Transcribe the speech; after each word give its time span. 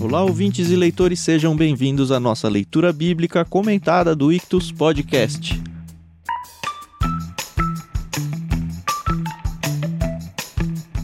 Olá, 0.00 0.22
ouvintes 0.22 0.70
e 0.70 0.76
leitores, 0.76 1.18
sejam 1.18 1.56
bem-vindos 1.56 2.12
à 2.12 2.20
nossa 2.20 2.48
leitura 2.48 2.92
bíblica 2.92 3.44
comentada 3.44 4.14
do 4.14 4.32
Ictus 4.32 4.70
Podcast. 4.70 5.60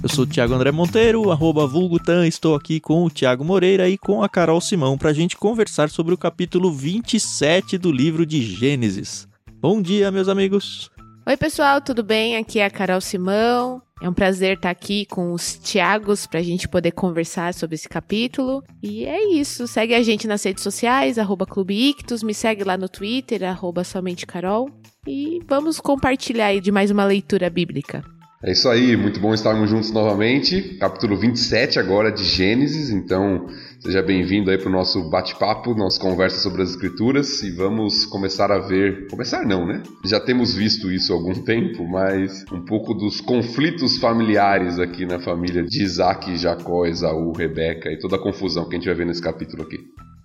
Eu 0.00 0.08
sou 0.08 0.22
o 0.22 0.26
Thiago 0.26 0.54
André 0.54 0.70
Monteiro, 0.70 1.32
arroba 1.32 1.66
Vulgutan, 1.66 2.24
estou 2.24 2.54
aqui 2.54 2.78
com 2.78 3.04
o 3.04 3.10
Thiago 3.10 3.44
Moreira 3.44 3.88
e 3.88 3.98
com 3.98 4.22
a 4.22 4.28
Carol 4.28 4.60
Simão 4.60 4.96
para 4.96 5.10
a 5.10 5.14
gente 5.14 5.36
conversar 5.36 5.90
sobre 5.90 6.14
o 6.14 6.18
capítulo 6.18 6.70
27 6.70 7.76
do 7.76 7.90
livro 7.90 8.24
de 8.24 8.40
Gênesis. 8.40 9.26
Bom 9.60 9.82
dia, 9.82 10.12
meus 10.12 10.28
amigos! 10.28 10.88
Oi, 11.26 11.36
pessoal, 11.36 11.80
tudo 11.80 12.04
bem? 12.04 12.36
Aqui 12.36 12.60
é 12.60 12.66
a 12.66 12.70
Carol 12.70 13.00
Simão. 13.00 13.82
É 14.02 14.08
um 14.08 14.12
prazer 14.12 14.56
estar 14.56 14.70
aqui 14.70 15.06
com 15.06 15.32
os 15.32 15.56
Tiagos 15.56 16.26
para 16.26 16.40
a 16.40 16.42
gente 16.42 16.68
poder 16.68 16.90
conversar 16.90 17.54
sobre 17.54 17.76
esse 17.76 17.88
capítulo. 17.88 18.62
E 18.82 19.04
é 19.04 19.32
isso. 19.32 19.68
Segue 19.68 19.94
a 19.94 20.02
gente 20.02 20.26
nas 20.26 20.42
redes 20.42 20.64
sociais, 20.64 21.18
arroba 21.18 21.46
Clube 21.46 21.90
Ictus, 21.90 22.22
me 22.22 22.34
segue 22.34 22.64
lá 22.64 22.76
no 22.76 22.88
Twitter, 22.88 23.44
arroba 23.44 23.84
somente 23.84 24.26
Carol. 24.26 24.68
E 25.06 25.40
vamos 25.46 25.78
compartilhar 25.78 26.58
de 26.60 26.72
mais 26.72 26.90
uma 26.90 27.04
leitura 27.04 27.48
bíblica. 27.48 28.02
É 28.42 28.52
isso 28.52 28.68
aí, 28.68 28.94
muito 28.94 29.20
bom 29.20 29.32
estarmos 29.32 29.70
juntos 29.70 29.90
novamente. 29.90 30.76
Capítulo 30.78 31.16
27 31.16 31.78
agora 31.78 32.12
de 32.12 32.24
Gênesis, 32.24 32.90
então 32.90 33.46
seja 33.84 34.02
bem-vindo 34.02 34.50
aí 34.50 34.56
para 34.56 34.70
o 34.70 34.72
nosso 34.72 35.10
bate-papo, 35.10 35.74
nossa 35.74 36.00
conversa 36.00 36.38
sobre 36.38 36.62
as 36.62 36.70
escrituras 36.70 37.42
e 37.42 37.50
vamos 37.50 38.06
começar 38.06 38.50
a 38.50 38.58
ver, 38.58 39.06
começar 39.08 39.46
não, 39.46 39.66
né? 39.66 39.82
Já 40.06 40.18
temos 40.18 40.54
visto 40.54 40.90
isso 40.90 41.12
há 41.12 41.16
algum 41.16 41.34
tempo, 41.34 41.86
mas 41.86 42.46
um 42.50 42.64
pouco 42.64 42.94
dos 42.94 43.20
conflitos 43.20 43.98
familiares 43.98 44.78
aqui 44.78 45.04
na 45.04 45.20
família 45.20 45.62
de 45.62 45.82
Isaac, 45.82 46.34
Jacó, 46.38 46.86
Esaú, 46.86 47.32
Rebeca 47.32 47.90
e 47.90 47.98
toda 47.98 48.16
a 48.16 48.18
confusão 48.18 48.66
que 48.66 48.74
a 48.74 48.78
gente 48.78 48.86
vai 48.86 48.94
ver 48.94 49.06
nesse 49.06 49.20
capítulo 49.20 49.64
aqui. 49.64 49.76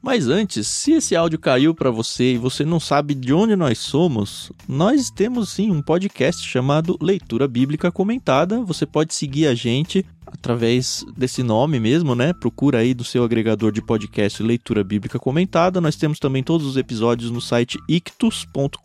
Mas 0.02 0.28
antes, 0.30 0.66
se 0.68 0.94
esse 0.94 1.16
áudio 1.16 1.38
caiu 1.38 1.76
para 1.76 1.92
você 1.92 2.34
e 2.34 2.38
você 2.38 2.64
não 2.64 2.80
sabe 2.80 3.14
de 3.14 3.34
onde 3.34 3.56
nós 3.56 3.80
somos, 3.80 4.52
nós 4.68 5.10
temos 5.12 5.50
sim 5.50 5.72
um 5.72 5.82
podcast 5.82 6.48
chamado 6.48 6.98
Leitura 7.02 7.48
Bíblica 7.48 7.92
Comentada. 7.92 8.62
Você 8.62 8.86
pode 8.86 9.14
seguir 9.14 9.48
a 9.48 9.54
gente 9.54 10.06
através 10.26 11.06
desse 11.18 11.44
nome 11.44 11.80
mesmo, 11.80 12.16
né? 12.16 12.32
Procura 12.34 12.80
aí 12.80 12.94
do 12.94 13.04
seu 13.04 13.24
agregador 13.24 13.74
de 13.74 13.82
podcast 13.82 14.42
Leitura 14.42 14.84
Bíblica 14.84 15.20
Comentada. 15.20 15.82
Nós 15.82 15.98
temos 15.98 16.18
também 16.18 16.44
todos 16.44 16.66
os 16.66 16.78
episódios 16.78 17.30
no 17.30 17.42
site 17.42 17.78
ictus.com.br. 17.90 18.80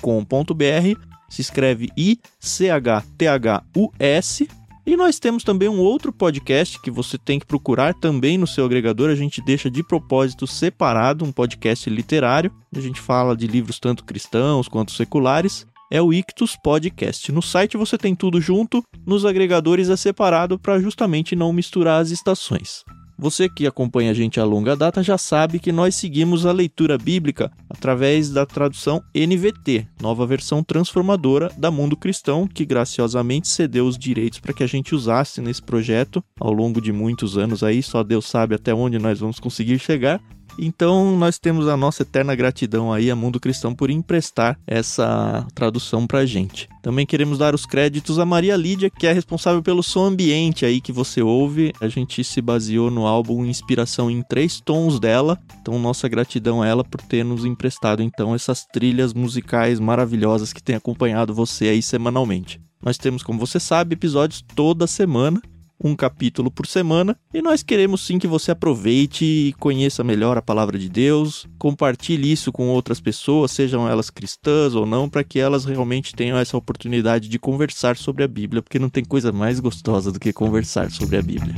Se 1.28 1.40
escreve 1.40 1.90
I 1.96 2.18
C 2.40 2.70
H 2.70 3.04
T 3.16 3.26
H 3.28 3.62
U 3.76 3.90
S 3.98 4.48
e 4.86 4.96
nós 4.96 5.18
temos 5.18 5.42
também 5.42 5.68
um 5.68 5.78
outro 5.78 6.12
podcast 6.12 6.78
que 6.80 6.90
você 6.90 7.16
tem 7.16 7.38
que 7.38 7.46
procurar 7.46 7.94
também 7.94 8.36
no 8.36 8.46
seu 8.46 8.64
agregador. 8.66 9.08
A 9.08 9.14
gente 9.14 9.40
deixa 9.40 9.70
de 9.70 9.82
propósito 9.82 10.46
separado 10.46 11.24
um 11.24 11.32
podcast 11.32 11.88
literário. 11.88 12.52
A 12.74 12.80
gente 12.80 13.00
fala 13.00 13.36
de 13.36 13.46
livros 13.46 13.78
tanto 13.78 14.04
cristãos 14.04 14.68
quanto 14.68 14.92
seculares. 14.92 15.66
É 15.90 16.02
o 16.02 16.12
Ictus 16.12 16.56
Podcast. 16.62 17.30
No 17.32 17.40
site 17.40 17.76
você 17.76 17.96
tem 17.96 18.14
tudo 18.14 18.40
junto, 18.40 18.82
nos 19.06 19.24
agregadores 19.24 19.88
é 19.88 19.96
separado 19.96 20.58
para 20.58 20.80
justamente 20.80 21.36
não 21.36 21.52
misturar 21.52 22.02
as 22.02 22.10
estações. 22.10 22.84
Você 23.24 23.48
que 23.48 23.66
acompanha 23.66 24.10
a 24.10 24.14
gente 24.14 24.38
a 24.38 24.44
longa 24.44 24.76
data 24.76 25.02
já 25.02 25.16
sabe 25.16 25.58
que 25.58 25.72
nós 25.72 25.94
seguimos 25.94 26.44
a 26.44 26.52
leitura 26.52 26.98
bíblica 26.98 27.50
através 27.70 28.28
da 28.28 28.44
tradução 28.44 29.02
NVT, 29.14 29.86
nova 29.98 30.26
versão 30.26 30.62
transformadora 30.62 31.50
da 31.56 31.70
Mundo 31.70 31.96
Cristão, 31.96 32.46
que 32.46 32.66
graciosamente 32.66 33.48
cedeu 33.48 33.86
os 33.86 33.96
direitos 33.96 34.40
para 34.40 34.52
que 34.52 34.62
a 34.62 34.66
gente 34.66 34.94
usasse 34.94 35.40
nesse 35.40 35.62
projeto 35.62 36.22
ao 36.38 36.52
longo 36.52 36.82
de 36.82 36.92
muitos 36.92 37.38
anos 37.38 37.62
aí, 37.62 37.82
só 37.82 38.02
Deus 38.02 38.26
sabe 38.26 38.56
até 38.56 38.74
onde 38.74 38.98
nós 38.98 39.20
vamos 39.20 39.40
conseguir 39.40 39.78
chegar. 39.78 40.20
Então 40.58 41.16
nós 41.16 41.38
temos 41.38 41.68
a 41.68 41.76
nossa 41.76 42.02
eterna 42.02 42.34
gratidão 42.34 42.92
aí 42.92 43.10
a 43.10 43.16
Mundo 43.16 43.40
Cristão 43.40 43.74
por 43.74 43.90
emprestar 43.90 44.58
essa 44.66 45.46
tradução 45.54 46.06
pra 46.06 46.24
gente. 46.24 46.68
Também 46.82 47.06
queremos 47.06 47.38
dar 47.38 47.54
os 47.54 47.64
créditos 47.66 48.18
a 48.18 48.26
Maria 48.26 48.56
Lídia, 48.56 48.90
que 48.90 49.06
é 49.06 49.12
responsável 49.12 49.62
pelo 49.62 49.82
som 49.82 50.04
ambiente 50.04 50.66
aí 50.66 50.80
que 50.80 50.92
você 50.92 51.22
ouve. 51.22 51.72
A 51.80 51.88
gente 51.88 52.22
se 52.22 52.40
baseou 52.40 52.90
no 52.90 53.06
álbum 53.06 53.44
Inspiração 53.44 54.10
em 54.10 54.22
três 54.22 54.60
tons 54.60 55.00
dela. 55.00 55.38
Então 55.60 55.78
nossa 55.78 56.08
gratidão 56.08 56.62
a 56.62 56.66
ela 56.66 56.84
por 56.84 57.00
ter 57.00 57.24
nos 57.24 57.44
emprestado 57.44 58.02
então 58.02 58.34
essas 58.34 58.64
trilhas 58.66 59.12
musicais 59.12 59.80
maravilhosas 59.80 60.52
que 60.52 60.62
tem 60.62 60.76
acompanhado 60.76 61.34
você 61.34 61.68
aí 61.68 61.82
semanalmente. 61.82 62.60
Nós 62.82 62.98
temos, 62.98 63.22
como 63.22 63.38
você 63.38 63.58
sabe, 63.58 63.94
episódios 63.94 64.44
toda 64.54 64.86
semana 64.86 65.40
um 65.82 65.94
capítulo 65.94 66.50
por 66.50 66.66
semana, 66.66 67.16
e 67.32 67.42
nós 67.42 67.62
queremos 67.62 68.00
sim 68.00 68.18
que 68.18 68.26
você 68.26 68.50
aproveite 68.50 69.24
e 69.24 69.52
conheça 69.58 70.04
melhor 70.04 70.36
a 70.36 70.42
palavra 70.42 70.78
de 70.78 70.88
Deus, 70.88 71.46
compartilhe 71.58 72.30
isso 72.30 72.52
com 72.52 72.68
outras 72.68 73.00
pessoas, 73.00 73.50
sejam 73.50 73.88
elas 73.88 74.10
cristãs 74.10 74.74
ou 74.74 74.86
não, 74.86 75.08
para 75.08 75.24
que 75.24 75.38
elas 75.38 75.64
realmente 75.64 76.14
tenham 76.14 76.38
essa 76.38 76.56
oportunidade 76.56 77.28
de 77.28 77.38
conversar 77.38 77.96
sobre 77.96 78.24
a 78.24 78.28
Bíblia, 78.28 78.62
porque 78.62 78.78
não 78.78 78.88
tem 78.88 79.04
coisa 79.04 79.32
mais 79.32 79.60
gostosa 79.60 80.10
do 80.12 80.20
que 80.20 80.32
conversar 80.32 80.90
sobre 80.90 81.16
a 81.16 81.22
Bíblia. 81.22 81.54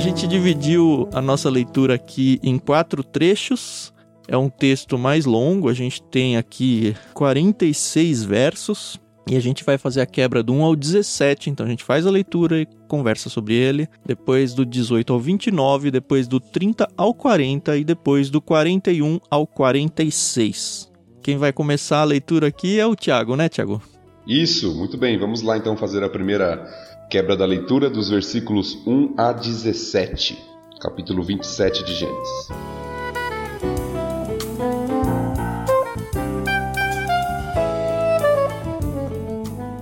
Gente 0.00 0.26
dividiu 0.26 1.08
a 1.12 1.20
nossa 1.20 1.50
leitura 1.50 1.94
aqui 1.94 2.40
em 2.42 2.58
quatro 2.58 3.04
trechos. 3.04 3.92
É 4.26 4.36
um 4.36 4.48
texto 4.48 4.98
mais 4.98 5.26
longo, 5.26 5.68
a 5.68 5.74
gente 5.74 6.02
tem 6.02 6.38
aqui 6.38 6.96
46 7.12 8.24
versos. 8.24 8.98
E 9.28 9.36
a 9.36 9.40
gente 9.40 9.62
vai 9.62 9.76
fazer 9.76 10.00
a 10.00 10.06
quebra 10.06 10.42
do 10.42 10.54
1 10.54 10.64
ao 10.64 10.74
17, 10.74 11.50
então 11.50 11.66
a 11.66 11.68
gente 11.68 11.84
faz 11.84 12.06
a 12.06 12.10
leitura 12.10 12.62
e 12.62 12.66
conversa 12.88 13.28
sobre 13.28 13.54
ele. 13.54 13.86
Depois 14.04 14.54
do 14.54 14.64
18 14.64 15.12
ao 15.12 15.20
29, 15.20 15.90
depois 15.90 16.26
do 16.26 16.40
30 16.40 16.88
ao 16.96 17.12
40 17.12 17.76
e 17.76 17.84
depois 17.84 18.30
do 18.30 18.40
41 18.40 19.20
ao 19.30 19.46
46. 19.46 20.90
Quem 21.22 21.36
vai 21.36 21.52
começar 21.52 22.00
a 22.00 22.04
leitura 22.04 22.48
aqui 22.48 22.80
é 22.80 22.86
o 22.86 22.96
Tiago, 22.96 23.36
né, 23.36 23.48
Tiago? 23.48 23.82
Isso, 24.26 24.74
muito 24.74 24.96
bem. 24.96 25.18
Vamos 25.18 25.42
lá 25.42 25.58
então 25.58 25.76
fazer 25.76 26.02
a 26.02 26.08
primeira 26.08 26.66
Quebra 27.10 27.36
da 27.36 27.44
leitura 27.44 27.90
dos 27.90 28.08
versículos 28.08 28.86
1 28.86 29.14
a 29.16 29.32
17, 29.32 30.38
capítulo 30.80 31.24
27 31.24 31.84
de 31.84 31.92
Gênesis. 31.92 32.48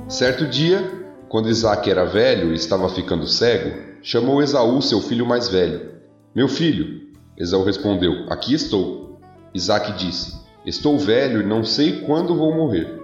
Certo 0.09 0.47
dia, 0.47 0.91
quando 1.29 1.51
Isaac 1.51 1.91
era 1.91 2.07
velho 2.07 2.51
e 2.51 2.55
estava 2.55 2.89
ficando 2.89 3.27
cego, 3.27 3.79
chamou 4.01 4.43
Esaú, 4.43 4.81
seu 4.81 5.03
filho 5.03 5.27
mais 5.27 5.51
velho. 5.51 6.01
Meu 6.35 6.49
filho, 6.49 7.13
Esaú 7.37 7.63
respondeu: 7.63 8.25
Aqui 8.31 8.55
estou. 8.55 9.21
Isaac 9.53 9.93
disse: 9.99 10.35
Estou 10.65 10.99
velho 10.99 11.43
e 11.43 11.47
não 11.47 11.63
sei 11.63 12.01
quando 12.07 12.35
vou 12.35 12.55
morrer. 12.55 12.99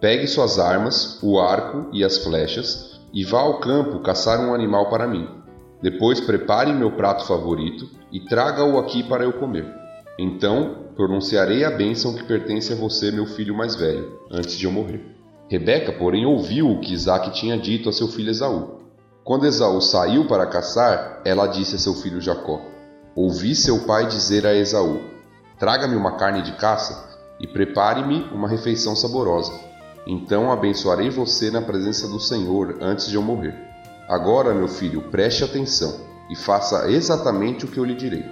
Pegue 0.00 0.26
suas 0.26 0.58
armas, 0.58 1.22
o 1.22 1.38
arco 1.38 1.88
e 1.92 2.02
as 2.02 2.18
flechas 2.18 2.97
e 3.12 3.24
vá 3.24 3.40
ao 3.40 3.60
campo 3.60 4.00
caçar 4.00 4.40
um 4.40 4.54
animal 4.54 4.88
para 4.88 5.06
mim. 5.06 5.28
Depois 5.80 6.20
prepare 6.20 6.72
meu 6.72 6.92
prato 6.92 7.26
favorito 7.26 7.88
e 8.12 8.20
traga-o 8.20 8.78
aqui 8.78 9.02
para 9.02 9.24
eu 9.24 9.32
comer. 9.32 9.66
Então 10.18 10.88
pronunciarei 10.96 11.64
a 11.64 11.70
bênção 11.70 12.14
que 12.14 12.24
pertence 12.24 12.72
a 12.72 12.76
você, 12.76 13.12
meu 13.12 13.26
filho 13.26 13.56
mais 13.56 13.76
velho, 13.76 14.18
antes 14.30 14.58
de 14.58 14.64
eu 14.64 14.72
morrer. 14.72 15.16
Rebeca, 15.48 15.92
porém, 15.92 16.26
ouviu 16.26 16.70
o 16.70 16.80
que 16.80 16.92
Isaac 16.92 17.30
tinha 17.30 17.56
dito 17.56 17.88
a 17.88 17.92
seu 17.92 18.08
filho 18.08 18.30
Esaú. 18.30 18.80
Quando 19.24 19.46
Esaú 19.46 19.80
saiu 19.80 20.26
para 20.26 20.46
caçar, 20.46 21.22
ela 21.24 21.46
disse 21.46 21.76
a 21.76 21.78
seu 21.78 21.94
filho 21.94 22.20
Jacó: 22.20 22.60
Ouvi 23.14 23.54
seu 23.54 23.80
pai 23.80 24.06
dizer 24.06 24.46
a 24.46 24.54
Esaú: 24.54 25.00
Traga-me 25.58 25.96
uma 25.96 26.16
carne 26.16 26.42
de 26.42 26.52
caça 26.52 27.08
e 27.40 27.46
prepare-me 27.46 28.24
uma 28.32 28.48
refeição 28.48 28.96
saborosa. 28.96 29.67
Então 30.08 30.50
abençoarei 30.50 31.10
você 31.10 31.50
na 31.50 31.60
presença 31.60 32.08
do 32.08 32.18
Senhor 32.18 32.78
antes 32.80 33.08
de 33.08 33.16
eu 33.16 33.22
morrer. 33.22 33.54
Agora, 34.08 34.54
meu 34.54 34.66
filho, 34.66 35.02
preste 35.10 35.44
atenção 35.44 36.00
e 36.30 36.34
faça 36.34 36.90
exatamente 36.90 37.66
o 37.66 37.68
que 37.68 37.78
eu 37.78 37.84
lhe 37.84 37.94
direi. 37.94 38.24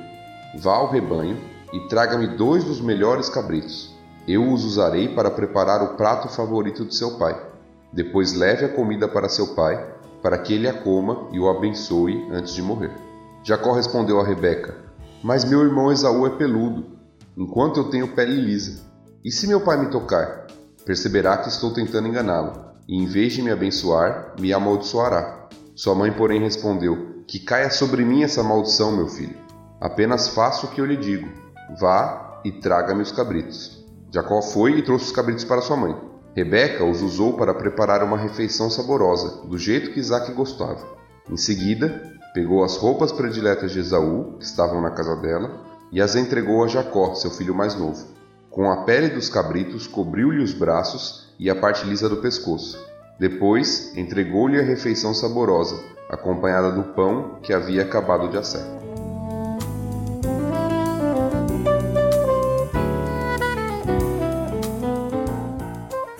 Vá 0.58 0.76
ao 0.76 0.90
rebanho 0.90 1.36
e 1.74 1.80
traga-me 1.80 2.28
dois 2.28 2.64
dos 2.64 2.80
melhores 2.80 3.28
cabritos. 3.28 3.94
Eu 4.26 4.50
os 4.50 4.64
usarei 4.64 5.08
para 5.08 5.30
preparar 5.30 5.82
o 5.82 5.96
prato 5.96 6.28
favorito 6.28 6.86
de 6.86 6.94
seu 6.94 7.18
pai. 7.18 7.38
Depois 7.92 8.32
leve 8.32 8.64
a 8.64 8.68
comida 8.70 9.06
para 9.06 9.28
seu 9.28 9.48
pai, 9.48 9.94
para 10.22 10.38
que 10.38 10.54
ele 10.54 10.66
a 10.66 10.72
coma 10.72 11.28
e 11.30 11.38
o 11.38 11.48
abençoe 11.48 12.26
antes 12.32 12.54
de 12.54 12.62
morrer. 12.62 12.90
Jacó 13.42 13.72
respondeu 13.72 14.18
a 14.18 14.24
Rebeca: 14.24 14.74
Mas 15.22 15.44
meu 15.44 15.60
irmão 15.62 15.92
Esaú 15.92 16.26
é 16.26 16.30
peludo. 16.30 16.96
enquanto 17.36 17.76
eu 17.76 17.90
tenho 17.90 18.14
pele 18.14 18.40
lisa. 18.40 18.82
E 19.22 19.30
se 19.30 19.46
meu 19.46 19.60
pai 19.60 19.76
me 19.76 19.90
tocar? 19.90 20.45
Perceberá 20.86 21.36
que 21.38 21.48
estou 21.48 21.72
tentando 21.72 22.06
enganá-lo, 22.06 22.64
e 22.86 22.96
em 22.96 23.06
vez 23.06 23.32
de 23.32 23.42
me 23.42 23.50
abençoar, 23.50 24.36
me 24.38 24.52
amaldiçoará. 24.52 25.48
Sua 25.74 25.96
mãe, 25.96 26.12
porém, 26.12 26.40
respondeu: 26.40 27.24
Que 27.26 27.40
caia 27.40 27.70
sobre 27.70 28.04
mim 28.04 28.22
essa 28.22 28.40
maldição, 28.40 28.92
meu 28.92 29.08
filho. 29.08 29.36
Apenas 29.80 30.28
faça 30.28 30.64
o 30.64 30.70
que 30.70 30.80
eu 30.80 30.86
lhe 30.86 30.96
digo. 30.96 31.28
Vá 31.80 32.40
e 32.44 32.52
traga-me 32.52 33.02
os 33.02 33.10
cabritos. 33.10 33.84
Jacó 34.14 34.40
foi 34.40 34.78
e 34.78 34.82
trouxe 34.82 35.06
os 35.06 35.12
cabritos 35.12 35.42
para 35.42 35.60
sua 35.60 35.76
mãe. 35.76 35.96
Rebeca 36.36 36.84
os 36.84 37.02
usou 37.02 37.32
para 37.32 37.52
preparar 37.52 38.04
uma 38.04 38.16
refeição 38.16 38.70
saborosa, 38.70 39.44
do 39.48 39.58
jeito 39.58 39.90
que 39.90 39.98
Isaac 39.98 40.30
gostava. 40.32 40.86
Em 41.28 41.36
seguida, 41.36 42.12
pegou 42.32 42.62
as 42.62 42.76
roupas 42.76 43.10
prediletas 43.10 43.72
de 43.72 43.80
Esaú, 43.80 44.36
que 44.38 44.44
estavam 44.44 44.80
na 44.80 44.92
casa 44.92 45.16
dela, 45.16 45.64
e 45.90 46.00
as 46.00 46.14
entregou 46.14 46.62
a 46.62 46.68
Jacó, 46.68 47.14
seu 47.14 47.32
filho 47.32 47.54
mais 47.54 47.74
novo. 47.74 48.15
Com 48.56 48.70
a 48.70 48.84
pele 48.84 49.10
dos 49.10 49.28
cabritos, 49.28 49.86
cobriu-lhe 49.86 50.42
os 50.42 50.54
braços 50.54 51.28
e 51.38 51.50
a 51.50 51.54
parte 51.54 51.86
lisa 51.86 52.08
do 52.08 52.16
pescoço. 52.22 52.82
Depois, 53.20 53.94
entregou-lhe 53.94 54.58
a 54.58 54.62
refeição 54.62 55.12
saborosa, 55.12 55.78
acompanhada 56.08 56.72
do 56.72 56.82
pão 56.94 57.38
que 57.42 57.52
havia 57.52 57.82
acabado 57.82 58.30
de 58.30 58.38
assar. 58.38 58.62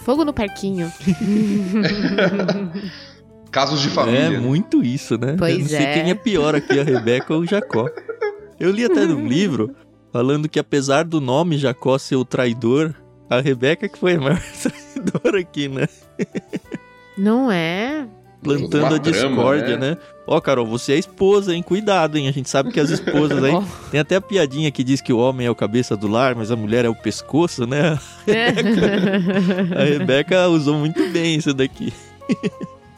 Fogo 0.01 0.23
no 0.23 0.35
parquinho. 0.35 0.93
Casos 3.51 3.81
de 3.81 3.89
família. 3.89 4.37
É 4.37 4.39
muito 4.39 4.83
isso, 4.83 5.17
né? 5.17 5.37
Pois 5.39 5.55
Eu 5.55 5.61
não 5.61 5.69
sei 5.69 5.87
é. 5.87 5.95
quem 5.95 6.11
é 6.11 6.15
pior 6.15 6.55
aqui, 6.55 6.79
a 6.79 6.85
Rebeca 6.85 7.33
ou 7.33 7.41
o 7.41 7.47
Jacó. 7.47 7.89
Eu 8.61 8.71
li 8.73 8.85
até 8.85 9.07
num 9.07 9.27
livro 9.27 9.75
falando 10.17 10.49
que 10.49 10.59
apesar 10.59 11.05
do 11.05 11.21
nome 11.21 11.59
Jacó 11.59 11.99
ser 11.99 12.17
o 12.17 12.25
traidor, 12.25 12.95
a 13.29 13.39
Rebeca 13.39 13.87
que 13.87 13.99
foi 13.99 14.15
a 14.15 14.21
maior 14.21 14.41
traidora 14.95 15.41
aqui, 15.41 15.69
né? 15.69 15.87
Não 17.19 17.53
é? 17.53 18.07
Plantando 18.43 18.87
Uma 18.87 18.97
a 18.97 18.99
discórdia, 18.99 19.77
trama, 19.77 19.91
né? 19.91 19.99
Ó, 20.27 20.41
Carol, 20.41 20.65
você 20.65 20.95
é 20.95 20.99
esposa, 20.99 21.55
hein? 21.55 21.63
Cuidado, 21.63 22.17
hein? 22.17 22.29
A 22.29 22.33
gente 22.33 22.49
sabe 22.49 22.73
que 22.73 22.81
as 22.81 22.89
esposas 22.89 23.45
aí. 23.45 23.53
Tem 23.91 24.01
até 24.01 24.17
a 24.17 24.21
piadinha 24.21 24.71
que 24.71 24.83
diz 24.83 25.03
que 25.03 25.13
o 25.13 25.19
homem 25.19 25.47
é 25.47 25.51
o 25.51 25.55
cabeça 25.55 25.95
do 25.95 26.09
lar, 26.09 26.35
mas 26.35 26.51
a 26.51 26.57
mulher 26.57 26.87
é 26.87 26.89
o 26.89 26.95
pescoço, 26.95 27.67
né? 27.67 27.99
A 29.77 29.85
Rebeca 29.85 30.49
usou 30.49 30.77
muito 30.77 31.07
bem 31.11 31.37
isso 31.37 31.53
daqui. 31.53 31.93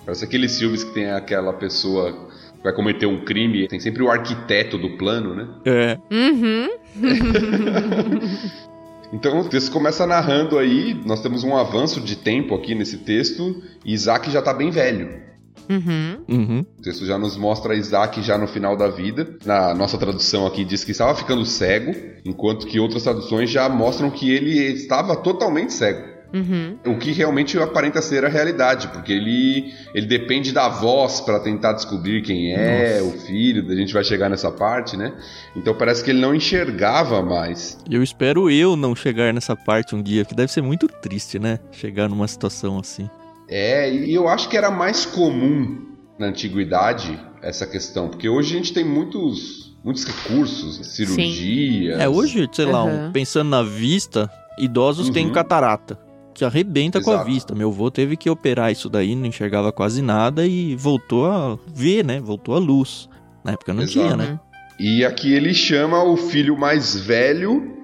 Parece 0.05 0.25
aqueles 0.25 0.57
filmes 0.57 0.85
que 0.85 0.95
tem 0.95 1.11
aquela 1.11 1.53
pessoa 1.53 2.28
vai 2.63 2.73
cometer 2.73 3.07
um 3.07 3.25
crime, 3.25 3.69
tem 3.69 3.81
sempre 3.81 4.03
o 4.03 4.11
arquiteto 4.11 4.77
do 4.79 4.97
plano, 4.97 5.35
né? 5.35 5.49
É. 5.65 5.99
Uhum. 6.11 6.69
Então 9.13 9.41
o 9.41 9.49
texto 9.49 9.73
começa 9.73 10.07
narrando 10.07 10.59
aí, 10.59 10.95
nós 11.07 11.23
temos 11.23 11.43
um 11.43 11.57
avanço 11.57 11.99
de 12.01 12.15
tempo 12.15 12.55
aqui 12.55 12.75
nesse 12.75 12.99
texto, 12.99 13.63
e 13.85 13.95
Isaac 13.95 14.31
já 14.31 14.43
tá 14.43 14.53
bem 14.53 14.71
velho. 14.71 15.29
Uhum. 15.69 16.25
Uhum. 16.29 16.67
O 16.79 16.83
texto 16.83 17.05
já 17.05 17.19
nos 17.19 17.37
mostra 17.37 17.75
Isaac 17.75 18.23
já 18.23 18.39
no 18.39 18.47
final 18.47 18.77
da 18.77 18.89
vida. 18.89 19.37
Na 19.45 19.75
nossa 19.75 19.99
tradução 19.99 20.47
aqui 20.47 20.65
diz 20.65 20.83
que 20.83 20.93
estava 20.93 21.15
ficando 21.15 21.45
cego, 21.45 21.95
enquanto 22.25 22.67
que 22.67 22.81
outras 22.81 23.03
traduções 23.03 23.51
já 23.51 23.69
mostram 23.69 24.11
que 24.11 24.31
ele 24.31 24.59
estava 24.73 25.17
totalmente 25.17 25.73
cego. 25.73 26.08
Uhum. 26.33 26.77
O 26.87 26.99
que 26.99 27.11
realmente 27.13 27.59
aparenta 27.59 28.03
ser 28.03 28.25
a 28.25 28.29
realidade, 28.29 28.89
porque 28.89 29.13
ele, 29.13 29.73
ele 29.95 30.07
depende 30.07 30.53
da 30.53 30.69
voz 30.69 31.21
para 31.23 31.41
tentar 31.41 31.73
descobrir 31.73 32.23
quem 32.23 32.53
é 32.55 33.01
o 33.03 33.11
filho, 33.13 33.71
a 33.71 33.75
gente 33.75 33.93
vai 33.95 34.05
chegar 34.05 34.29
nessa 34.29 34.51
parte, 34.51 34.97
né? 34.97 35.13
Então 35.57 35.75
parece 35.75 36.05
que 36.05 36.11
ele 36.11 36.21
não 36.21 36.35
enxergava 36.35 37.23
mais. 37.23 37.79
Eu 37.91 38.03
espero 38.03 38.51
eu 38.51 38.77
não 38.77 38.95
chegar 38.95 39.33
nessa 39.33 39.57
parte 39.57 39.95
um 39.95 40.03
dia, 40.03 40.25
que 40.25 40.35
deve 40.35 40.53
ser 40.53 40.61
muito 40.63 40.87
triste, 40.87 41.39
né? 41.39 41.59
Chegar 41.73 42.09
numa 42.09 42.29
situação 42.29 42.79
assim. 42.79 43.09
É, 43.49 43.91
e 43.91 44.13
eu 44.13 44.29
acho 44.29 44.49
que 44.51 44.57
era 44.59 44.71
mais 44.71 45.07
comum 45.07 45.87
na 46.19 46.27
antiguidade 46.27 47.19
essa 47.41 47.67
questão, 47.67 48.09
porque 48.09 48.29
hoje 48.29 48.53
a 48.55 48.59
gente 48.59 48.75
tem 48.75 48.85
muitos, 48.85 49.75
muitos 49.83 50.05
recursos, 50.05 50.87
cirurgias. 50.95 51.99
É, 52.01 52.09
hoje, 52.09 52.47
sei 52.53 52.67
lá, 52.67 52.85
um- 52.85 53.13
pensando 53.13 53.49
na 53.49 53.63
vista, 53.63 54.31
idosos 54.59 55.09
têm 55.11 55.27
Uhum. 55.27 55.33
catarata, 55.33 55.99
que 56.39 56.45
arrebenta 56.45 57.01
com 57.01 57.11
a 57.11 57.15
Exato. 57.15 57.31
vista. 57.31 57.55
Meu 57.55 57.69
avô 57.69 57.91
teve 57.91 58.17
que 58.17 58.31
operar 58.31 58.71
isso 58.73 58.89
daí, 58.89 59.15
não 59.15 59.27
enxergava 59.27 59.71
quase 59.73 60.01
nada 60.03 60.47
e 60.47 60.75
voltou 60.77 61.27
a 61.27 61.59
ver, 61.75 62.05
né? 62.05 62.21
Voltou 62.21 62.55
a 62.55 62.59
luz. 62.59 63.09
Na 63.45 63.53
época 63.53 63.73
não 63.75 63.83
Exato. 63.83 63.99
tinha, 63.99 64.17
né? 64.17 64.41
E 64.79 65.05
aqui 65.05 65.33
ele 65.33 65.53
chama 65.53 66.03
o 66.05 66.17
filho 66.17 66.57
mais 66.57 66.95
velho, 66.99 67.75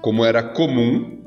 como 0.00 0.24
era 0.24 0.42
comum. 0.42 1.18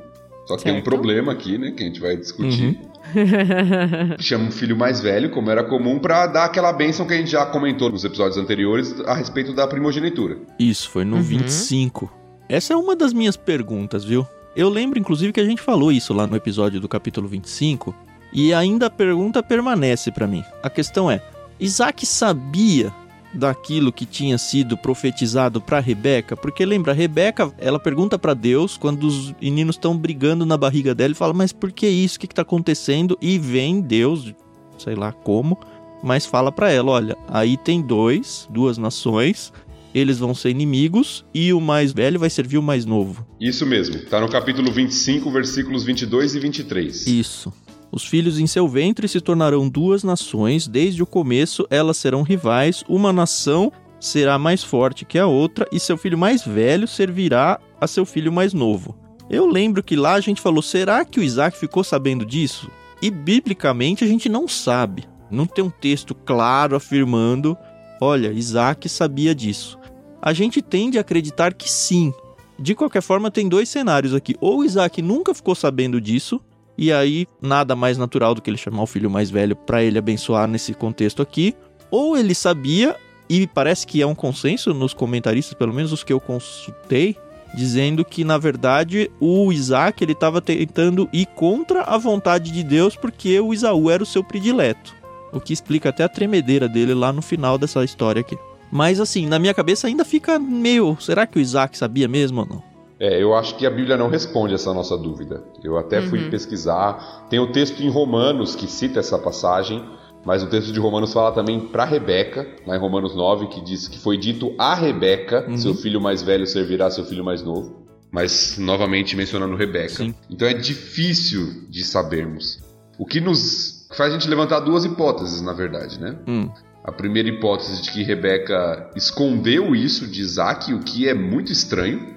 Só 0.47 0.57
que 0.57 0.63
tem 0.63 0.71
um 0.71 0.75
Certo. 0.77 0.85
problema 0.89 1.31
aqui, 1.31 1.57
né? 1.57 1.71
Que 1.71 1.83
a 1.83 1.85
gente 1.87 1.99
vai 1.99 2.15
discutir. 2.17 2.65
Uhum. 2.79 2.89
Chama 4.19 4.49
o 4.49 4.51
filho 4.51 4.75
mais 4.77 4.99
velho, 5.01 5.29
como 5.31 5.49
era 5.49 5.63
comum, 5.63 5.99
pra 5.99 6.27
dar 6.27 6.45
aquela 6.45 6.71
bênção 6.71 7.05
que 7.07 7.13
a 7.13 7.17
gente 7.17 7.31
já 7.31 7.45
comentou 7.45 7.89
nos 7.91 8.03
episódios 8.03 8.37
anteriores 8.37 8.99
a 9.05 9.13
respeito 9.15 9.53
da 9.53 9.67
primogenitura. 9.67 10.37
Isso, 10.59 10.89
foi 10.89 11.03
no 11.05 11.17
Uhum. 11.17 11.21
25. 11.23 12.11
Essa 12.47 12.73
é 12.73 12.75
uma 12.75 12.95
das 12.95 13.13
minhas 13.13 13.35
perguntas, 13.37 14.03
viu? 14.03 14.25
Eu 14.55 14.69
lembro, 14.69 14.99
inclusive, 14.99 15.31
que 15.31 15.39
a 15.39 15.45
gente 15.45 15.61
falou 15.61 15.91
isso 15.91 16.13
lá 16.13 16.25
no 16.25 16.35
episódio 16.35 16.79
do 16.79 16.87
capítulo 16.87 17.27
25, 17.27 17.95
e 18.33 18.53
ainda 18.53 18.87
a 18.87 18.89
pergunta 18.89 19.41
permanece 19.41 20.11
pra 20.11 20.27
mim. 20.27 20.43
A 20.61 20.69
questão 20.69 21.09
é: 21.09 21.21
Isaac 21.59 22.05
sabia 22.05 22.93
daquilo 23.33 23.93
que 23.93 24.05
tinha 24.05 24.37
sido 24.37 24.77
profetizado 24.77 25.61
pra 25.61 25.79
Rebeca? 25.79 26.35
Porque 26.35 26.65
lembra, 26.65 26.93
Rebeca, 26.93 27.51
ela 27.59 27.79
pergunta 27.79 28.17
pra 28.17 28.33
Deus 28.33 28.75
quando 28.75 29.03
os 29.03 29.33
meninos 29.39 29.75
estão 29.75 29.95
brigando 29.95 30.45
na 30.45 30.57
barriga 30.57 30.95
dela 30.95 31.11
e 31.11 31.15
fala: 31.15 31.33
"Mas 31.33 31.53
por 31.53 31.71
que 31.71 31.87
isso? 31.87 32.17
O 32.17 32.19
que 32.19 32.27
que 32.27 32.35
tá 32.35 32.41
acontecendo?" 32.41 33.17
E 33.21 33.37
vem 33.37 33.81
Deus, 33.81 34.33
sei 34.77 34.95
lá 34.95 35.11
como, 35.11 35.59
mas 36.03 36.25
fala 36.25 36.51
pra 36.51 36.71
ela: 36.71 36.91
"Olha, 36.91 37.17
aí 37.27 37.55
tem 37.55 37.81
dois, 37.81 38.47
duas 38.49 38.77
nações, 38.77 39.53
eles 39.93 40.19
vão 40.19 40.35
ser 40.35 40.49
inimigos 40.49 41.25
e 41.33 41.51
o 41.53 41.59
mais 41.59 41.91
velho 41.91 42.19
vai 42.19 42.29
servir 42.29 42.57
o 42.57 42.63
mais 42.63 42.85
novo." 42.85 43.25
Isso 43.39 43.65
mesmo, 43.65 43.99
tá 44.05 44.19
no 44.19 44.29
capítulo 44.29 44.71
25, 44.71 45.29
versículos 45.31 45.83
22 45.83 46.35
e 46.35 46.39
23. 46.39 47.07
Isso. 47.07 47.53
Os 47.91 48.05
filhos 48.05 48.37
em 48.37 48.45
seu 48.45 48.67
ventre 48.67 49.07
se 49.07 49.19
tornarão 49.19 49.67
duas 49.67 50.03
nações, 50.03 50.67
desde 50.67 51.01
o 51.01 51.07
começo 51.07 51.65
elas 51.69 51.97
serão 51.97 52.21
rivais, 52.21 52.83
uma 52.87 53.11
nação 53.11 53.71
será 53.99 54.37
mais 54.37 54.63
forte 54.63 55.05
que 55.05 55.17
a 55.17 55.27
outra 55.27 55.67
e 55.71 55.79
seu 55.79 55.97
filho 55.97 56.17
mais 56.17 56.43
velho 56.45 56.87
servirá 56.87 57.59
a 57.81 57.87
seu 57.87 58.05
filho 58.05 58.31
mais 58.31 58.53
novo. 58.53 58.95
Eu 59.29 59.45
lembro 59.45 59.83
que 59.83 59.95
lá 59.95 60.13
a 60.13 60.21
gente 60.21 60.41
falou: 60.41 60.61
será 60.61 61.03
que 61.03 61.19
o 61.19 61.23
Isaac 61.23 61.57
ficou 61.57 61.83
sabendo 61.83 62.25
disso? 62.25 62.69
E 63.01 63.09
biblicamente 63.09 64.03
a 64.03 64.07
gente 64.07 64.29
não 64.29 64.47
sabe. 64.47 65.03
Não 65.31 65.45
tem 65.45 65.63
um 65.63 65.69
texto 65.69 66.13
claro 66.13 66.75
afirmando: 66.75 67.57
olha, 68.01 68.31
Isaac 68.31 68.87
sabia 68.87 69.33
disso. 69.33 69.78
A 70.21 70.33
gente 70.33 70.61
tende 70.61 70.97
a 70.97 71.01
acreditar 71.01 71.53
que 71.53 71.71
sim. 71.71 72.13
De 72.57 72.75
qualquer 72.75 73.01
forma, 73.01 73.31
tem 73.31 73.47
dois 73.47 73.69
cenários 73.69 74.13
aqui. 74.13 74.35
Ou 74.41 74.65
Isaac 74.65 75.01
nunca 75.01 75.33
ficou 75.33 75.55
sabendo 75.55 76.01
disso, 76.01 76.41
e 76.77 76.91
aí 76.91 77.25
nada 77.41 77.75
mais 77.75 77.97
natural 77.97 78.35
do 78.35 78.41
que 78.41 78.49
ele 78.49 78.57
chamar 78.57 78.83
o 78.83 78.87
filho 78.87 79.09
mais 79.09 79.29
velho 79.29 79.55
para 79.55 79.83
ele 79.83 79.97
abençoar 79.97 80.47
nesse 80.47 80.73
contexto 80.73 81.21
aqui. 81.21 81.55
Ou 81.89 82.17
ele 82.17 82.35
sabia, 82.35 82.95
e 83.29 83.47
parece 83.47 83.87
que 83.87 84.01
é 84.01 84.07
um 84.07 84.15
consenso 84.15 84.73
nos 84.73 84.93
comentaristas, 84.93 85.53
pelo 85.53 85.73
menos 85.73 85.93
os 85.93 86.03
que 86.03 86.11
eu 86.11 86.19
consultei, 86.19 87.15
dizendo 87.53 88.03
que 88.03 88.23
na 88.23 88.37
verdade 88.37 89.09
o 89.19 89.51
Isaac 89.51 90.03
ele 90.03 90.11
estava 90.11 90.41
tentando 90.41 91.09
ir 91.11 91.25
contra 91.27 91.83
a 91.83 91.97
vontade 91.97 92.51
de 92.51 92.63
Deus 92.63 92.95
porque 92.95 93.39
o 93.39 93.53
Isaú 93.53 93.89
era 93.89 94.03
o 94.03 94.05
seu 94.05 94.23
predileto. 94.23 94.95
O 95.31 95.39
que 95.39 95.53
explica 95.53 95.89
até 95.89 96.03
a 96.03 96.09
tremedeira 96.09 96.67
dele 96.67 96.93
lá 96.93 97.13
no 97.13 97.21
final 97.21 97.57
dessa 97.57 97.83
história 97.83 98.21
aqui. 98.21 98.37
Mas 98.71 98.99
assim, 98.99 99.25
na 99.27 99.39
minha 99.39 99.53
cabeça 99.53 99.87
ainda 99.87 100.05
fica 100.05 100.37
meio. 100.39 100.97
Será 100.99 101.25
que 101.25 101.37
o 101.37 101.41
Isaac 101.41 101.77
sabia 101.77 102.07
mesmo 102.07 102.41
ou 102.41 102.45
não? 102.47 102.63
É, 102.99 103.21
eu 103.21 103.33
acho 103.33 103.55
que 103.55 103.65
a 103.65 103.69
Bíblia 103.69 103.95
não 103.95 104.09
responde 104.09 104.53
essa 104.53 104.73
nossa 104.73 104.97
dúvida. 104.97 105.43
Eu 105.63 105.77
até 105.77 106.01
fui 106.01 106.23
Uhum. 106.25 106.29
pesquisar. 106.29 107.25
Tem 107.29 107.39
o 107.39 107.51
texto 107.51 107.81
em 107.81 107.89
Romanos 107.89 108.55
que 108.55 108.67
cita 108.67 108.99
essa 108.99 109.17
passagem, 109.17 109.81
mas 110.25 110.43
o 110.43 110.47
texto 110.47 110.73
de 110.73 110.79
Romanos 110.81 111.13
fala 111.13 111.31
também 111.31 111.61
para 111.61 111.85
Rebeca, 111.85 112.45
lá 112.67 112.75
em 112.75 112.79
Romanos 112.79 113.15
9, 113.15 113.47
que 113.47 113.61
diz 113.61 113.87
que 113.87 113.97
foi 113.97 114.17
dito 114.17 114.53
a 114.57 114.75
Rebeca: 114.75 115.45
Uhum. 115.47 115.57
seu 115.57 115.73
filho 115.73 116.01
mais 116.01 116.21
velho 116.21 116.45
servirá 116.45 116.91
seu 116.91 117.05
filho 117.05 117.23
mais 117.23 117.41
novo. 117.41 117.87
Mas 118.11 118.57
novamente 118.57 119.15
mencionando 119.15 119.55
Rebeca. 119.55 119.89
Sim. 119.95 120.13
Então 120.29 120.45
é 120.47 120.53
difícil 120.53 121.69
de 121.69 121.83
sabermos. 121.85 122.59
O 122.97 123.05
que 123.05 123.21
nos 123.21 123.87
faz 123.95 124.11
a 124.11 124.13
gente 124.19 124.27
levantar 124.29 124.59
duas 124.59 124.83
hipóteses, 124.83 125.41
na 125.41 125.53
verdade, 125.53 125.99
né? 126.01 126.17
Hum. 126.27 126.49
A 126.89 126.91
primeira 126.91 127.29
hipótese 127.29 127.83
de 127.83 127.91
que 127.91 128.01
Rebeca 128.01 128.89
escondeu 128.95 129.75
isso 129.75 130.07
de 130.07 130.21
Isaac, 130.21 130.73
o 130.73 130.79
que 130.79 131.07
é 131.07 131.13
muito 131.13 131.51
estranho. 131.51 132.15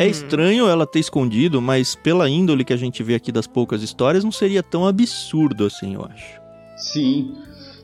É 0.00 0.06
estranho 0.08 0.66
ela 0.66 0.84
ter 0.84 0.98
escondido, 0.98 1.62
mas 1.62 1.94
pela 1.94 2.28
índole 2.28 2.64
que 2.64 2.72
a 2.72 2.76
gente 2.76 3.04
vê 3.04 3.14
aqui 3.14 3.30
das 3.30 3.46
poucas 3.46 3.84
histórias, 3.84 4.24
não 4.24 4.32
seria 4.32 4.64
tão 4.64 4.84
absurdo 4.84 5.64
assim, 5.64 5.94
eu 5.94 6.04
acho. 6.04 6.40
Sim, 6.76 7.36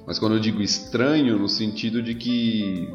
mas 0.05 0.19
quando 0.19 0.35
eu 0.35 0.41
digo 0.41 0.61
estranho, 0.61 1.39
no 1.39 1.49
sentido 1.49 2.03
de 2.03 2.17
que 2.17 2.89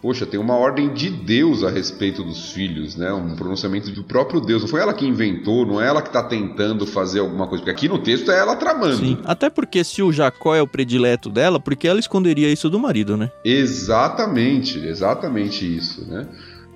poxa, 0.00 0.24
tem 0.24 0.38
uma 0.38 0.56
ordem 0.56 0.92
de 0.92 1.10
Deus 1.10 1.64
a 1.64 1.70
respeito 1.70 2.22
dos 2.22 2.52
filhos, 2.52 2.96
né? 2.96 3.12
Um 3.12 3.34
pronunciamento 3.34 3.90
do 3.90 4.04
próprio 4.04 4.40
Deus. 4.40 4.62
Não 4.62 4.68
foi 4.68 4.80
ela 4.80 4.94
que 4.94 5.06
inventou, 5.06 5.66
não 5.66 5.80
é 5.80 5.86
ela 5.86 6.00
que 6.00 6.08
está 6.08 6.22
tentando 6.22 6.86
fazer 6.86 7.20
alguma 7.20 7.46
coisa. 7.46 7.64
Porque 7.64 7.76
aqui 7.76 7.88
no 7.88 7.98
texto 7.98 8.30
é 8.30 8.38
ela 8.38 8.56
tramando. 8.56 8.96
Sim, 8.96 9.18
até 9.24 9.50
porque 9.50 9.82
se 9.82 10.02
o 10.02 10.12
Jacó 10.12 10.54
é 10.54 10.62
o 10.62 10.66
predileto 10.66 11.28
dela, 11.28 11.58
porque 11.58 11.88
ela 11.88 12.00
esconderia 12.00 12.50
isso 12.50 12.70
do 12.70 12.78
marido, 12.78 13.16
né? 13.16 13.30
Exatamente, 13.44 14.78
exatamente 14.78 15.64
isso, 15.76 16.06
né? 16.08 16.26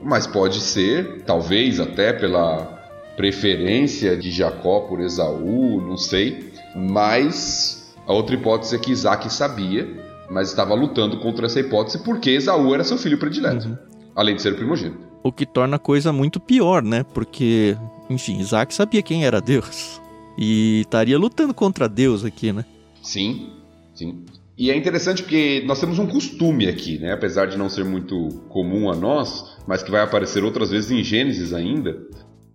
Mas 0.02 0.26
pode 0.26 0.60
ser, 0.60 1.22
talvez 1.24 1.78
até 1.78 2.12
pela 2.12 2.80
preferência 3.16 4.16
de 4.16 4.32
Jacó 4.32 4.80
por 4.80 5.00
Esaú, 5.00 5.80
não 5.80 5.96
sei. 5.96 6.52
Mas 6.74 7.94
a 8.06 8.12
outra 8.12 8.34
hipótese 8.34 8.74
é 8.74 8.78
que 8.78 8.90
Isaac 8.90 9.32
sabia 9.32 10.01
mas 10.32 10.48
estava 10.48 10.74
lutando 10.74 11.18
contra 11.18 11.46
essa 11.46 11.60
hipótese 11.60 11.98
porque 11.98 12.30
Esaú 12.30 12.74
era 12.74 12.82
seu 12.82 12.96
filho 12.96 13.18
predileto, 13.18 13.68
uhum. 13.68 13.76
além 14.16 14.34
de 14.34 14.42
ser 14.42 14.54
o 14.54 14.56
primogênito. 14.56 15.06
O 15.22 15.30
que 15.30 15.46
torna 15.46 15.76
a 15.76 15.78
coisa 15.78 16.12
muito 16.12 16.40
pior, 16.40 16.82
né? 16.82 17.04
Porque, 17.14 17.76
enfim, 18.10 18.38
Isaac 18.38 18.74
sabia 18.74 19.02
quem 19.02 19.24
era 19.24 19.40
Deus 19.40 20.00
e 20.36 20.80
estaria 20.80 21.18
lutando 21.18 21.54
contra 21.54 21.88
Deus 21.88 22.24
aqui, 22.24 22.52
né? 22.52 22.64
Sim, 23.02 23.50
sim. 23.94 24.24
E 24.56 24.70
é 24.70 24.76
interessante 24.76 25.22
porque 25.22 25.62
nós 25.66 25.80
temos 25.80 25.98
um 25.98 26.06
costume 26.06 26.66
aqui, 26.66 26.98
né? 26.98 27.12
Apesar 27.12 27.46
de 27.46 27.56
não 27.56 27.68
ser 27.68 27.84
muito 27.84 28.28
comum 28.48 28.90
a 28.90 28.96
nós, 28.96 29.56
mas 29.66 29.82
que 29.82 29.90
vai 29.90 30.02
aparecer 30.02 30.44
outras 30.44 30.70
vezes 30.70 30.90
em 30.90 31.02
Gênesis 31.02 31.52
ainda, 31.52 31.98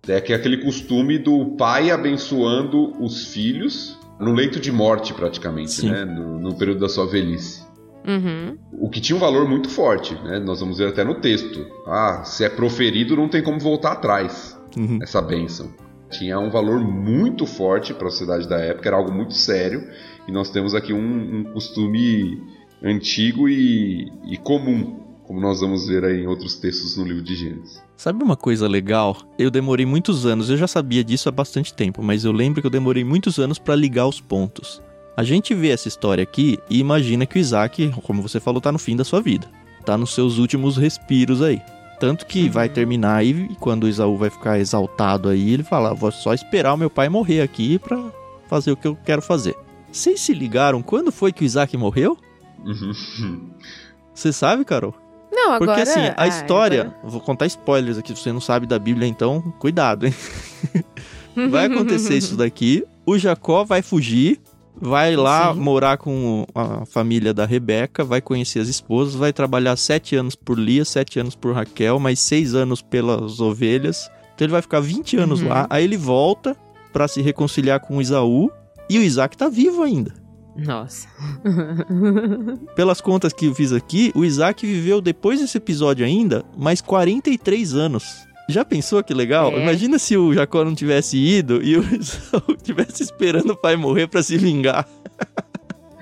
é 0.06 0.20
que 0.20 0.32
é 0.32 0.36
aquele 0.36 0.58
costume 0.58 1.18
do 1.18 1.56
pai 1.56 1.90
abençoando 1.90 2.92
os 3.02 3.26
filhos 3.26 3.98
no 4.18 4.32
leito 4.32 4.58
de 4.58 4.72
morte, 4.72 5.14
praticamente, 5.14 5.72
Sim. 5.72 5.90
né? 5.90 6.04
No, 6.04 6.38
no, 6.40 6.54
período 6.54 6.80
da 6.80 6.88
sua 6.88 7.06
velhice. 7.06 7.62
Uhum. 8.06 8.56
O 8.72 8.88
que 8.88 9.00
tinha 9.00 9.16
um 9.16 9.20
valor 9.20 9.48
muito 9.48 9.68
forte, 9.68 10.14
né? 10.14 10.38
Nós 10.38 10.60
vamos 10.60 10.78
ver 10.78 10.88
até 10.88 11.04
no 11.04 11.16
texto. 11.16 11.66
Ah, 11.86 12.22
se 12.24 12.44
é 12.44 12.48
proferido, 12.48 13.16
não 13.16 13.28
tem 13.28 13.42
como 13.42 13.58
voltar 13.58 13.92
atrás 13.92 14.58
uhum. 14.76 14.98
essa 15.02 15.20
bênção. 15.20 15.72
Tinha 16.10 16.38
um 16.38 16.50
valor 16.50 16.80
muito 16.80 17.44
forte 17.44 17.92
para 17.92 18.08
a 18.08 18.10
sociedade 18.10 18.48
da 18.48 18.58
época, 18.58 18.88
era 18.88 18.96
algo 18.96 19.12
muito 19.12 19.34
sério, 19.34 19.86
e 20.26 20.32
nós 20.32 20.50
temos 20.50 20.74
aqui 20.74 20.92
um, 20.92 21.40
um 21.40 21.44
costume 21.44 22.40
antigo 22.82 23.48
e, 23.48 24.10
e 24.24 24.36
comum, 24.38 25.00
como 25.24 25.40
nós 25.40 25.60
vamos 25.60 25.86
ver 25.86 26.04
aí 26.04 26.22
em 26.22 26.26
outros 26.26 26.54
textos 26.54 26.96
no 26.96 27.04
livro 27.04 27.22
de 27.22 27.34
Gênesis. 27.34 27.82
Sabe 27.94 28.24
uma 28.24 28.36
coisa 28.36 28.66
legal? 28.66 29.16
Eu 29.38 29.50
demorei 29.50 29.84
muitos 29.84 30.24
anos, 30.24 30.48
eu 30.48 30.56
já 30.56 30.66
sabia 30.66 31.04
disso 31.04 31.28
há 31.28 31.32
bastante 31.32 31.74
tempo, 31.74 32.02
mas 32.02 32.24
eu 32.24 32.32
lembro 32.32 32.62
que 32.62 32.66
eu 32.66 32.70
demorei 32.70 33.04
muitos 33.04 33.38
anos 33.38 33.58
para 33.58 33.74
ligar 33.74 34.06
os 34.06 34.20
pontos. 34.20 34.80
A 35.18 35.24
gente 35.24 35.52
vê 35.52 35.70
essa 35.70 35.88
história 35.88 36.22
aqui 36.22 36.60
e 36.70 36.78
imagina 36.78 37.26
que 37.26 37.36
o 37.36 37.40
Isaac, 37.40 37.92
como 38.04 38.22
você 38.22 38.38
falou, 38.38 38.60
tá 38.60 38.70
no 38.70 38.78
fim 38.78 38.94
da 38.94 39.02
sua 39.02 39.20
vida. 39.20 39.48
Tá 39.84 39.98
nos 39.98 40.14
seus 40.14 40.38
últimos 40.38 40.76
respiros 40.76 41.42
aí. 41.42 41.60
Tanto 41.98 42.24
que 42.24 42.44
uhum. 42.44 42.50
vai 42.52 42.68
terminar 42.68 43.16
aí 43.16 43.48
e 43.50 43.56
quando 43.56 43.82
o 43.82 43.88
Isaú 43.88 44.16
vai 44.16 44.30
ficar 44.30 44.60
exaltado 44.60 45.28
aí, 45.28 45.54
ele 45.54 45.64
fala: 45.64 45.92
Vou 45.92 46.12
só 46.12 46.32
esperar 46.32 46.72
o 46.72 46.76
meu 46.76 46.88
pai 46.88 47.08
morrer 47.08 47.40
aqui 47.40 47.80
pra 47.80 48.12
fazer 48.46 48.70
o 48.70 48.76
que 48.76 48.86
eu 48.86 48.94
quero 48.94 49.20
fazer. 49.20 49.56
Vocês 49.90 50.20
se 50.20 50.32
ligaram 50.32 50.80
quando 50.82 51.10
foi 51.10 51.32
que 51.32 51.42
o 51.42 51.44
Isaac 51.44 51.76
morreu? 51.76 52.16
Uhum. 52.64 53.50
Você 54.14 54.32
sabe, 54.32 54.64
Carol? 54.64 54.94
Não, 55.32 55.54
agora... 55.54 55.74
Porque 55.74 55.80
assim, 55.80 56.00
a 56.00 56.14
ah, 56.16 56.28
história. 56.28 56.82
Agora... 56.82 56.98
Vou 57.02 57.20
contar 57.20 57.46
spoilers 57.46 57.98
aqui, 57.98 58.14
se 58.14 58.22
você 58.22 58.32
não 58.32 58.40
sabe 58.40 58.68
da 58.68 58.78
Bíblia, 58.78 59.08
então 59.08 59.40
cuidado, 59.58 60.06
hein? 60.06 60.14
vai 61.50 61.66
acontecer 61.66 62.16
isso 62.16 62.36
daqui. 62.38 62.84
O 63.04 63.18
Jacó 63.18 63.64
vai 63.64 63.82
fugir 63.82 64.40
vai 64.80 65.16
lá 65.16 65.52
Sim. 65.52 65.60
morar 65.60 65.96
com 65.96 66.46
a 66.54 66.84
família 66.86 67.34
da 67.34 67.44
Rebeca, 67.44 68.04
vai 68.04 68.20
conhecer 68.20 68.60
as 68.60 68.68
esposas, 68.68 69.14
vai 69.14 69.32
trabalhar 69.32 69.76
sete 69.76 70.16
anos 70.16 70.34
por 70.34 70.58
Lia, 70.58 70.84
sete 70.84 71.18
anos 71.18 71.34
por 71.34 71.54
Raquel, 71.54 71.98
mais 71.98 72.20
seis 72.20 72.54
anos 72.54 72.82
pelas 72.82 73.40
ovelhas. 73.40 74.10
Então 74.34 74.44
ele 74.44 74.52
vai 74.52 74.62
ficar 74.62 74.78
20 74.78 75.16
anos 75.16 75.42
uhum. 75.42 75.48
lá, 75.48 75.66
aí 75.68 75.82
ele 75.82 75.96
volta 75.96 76.56
para 76.92 77.08
se 77.08 77.20
reconciliar 77.20 77.80
com 77.80 78.00
Isaú 78.00 78.50
e 78.88 78.98
o 78.98 79.02
Isaac 79.02 79.36
tá 79.36 79.48
vivo 79.48 79.82
ainda. 79.82 80.14
Nossa. 80.56 81.06
Pelas 82.74 83.00
contas 83.00 83.32
que 83.32 83.46
eu 83.46 83.54
fiz 83.54 83.72
aqui, 83.72 84.10
o 84.14 84.24
Isaac 84.24 84.66
viveu 84.66 85.00
depois 85.00 85.40
desse 85.40 85.56
episódio 85.56 86.04
ainda 86.04 86.44
mais 86.56 86.80
43 86.80 87.74
anos. 87.74 88.27
Já 88.48 88.64
pensou 88.64 89.04
que 89.04 89.12
legal? 89.12 89.52
É. 89.52 89.62
Imagina 89.62 89.98
se 89.98 90.16
o 90.16 90.32
Jacó 90.32 90.64
não 90.64 90.74
tivesse 90.74 91.18
ido 91.18 91.62
e 91.62 91.76
o 91.76 91.82
Isaú 91.82 92.56
tivesse 92.62 93.02
esperando 93.02 93.50
o 93.50 93.56
pai 93.56 93.76
morrer 93.76 94.06
para 94.06 94.22
se 94.22 94.38
vingar. 94.38 94.88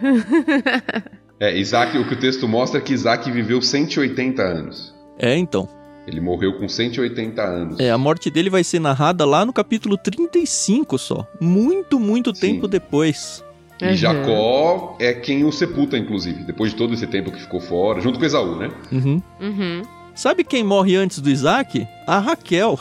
é, 1.41 1.59
Isaac, 1.59 1.99
o 1.99 2.07
que 2.07 2.15
o 2.15 2.19
texto 2.19 2.47
mostra 2.47 2.79
é 2.79 2.83
que 2.83 2.95
Isaac 2.95 3.29
viveu 3.31 3.61
180 3.61 4.43
anos. 4.43 4.95
É, 5.19 5.37
então. 5.37 5.69
Ele 6.07 6.21
morreu 6.21 6.57
com 6.57 6.69
180 6.69 7.43
anos. 7.43 7.81
É, 7.81 7.91
a 7.91 7.99
morte 7.99 8.31
dele 8.31 8.49
vai 8.49 8.63
ser 8.63 8.79
narrada 8.79 9.25
lá 9.25 9.45
no 9.45 9.53
capítulo 9.53 9.99
35 9.99 10.97
só. 10.99 11.27
Muito, 11.41 11.99
muito 11.99 12.33
Sim. 12.33 12.41
tempo 12.41 12.69
depois. 12.69 13.45
E 13.83 13.87
uhum. 13.87 13.97
Jacó 13.97 14.97
é 15.01 15.13
quem 15.13 15.45
o 15.45 15.51
sepulta, 15.51 15.99
inclusive, 15.99 16.45
depois 16.45 16.71
de 16.71 16.77
todo 16.77 16.95
esse 16.95 17.07
tempo 17.09 17.33
que 17.33 17.41
ficou 17.41 17.61
fora, 17.61 18.01
junto 18.01 18.19
com 18.19 18.25
Esaú, 18.25 18.57
né? 18.57 18.71
Uhum. 18.93 19.21
Uhum. 19.41 19.83
Sabe 20.17 20.43
quem 20.43 20.65
morre 20.65 20.97
antes 20.97 21.21
do 21.21 21.29
Isaac? 21.29 21.87
A 22.07 22.19
Raquel. 22.19 22.81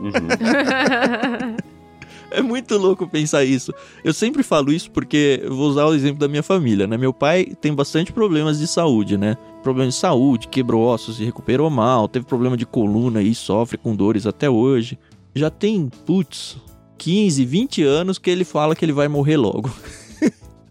Uhum. 0.00 0.12
é 2.32 2.40
muito 2.40 2.78
louco 2.78 3.06
pensar 3.06 3.44
isso. 3.44 3.70
Eu 4.02 4.14
sempre 4.14 4.42
falo 4.42 4.72
isso 4.72 4.90
porque 4.90 5.44
vou 5.46 5.68
usar 5.68 5.84
o 5.84 5.94
exemplo 5.94 6.18
da 6.18 6.28
minha 6.28 6.42
família, 6.42 6.86
né? 6.86 6.96
Meu 6.96 7.12
pai 7.12 7.52
tem 7.60 7.74
bastante 7.74 8.14
problemas 8.14 8.58
de 8.58 8.66
saúde, 8.66 9.18
né? 9.18 9.36
Problema 9.62 9.90
de 9.90 9.94
saúde, 9.94 10.48
quebrou 10.48 10.82
ossos 10.82 11.20
e 11.20 11.24
recuperou 11.24 11.68
mal, 11.68 12.08
teve 12.08 12.24
problema 12.24 12.56
de 12.56 12.64
coluna 12.64 13.22
e 13.22 13.34
sofre 13.34 13.76
com 13.76 13.94
dores 13.94 14.26
até 14.26 14.48
hoje. 14.48 14.98
Já 15.34 15.50
tem, 15.50 15.90
putz, 16.06 16.56
15, 16.96 17.44
20 17.44 17.82
anos 17.82 18.18
que 18.18 18.30
ele 18.30 18.44
fala 18.44 18.74
que 18.74 18.84
ele 18.84 18.92
vai 18.92 19.06
morrer 19.06 19.36
logo. 19.36 19.70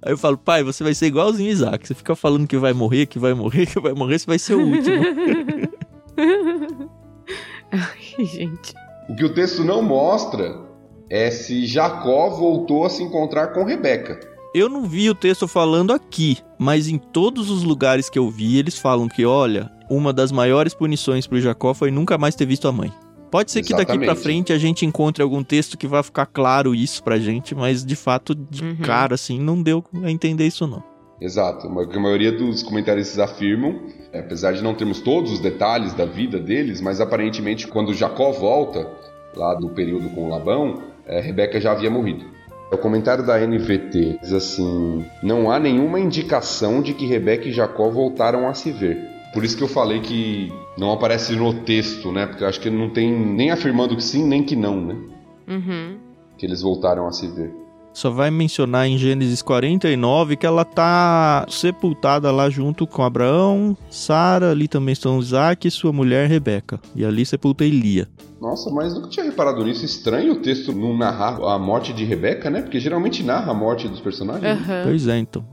Aí 0.03 0.13
eu 0.13 0.17
falo, 0.17 0.37
pai, 0.37 0.63
você 0.63 0.83
vai 0.83 0.93
ser 0.93 1.07
igualzinho 1.07 1.49
Isaac. 1.49 1.87
Você 1.87 1.93
fica 1.93 2.15
falando 2.15 2.47
que 2.47 2.57
vai 2.57 2.73
morrer, 2.73 3.05
que 3.05 3.19
vai 3.19 3.33
morrer, 3.33 3.67
que 3.71 3.79
vai 3.79 3.93
morrer, 3.93 4.19
você 4.19 4.25
vai 4.25 4.39
ser 4.39 4.55
o 4.55 4.65
último. 4.65 5.03
Ai, 7.71 8.25
gente. 8.25 8.73
O 9.09 9.15
que 9.15 9.25
o 9.25 9.33
texto 9.33 9.63
não 9.63 9.81
mostra 9.81 10.59
é 11.09 11.29
se 11.29 11.65
Jacó 11.65 12.29
voltou 12.29 12.85
a 12.85 12.89
se 12.89 13.03
encontrar 13.03 13.47
com 13.47 13.63
Rebeca. 13.63 14.19
Eu 14.53 14.67
não 14.67 14.83
vi 14.83 15.09
o 15.09 15.15
texto 15.15 15.47
falando 15.47 15.93
aqui, 15.93 16.37
mas 16.57 16.87
em 16.87 16.97
todos 16.97 17.49
os 17.49 17.63
lugares 17.63 18.09
que 18.09 18.19
eu 18.19 18.29
vi, 18.29 18.57
eles 18.57 18.77
falam 18.77 19.07
que, 19.07 19.25
olha, 19.25 19.71
uma 19.89 20.11
das 20.11 20.31
maiores 20.31 20.73
punições 20.73 21.25
para 21.27 21.39
Jacó 21.39 21.73
foi 21.73 21.91
nunca 21.91 22.17
mais 22.17 22.35
ter 22.35 22.45
visto 22.45 22.67
a 22.67 22.71
mãe. 22.71 22.91
Pode 23.31 23.49
ser 23.49 23.63
que 23.63 23.73
daqui 23.73 23.97
para 23.97 24.13
frente 24.13 24.51
a 24.51 24.57
gente 24.57 24.85
encontre 24.85 25.23
algum 25.23 25.41
texto 25.41 25.77
que 25.77 25.87
vai 25.87 26.03
ficar 26.03 26.25
claro 26.25 26.75
isso 26.75 27.01
pra 27.01 27.17
gente, 27.17 27.55
mas 27.55 27.85
de 27.85 27.95
fato, 27.95 28.35
de 28.35 28.61
uhum. 28.61 28.75
cara, 28.77 29.15
assim, 29.15 29.39
não 29.39 29.63
deu 29.63 29.83
a 30.03 30.11
entender 30.11 30.45
isso 30.45 30.67
não. 30.67 30.83
Exato, 31.21 31.67
a 31.67 31.99
maioria 31.99 32.31
dos 32.31 32.61
comentaristas 32.61 33.19
afirmam, 33.19 33.79
apesar 34.13 34.53
de 34.53 34.61
não 34.61 34.73
termos 34.73 34.99
todos 34.99 35.31
os 35.31 35.39
detalhes 35.39 35.93
da 35.93 36.03
vida 36.03 36.39
deles, 36.39 36.81
mas 36.81 36.99
aparentemente 36.99 37.67
quando 37.67 37.93
Jacó 37.93 38.31
volta, 38.31 38.89
lá 39.35 39.53
do 39.53 39.69
período 39.69 40.09
com 40.09 40.27
Labão, 40.27 40.81
é, 41.05 41.21
Rebeca 41.21 41.61
já 41.61 41.71
havia 41.71 41.89
morrido. 41.89 42.25
O 42.71 42.77
comentário 42.77 43.25
da 43.25 43.37
NVT 43.37 44.19
diz 44.21 44.33
assim: 44.33 45.05
Não 45.21 45.51
há 45.51 45.59
nenhuma 45.59 45.99
indicação 45.99 46.81
de 46.81 46.93
que 46.93 47.05
Rebeca 47.05 47.47
e 47.47 47.51
Jacó 47.51 47.89
voltaram 47.89 48.47
a 48.47 48.53
se 48.53 48.71
ver. 48.71 48.97
Por 49.33 49.45
isso 49.45 49.55
que 49.55 49.63
eu 49.63 49.67
falei 49.67 50.01
que 50.01 50.51
não 50.77 50.91
aparece 50.91 51.35
no 51.35 51.53
texto, 51.53 52.11
né? 52.11 52.25
Porque 52.25 52.43
eu 52.43 52.47
acho 52.47 52.59
que 52.59 52.69
não 52.69 52.89
tem 52.89 53.11
nem 53.11 53.51
afirmando 53.51 53.95
que 53.95 54.03
sim, 54.03 54.25
nem 54.25 54.43
que 54.43 54.55
não, 54.55 54.81
né? 54.81 54.95
Uhum. 55.47 55.97
Que 56.37 56.45
eles 56.45 56.61
voltaram 56.61 57.07
a 57.07 57.11
se 57.11 57.27
ver. 57.27 57.53
Só 57.93 58.09
vai 58.09 58.31
mencionar 58.31 58.87
em 58.87 58.97
Gênesis 58.97 59.41
49 59.41 60.37
que 60.37 60.45
ela 60.45 60.63
tá 60.63 61.45
sepultada 61.49 62.31
lá 62.31 62.49
junto 62.49 62.87
com 62.87 63.03
Abraão, 63.03 63.75
Sara, 63.89 64.51
ali 64.51 64.67
também 64.67 64.93
estão 64.93 65.19
Isaac 65.19 65.67
e 65.67 65.71
sua 65.71 65.91
mulher 65.91 66.29
Rebeca. 66.29 66.79
E 66.95 67.03
ali 67.03 67.25
sepulta 67.25 67.65
Elia. 67.65 68.07
Nossa, 68.39 68.71
mas 68.71 68.93
nunca 68.93 69.09
tinha 69.09 69.25
reparado 69.25 69.63
nisso. 69.63 69.85
Estranho 69.85 70.33
o 70.33 70.41
texto 70.41 70.73
não 70.73 70.97
narrar 70.97 71.37
a 71.43 71.59
morte 71.59 71.93
de 71.93 72.05
Rebeca, 72.05 72.49
né? 72.49 72.61
Porque 72.61 72.79
geralmente 72.79 73.23
narra 73.23 73.51
a 73.51 73.53
morte 73.53 73.87
dos 73.87 73.99
personagens. 73.99 74.59
Uhum. 74.59 74.83
Pois 74.83 75.07
é, 75.07 75.17
então. 75.17 75.45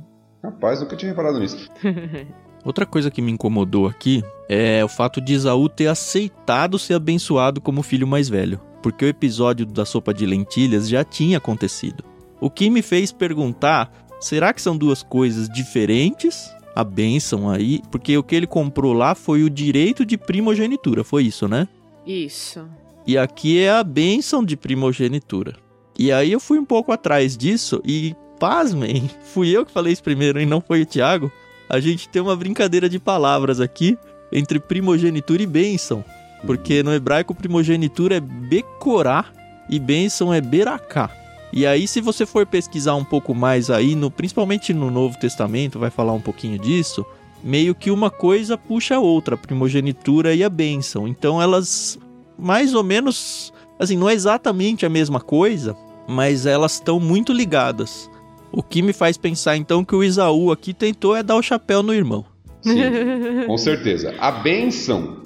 Rapaz, 0.43 0.81
nunca 0.81 0.97
tinha 0.97 1.11
reparado 1.11 1.41
nisso. 1.41 1.69
Outra 2.65 2.85
coisa 2.85 3.11
que 3.11 3.23
me 3.23 3.33
incomodou 3.33 3.87
aqui 3.87 4.23
é 4.49 4.85
o 4.85 4.89
fato 4.89 5.21
de 5.21 5.35
Isaú 5.35 5.69
ter 5.69 5.87
aceitado 5.87 6.79
ser 6.79 6.95
abençoado 6.95 7.61
como 7.61 7.83
filho 7.83 8.07
mais 8.07 8.29
velho, 8.29 8.61
porque 8.83 9.05
o 9.05 9.09
episódio 9.09 9.65
da 9.65 9.85
sopa 9.85 10.13
de 10.13 10.27
lentilhas 10.27 10.89
já 10.89 11.05
tinha 11.05 11.39
acontecido. 11.39 12.05
O 12.41 12.51
que 12.51 12.71
me 12.71 12.83
fez 12.83 13.13
perguntar: 13.13 13.93
será 14.21 14.53
que 14.53 14.63
são 14.63 14.77
duas 14.77 15.03
coisas 15.03 15.49
diferentes? 15.49 16.53
A 16.75 16.85
bênção 16.85 17.51
aí, 17.51 17.81
porque 17.91 18.17
o 18.17 18.23
que 18.23 18.37
ele 18.37 18.47
comprou 18.47 18.93
lá 18.93 19.15
foi 19.15 19.43
o 19.43 19.51
direito 19.51 20.05
de 20.05 20.17
primogenitura, 20.17 21.03
foi 21.03 21.25
isso, 21.25 21.49
né? 21.49 21.67
Isso. 22.07 22.65
E 23.07 23.19
aqui 23.19 23.59
é 23.59 23.71
a 23.71 23.83
bênção 23.83 24.45
de 24.45 24.57
primogenitura. 24.57 25.57
E 25.99 26.13
aí 26.13 26.31
eu 26.31 26.39
fui 26.39 26.59
um 26.59 26.65
pouco 26.65 26.93
atrás 26.93 27.37
disso 27.37 27.83
e, 27.85 28.15
pasmem, 28.39 29.11
fui 29.33 29.49
eu 29.49 29.67
que 29.67 29.73
falei 29.73 29.93
isso 29.93 30.03
primeiro 30.03 30.41
e 30.41 30.47
não 30.47 30.61
foi 30.61 30.83
o 30.83 30.87
Tiago 30.87 31.33
a 31.69 31.81
gente 31.81 32.09
tem 32.09 32.23
uma 32.23 32.37
brincadeira 32.37 32.89
de 32.89 32.99
palavras 32.99 33.61
aqui, 33.61 33.99
entre 34.33 34.59
primogenitura 34.59 35.43
e 35.43 35.47
bênção. 35.47 36.05
Porque 36.47 36.83
no 36.83 36.93
hebraico 36.93 37.35
primogenitura 37.35 38.17
é 38.17 38.21
becorá 38.21 39.27
e 39.69 39.79
bênção 39.79 40.33
é 40.33 40.41
beracá. 40.41 41.11
E 41.53 41.67
aí, 41.67 41.89
se 41.89 42.01
você 42.01 42.27
for 42.27 42.47
pesquisar 42.47 42.95
um 42.95 43.05
pouco 43.05 43.35
mais 43.35 43.71
aí, 43.71 43.95
no, 43.95 44.11
principalmente 44.11 44.75
no 44.75 44.91
Novo 44.91 45.19
Testamento, 45.19 45.79
vai 45.79 45.91
falar 45.91 46.13
um 46.13 46.21
pouquinho 46.21 46.59
disso, 46.59 47.05
meio 47.43 47.75
que 47.75 47.91
uma 47.91 48.11
coisa 48.11 48.59
puxa 48.59 48.97
a 48.97 49.01
outra, 49.01 49.35
a 49.35 49.39
primogenitura 49.39 50.35
e 50.35 50.45
a 50.45 50.51
bênção. 50.51 51.09
Então 51.09 51.41
elas, 51.41 51.99
mais 52.39 52.75
ou 52.75 52.85
menos, 52.85 53.53
assim, 53.79 53.97
não 53.97 54.09
é 54.09 54.15
exatamente 54.15 54.85
a 54.85 54.91
mesma 54.91 55.21
coisa, 55.21 55.75
mas 56.07 56.47
elas 56.47 56.75
estão 56.75 57.01
muito 57.01 57.33
ligadas. 57.33 58.11
O 58.53 58.63
que 58.63 58.83
me 58.83 58.93
faz 58.93 59.17
pensar 59.17 59.57
então 59.57 59.85
que 59.85 59.95
o 59.95 60.03
Isaú 60.03 60.51
aqui 60.51 60.73
tentou 60.73 61.17
é 61.17 61.23
dar 61.23 61.37
o 61.37 61.43
chapéu 61.43 61.83
no 61.83 61.95
irmão. 61.95 62.25
Sim, 62.63 62.81
com 63.47 63.59
certeza. 63.59 64.15
A 64.19 64.31
bênção 64.31 65.19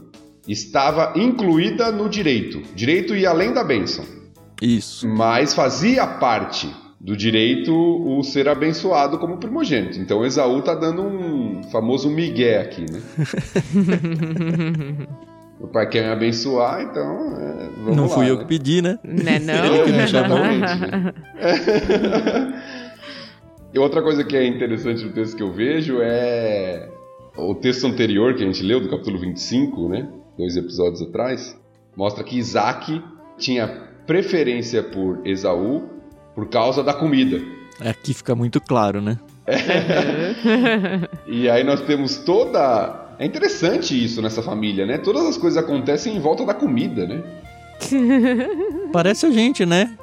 estava 0.46 1.12
incluída 1.16 1.90
no 1.92 2.08
direito. 2.08 2.62
Direito 2.74 3.14
ia 3.14 3.30
além 3.30 3.52
da 3.52 3.64
bênção. 3.64 4.04
Isso. 4.60 5.08
Mas 5.08 5.54
fazia 5.54 6.06
parte 6.06 6.68
do 7.00 7.16
direito 7.16 7.74
o 7.74 8.22
ser 8.22 8.48
abençoado 8.48 9.18
como 9.18 9.36
primogênito. 9.36 9.98
Então 9.98 10.24
Esaú 10.24 10.62
tá 10.62 10.74
dando 10.74 11.02
um 11.02 11.62
famoso 11.64 12.08
migué 12.08 12.60
aqui, 12.60 12.86
né? 12.88 13.02
o 15.58 15.66
pai 15.66 15.88
quer 15.88 16.04
me 16.04 16.12
abençoar, 16.12 16.82
então 16.82 17.36
é, 17.40 17.68
vamos 17.78 17.96
não 17.96 18.04
lá, 18.04 18.14
fui 18.14 18.30
eu 18.30 18.36
né? 18.36 18.42
que 18.42 18.48
pedi, 18.48 18.80
né? 18.80 19.00
Né 19.02 19.40
não? 19.40 19.52
É, 19.52 20.04
exatamente, 20.04 20.80
né? 20.80 21.12
E 23.74 23.78
outra 23.78 24.02
coisa 24.02 24.22
que 24.22 24.36
é 24.36 24.46
interessante 24.46 25.02
no 25.02 25.12
texto 25.12 25.34
que 25.34 25.42
eu 25.42 25.50
vejo 25.50 25.98
é 26.02 26.90
o 27.36 27.54
texto 27.54 27.86
anterior 27.86 28.34
que 28.34 28.42
a 28.42 28.46
gente 28.46 28.62
leu, 28.62 28.80
do 28.80 28.90
capítulo 28.90 29.18
25, 29.18 29.88
né? 29.88 30.08
Dois 30.36 30.56
episódios 30.56 31.00
atrás, 31.00 31.56
mostra 31.96 32.22
que 32.22 32.36
Isaac 32.36 33.02
tinha 33.38 33.66
preferência 34.06 34.82
por 34.82 35.26
Esaú 35.26 35.88
por 36.34 36.48
causa 36.48 36.82
da 36.82 36.92
comida. 36.92 37.40
Aqui 37.80 38.12
fica 38.12 38.34
muito 38.34 38.60
claro, 38.60 39.00
né? 39.00 39.18
E 41.26 41.48
aí 41.48 41.64
nós 41.64 41.80
temos 41.80 42.18
toda. 42.18 43.14
É 43.18 43.24
interessante 43.24 43.92
isso 44.04 44.20
nessa 44.20 44.42
família, 44.42 44.84
né? 44.84 44.98
Todas 44.98 45.24
as 45.24 45.38
coisas 45.38 45.62
acontecem 45.62 46.14
em 46.14 46.20
volta 46.20 46.44
da 46.44 46.52
comida, 46.52 47.06
né? 47.06 47.22
Parece 48.92 49.26
a 49.26 49.30
gente, 49.30 49.64
né? 49.64 49.96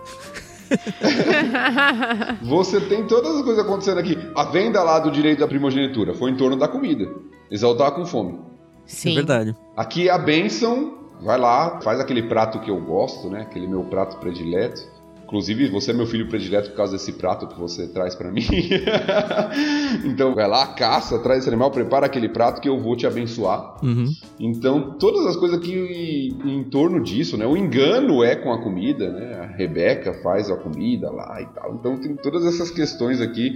Você 2.43 2.79
tem 2.81 3.05
todas 3.07 3.35
as 3.35 3.41
coisas 3.41 3.63
acontecendo 3.63 3.97
aqui. 3.99 4.17
A 4.35 4.43
venda 4.45 4.83
lá 4.83 4.99
do 4.99 5.11
direito 5.11 5.39
da 5.39 5.47
primogenitura 5.47 6.13
foi 6.13 6.31
em 6.31 6.37
torno 6.37 6.57
da 6.57 6.67
comida. 6.67 7.09
Esaú 7.49 7.75
tava 7.75 7.91
com 7.91 8.05
fome. 8.05 8.39
Sim. 8.85 9.11
É 9.11 9.15
verdade. 9.15 9.55
Aqui 9.75 10.09
a 10.09 10.17
bênção, 10.17 10.99
vai 11.21 11.37
lá, 11.37 11.79
faz 11.81 11.99
aquele 11.99 12.23
prato 12.23 12.59
que 12.59 12.71
eu 12.71 12.79
gosto, 12.79 13.29
né? 13.29 13.41
Aquele 13.41 13.67
meu 13.67 13.83
prato 13.83 14.17
predileto. 14.17 14.81
Inclusive, 15.29 15.69
você 15.69 15.91
é 15.91 15.93
meu 15.93 16.07
filho 16.07 16.27
predileto 16.27 16.71
por 16.71 16.77
causa 16.77 16.93
desse 16.93 17.13
prato 17.13 17.45
que 17.45 17.59
você 17.59 17.87
traz 17.87 18.15
pra 18.15 18.31
mim. 18.31 18.41
então, 20.03 20.33
vai 20.33 20.47
lá, 20.47 20.65
caça, 20.65 21.19
traz 21.19 21.41
esse 21.41 21.47
animal, 21.47 21.69
prepara 21.69 22.07
aquele 22.07 22.27
prato 22.27 22.59
que 22.59 22.67
eu 22.67 22.79
vou 22.79 22.95
te 22.95 23.05
abençoar. 23.05 23.75
Uhum. 23.85 24.11
Então, 24.39 24.97
todas 24.97 25.27
as 25.27 25.35
coisas 25.35 25.59
aqui 25.59 26.35
em 26.43 26.63
torno 26.63 26.99
disso, 27.03 27.37
né? 27.37 27.45
O 27.45 27.55
engano 27.55 28.23
é 28.23 28.35
com 28.35 28.51
a 28.51 28.63
comida, 28.63 29.11
né? 29.11 29.39
A 29.41 29.45
Rebeca 29.55 30.13
faz 30.23 30.49
a 30.49 30.55
comida 30.55 31.11
lá 31.11 31.39
e 31.39 31.45
tal. 31.45 31.75
Então, 31.75 31.95
tem 31.95 32.15
todas 32.15 32.43
essas 32.43 32.71
questões 32.71 33.21
aqui 33.21 33.55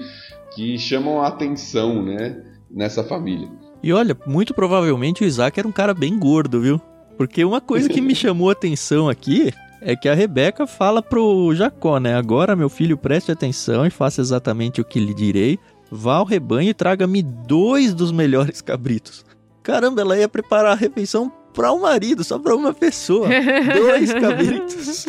que 0.53 0.77
chamam 0.77 1.23
a 1.23 1.27
atenção, 1.27 2.03
né? 2.03 2.39
Nessa 2.69 3.03
família. 3.03 3.49
E 3.81 3.91
olha, 3.91 4.15
muito 4.27 4.53
provavelmente 4.53 5.23
o 5.23 5.25
Isaac 5.25 5.59
era 5.59 5.67
um 5.67 5.71
cara 5.71 5.95
bem 5.95 6.19
gordo, 6.19 6.61
viu? 6.61 6.79
Porque 7.17 7.43
uma 7.43 7.59
coisa 7.59 7.89
que 7.89 7.99
me 7.99 8.13
chamou 8.15 8.49
a 8.49 8.53
atenção 8.53 9.09
aqui 9.09 9.51
é 9.85 9.95
que 9.95 10.07
a 10.07 10.13
Rebeca 10.13 10.65
fala 10.65 11.01
pro 11.01 11.53
Jacó, 11.53 11.99
né? 11.99 12.15
Agora, 12.15 12.55
meu 12.55 12.69
filho, 12.69 12.97
preste 12.97 13.31
atenção 13.31 13.85
e 13.85 13.89
faça 13.89 14.21
exatamente 14.21 14.81
o 14.81 14.85
que 14.85 14.99
lhe 14.99 15.13
direi. 15.13 15.59
Vá 15.91 16.15
ao 16.15 16.25
rebanho 16.25 16.69
e 16.69 16.73
traga-me 16.73 17.21
dois 17.21 17.93
dos 17.93 18.11
melhores 18.11 18.61
cabritos. 18.61 19.25
Caramba, 19.61 20.01
ela 20.01 20.17
ia 20.17 20.27
preparar 20.27 20.71
a 20.71 20.75
refeição 20.75 21.31
para 21.53 21.71
o 21.71 21.81
marido, 21.81 22.23
só 22.23 22.39
para 22.39 22.55
uma 22.55 22.73
pessoa. 22.73 23.27
Dois 23.27 24.11
cabritos. 24.15 25.05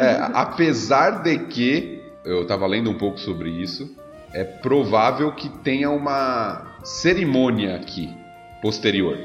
É, 0.00 0.18
apesar 0.32 1.22
de 1.22 1.38
que 1.46 2.02
eu 2.24 2.42
estava 2.42 2.66
lendo 2.66 2.90
um 2.90 2.96
pouco 2.96 3.18
sobre 3.18 3.50
isso, 3.50 3.94
é 4.32 4.44
provável 4.44 5.32
que 5.32 5.48
tenha 5.48 5.90
uma 5.90 6.76
cerimônia 6.82 7.76
aqui 7.76 8.08
posterior. 8.62 9.18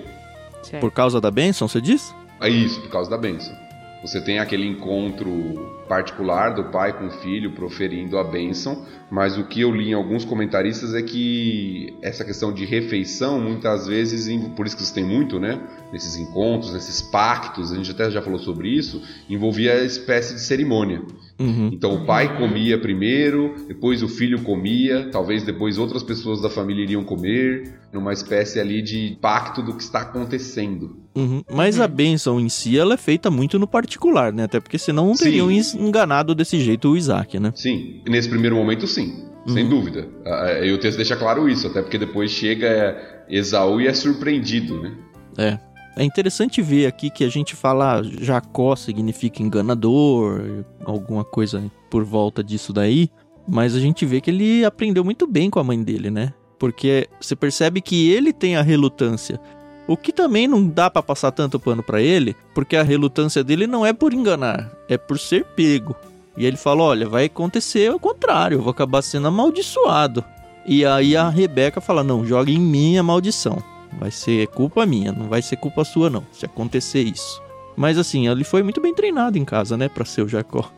Certo. 0.63 0.81
Por 0.81 0.91
causa 0.91 1.19
da 1.19 1.31
bênção, 1.31 1.67
você 1.67 1.81
diz? 1.81 2.13
É 2.39 2.49
isso, 2.49 2.81
por 2.81 2.89
causa 2.89 3.09
da 3.09 3.17
bênção. 3.17 3.60
Você 4.01 4.19
tem 4.19 4.39
aquele 4.39 4.65
encontro 4.65 5.83
particular 5.87 6.55
do 6.55 6.65
pai 6.65 6.97
com 6.97 7.05
o 7.05 7.11
filho 7.11 7.51
proferindo 7.51 8.17
a 8.17 8.23
bênção, 8.23 8.83
mas 9.11 9.37
o 9.37 9.43
que 9.43 9.61
eu 9.61 9.71
li 9.71 9.89
em 9.89 9.93
alguns 9.93 10.25
comentaristas 10.25 10.95
é 10.95 11.03
que 11.03 11.93
essa 12.01 12.25
questão 12.25 12.51
de 12.51 12.65
refeição, 12.65 13.39
muitas 13.39 13.85
vezes, 13.85 14.27
por 14.55 14.65
isso 14.65 14.75
que 14.75 14.83
você 14.83 14.93
tem 14.93 15.03
muito, 15.03 15.39
né? 15.39 15.61
Nesses 15.93 16.15
encontros, 16.15 16.73
nesses 16.73 16.99
pactos, 17.01 17.71
a 17.71 17.75
gente 17.75 17.91
até 17.91 18.09
já 18.09 18.21
falou 18.23 18.39
sobre 18.39 18.69
isso, 18.69 19.03
envolvia 19.29 19.83
espécie 19.83 20.33
de 20.33 20.41
cerimônia. 20.41 21.03
Uhum. 21.41 21.69
Então 21.73 21.95
o 21.95 22.05
pai 22.05 22.37
comia 22.37 22.77
primeiro, 22.79 23.55
depois 23.67 24.03
o 24.03 24.07
filho 24.07 24.41
comia, 24.43 25.09
talvez 25.11 25.43
depois 25.43 25.77
outras 25.77 26.03
pessoas 26.03 26.41
da 26.41 26.49
família 26.49 26.83
iriam 26.83 27.03
comer, 27.03 27.79
numa 27.91 28.13
espécie 28.13 28.59
ali 28.59 28.81
de 28.81 29.17
pacto 29.19 29.61
do 29.61 29.73
que 29.75 29.81
está 29.81 30.01
acontecendo. 30.01 30.97
Uhum. 31.15 31.43
Mas 31.51 31.79
a 31.79 31.87
bênção 31.87 32.39
em 32.39 32.47
si, 32.47 32.77
ela 32.77 32.93
é 32.93 32.97
feita 32.97 33.29
muito 33.31 33.57
no 33.59 33.67
particular, 33.67 34.31
né? 34.31 34.43
Até 34.43 34.59
porque 34.59 34.77
senão 34.77 35.07
não 35.07 35.15
Sim. 35.15 35.25
teriam 35.25 35.51
ens- 35.51 35.73
enganado 35.73 36.33
desse 36.35 36.59
jeito 36.59 36.89
o 36.89 36.95
Isaac, 36.97 37.39
né? 37.39 37.51
Sim, 37.55 38.01
nesse 38.07 38.29
primeiro 38.29 38.55
momento 38.55 38.85
sim, 38.87 39.25
sem 39.47 39.63
Uhum. 39.63 39.69
dúvida. 39.69 40.07
Ah, 40.25 40.59
E 40.63 40.71
o 40.71 40.77
texto 40.77 40.97
deixa 40.97 41.15
claro 41.15 41.49
isso, 41.49 41.67
até 41.67 41.81
porque 41.81 41.97
depois 41.97 42.31
chega 42.31 43.23
Esaú 43.29 43.81
e 43.81 43.87
é 43.87 43.93
surpreendido, 43.93 44.81
né? 44.81 44.93
É. 45.37 45.70
É 45.95 46.03
interessante 46.03 46.61
ver 46.61 46.85
aqui 46.85 47.09
que 47.09 47.23
a 47.23 47.29
gente 47.29 47.55
fala 47.55 47.99
ah, 47.99 48.03
Jacó 48.03 48.75
significa 48.75 49.43
enganador, 49.43 50.63
alguma 50.85 51.23
coisa 51.23 51.63
por 51.89 52.03
volta 52.03 52.43
disso 52.43 52.71
daí, 52.71 53.09
mas 53.47 53.75
a 53.75 53.79
gente 53.79 54.05
vê 54.05 54.21
que 54.21 54.29
ele 54.29 54.63
aprendeu 54.63 55.03
muito 55.03 55.27
bem 55.27 55.49
com 55.49 55.59
a 55.59 55.63
mãe 55.63 55.83
dele, 55.83 56.09
né? 56.09 56.33
Porque 56.57 57.09
você 57.19 57.35
percebe 57.35 57.81
que 57.81 58.09
ele 58.09 58.31
tem 58.31 58.55
a 58.55 58.61
relutância. 58.61 59.39
O 59.87 59.97
que 59.97 60.13
também 60.13 60.47
não 60.47 60.65
dá 60.65 60.89
pra 60.89 61.03
passar 61.03 61.31
tanto 61.31 61.59
pano 61.59 61.83
pra 61.83 62.01
ele, 62.01 62.35
porque 62.53 62.77
a 62.77 62.83
relutância 62.83 63.43
dele 63.43 63.67
não 63.67 63.85
é 63.85 63.91
por 63.91 64.13
enganar, 64.13 64.71
é 64.87 64.97
por 64.97 65.19
ser 65.19 65.43
pego. 65.43 65.95
E 66.37 66.45
ele 66.45 66.55
fala: 66.55 66.83
"Olha, 66.83 67.09
vai 67.09 67.25
acontecer 67.25 67.91
o 67.91 67.99
contrário, 67.99 68.55
eu 68.55 68.61
vou 68.61 68.71
acabar 68.71 69.01
sendo 69.01 69.27
amaldiçoado". 69.27 70.23
E 70.65 70.85
aí 70.85 71.17
a 71.17 71.27
Rebeca 71.27 71.81
fala: 71.81 72.03
"Não, 72.03 72.25
joga 72.25 72.51
em 72.51 72.59
mim 72.59 72.97
a 72.97 73.03
maldição". 73.03 73.61
Vai 73.99 74.11
ser 74.11 74.47
culpa 74.47 74.85
minha, 74.85 75.11
não 75.11 75.27
vai 75.27 75.41
ser 75.41 75.57
culpa 75.57 75.83
sua, 75.83 76.09
não, 76.09 76.25
se 76.31 76.45
acontecer 76.45 77.01
isso. 77.01 77.41
Mas 77.75 77.97
assim, 77.97 78.27
ele 78.27 78.43
foi 78.43 78.63
muito 78.63 78.81
bem 78.81 78.93
treinado 78.93 79.37
em 79.37 79.45
casa, 79.45 79.77
né, 79.77 79.89
pra 79.89 80.05
ser 80.05 80.21
o 80.21 80.27
Jacó. 80.27 80.71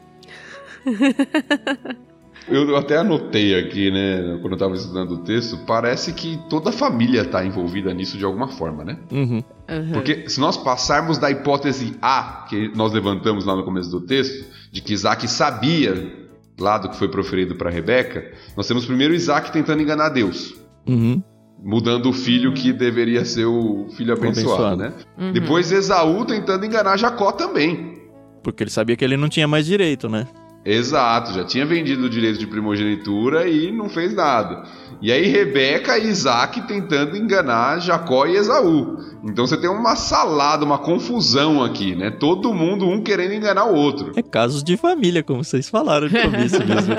Eu 2.47 2.75
até 2.75 2.97
anotei 2.97 3.57
aqui, 3.57 3.89
né, 3.89 4.37
quando 4.41 4.51
eu 4.51 4.55
estava 4.55 4.75
estudando 4.75 5.11
o 5.11 5.17
texto, 5.19 5.57
parece 5.65 6.11
que 6.11 6.37
toda 6.49 6.71
a 6.71 6.73
família 6.73 7.21
está 7.21 7.45
envolvida 7.45 7.93
nisso 7.93 8.17
de 8.17 8.25
alguma 8.25 8.49
forma, 8.49 8.83
né? 8.83 8.97
Uhum. 9.11 9.41
Uhum. 9.69 9.91
Porque 9.93 10.27
se 10.27 10.41
nós 10.41 10.57
passarmos 10.57 11.17
da 11.17 11.31
hipótese 11.31 11.95
A, 12.01 12.45
que 12.49 12.69
nós 12.75 12.91
levantamos 12.91 13.45
lá 13.45 13.55
no 13.55 13.63
começo 13.63 13.89
do 13.89 14.01
texto, 14.01 14.45
de 14.71 14.81
que 14.81 14.91
Isaac 14.91 15.25
sabia 15.27 16.27
lá 16.59 16.77
do 16.77 16.89
que 16.89 16.97
foi 16.97 17.07
proferido 17.07 17.55
para 17.55 17.69
Rebeca, 17.69 18.33
nós 18.57 18.67
temos 18.67 18.85
primeiro 18.85 19.13
Isaac 19.13 19.51
tentando 19.51 19.81
enganar 19.81 20.09
Deus. 20.09 20.53
Uhum. 20.85 21.23
Mudando 21.63 22.09
o 22.09 22.13
filho 22.13 22.53
que 22.53 22.73
deveria 22.73 23.23
ser 23.23 23.45
o 23.45 23.87
filho 23.95 24.13
abençoado, 24.13 24.63
abençoado. 24.63 24.77
né? 24.77 24.93
Uhum. 25.17 25.31
Depois 25.31 25.71
Esaú 25.71 26.25
tentando 26.25 26.65
enganar 26.65 26.97
Jacó 26.97 27.31
também. 27.31 28.01
Porque 28.43 28.63
ele 28.63 28.69
sabia 28.69 28.97
que 28.97 29.05
ele 29.05 29.15
não 29.15 29.29
tinha 29.29 29.47
mais 29.47 29.65
direito, 29.65 30.09
né? 30.09 30.27
Exato, 30.65 31.33
já 31.33 31.43
tinha 31.43 31.65
vendido 31.65 32.05
o 32.05 32.09
direito 32.09 32.39
de 32.39 32.47
primogenitura 32.47 33.47
e 33.47 33.69
não 33.71 33.89
fez 33.89 34.13
nada. 34.13 34.63
E 35.01 35.11
aí 35.11 35.27
Rebeca 35.27 35.97
e 35.97 36.07
Isaac 36.07 36.61
tentando 36.67 37.17
enganar 37.17 37.79
Jacó 37.79 38.25
e 38.25 38.35
Esaú. 38.35 38.97
Então 39.23 39.45
você 39.45 39.57
tem 39.57 39.69
uma 39.69 39.95
salada, 39.95 40.63
uma 40.63 40.77
confusão 40.77 41.61
aqui, 41.63 41.95
né? 41.95 42.11
Todo 42.11 42.53
mundo 42.53 42.87
um 42.87 43.01
querendo 43.01 43.33
enganar 43.33 43.65
o 43.65 43.75
outro. 43.75 44.11
É 44.15 44.21
casos 44.21 44.63
de 44.63 44.77
família, 44.77 45.21
como 45.21 45.43
vocês 45.43 45.69
falaram 45.69 46.07
no 46.07 46.21
começo 46.21 46.59
mesmo. 46.65 46.95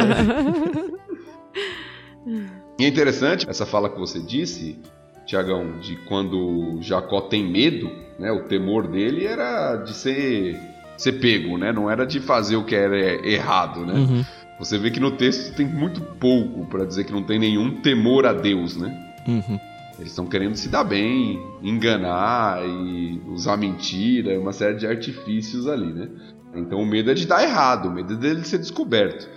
Né? 2.27 2.55
E 2.79 2.85
é 2.85 2.89
interessante 2.89 3.49
essa 3.49 3.65
fala 3.65 3.89
que 3.89 3.99
você 3.99 4.19
disse, 4.21 4.79
Tiagão, 5.27 5.79
de 5.79 5.97
quando 6.09 6.79
Jacó 6.81 7.21
tem 7.21 7.45
medo, 7.45 7.91
né? 8.19 8.33
O 8.33 8.45
temor 8.45 8.89
dele 8.89 9.25
era 9.27 9.77
de 9.77 9.95
ser, 9.95 10.61
ser 10.97 11.13
pego, 11.13 11.57
né? 11.57 11.73
Não 11.73 11.91
era 11.91 12.05
de 12.07 12.21
fazer 12.21 12.57
o 12.57 12.65
que 12.65 12.75
era 12.75 12.97
errado, 13.27 13.87
né? 13.87 13.95
Uhum. 13.95 14.25
Você 14.59 14.79
vê 14.79 14.91
que 14.91 15.01
no 15.01 15.13
texto 15.13 15.55
tem 15.55 15.67
muito 15.67 16.01
pouco 16.01 16.67
para 16.67 16.85
dizer 16.85 17.05
que 17.05 17.13
não 17.13 17.23
tem 17.23 17.39
nenhum 17.39 17.81
temor 17.81 18.27
a 18.27 18.33
Deus, 18.33 18.77
né? 18.77 19.15
Uhum. 19.27 19.59
Eles 19.99 20.11
estão 20.11 20.27
querendo 20.27 20.57
se 20.57 20.69
dar 20.69 20.85
bem, 20.85 21.41
enganar 21.63 22.61
e 22.67 23.21
usar 23.29 23.57
mentira, 23.57 24.39
uma 24.39 24.53
série 24.53 24.77
de 24.77 24.87
artifícios 24.87 25.69
ali, 25.69 25.93
né? 25.93 26.09
Então 26.55 26.81
o 26.81 26.87
medo 26.87 27.11
é 27.11 27.15
de 27.15 27.27
dar 27.27 27.43
errado, 27.43 27.89
o 27.89 27.93
medo 27.93 28.15
é 28.15 28.17
dele 28.17 28.45
ser 28.45 28.59
descoberto. 28.59 29.29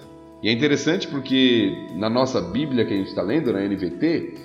E 0.41 0.49
é 0.49 0.51
interessante 0.51 1.07
porque 1.07 1.71
na 1.95 2.09
nossa 2.09 2.39
Bíblia 2.39 2.85
que 2.85 2.93
a 2.93 2.97
gente 2.97 3.09
está 3.09 3.21
lendo, 3.21 3.51
na 3.51 3.61
NVT, 3.61 4.35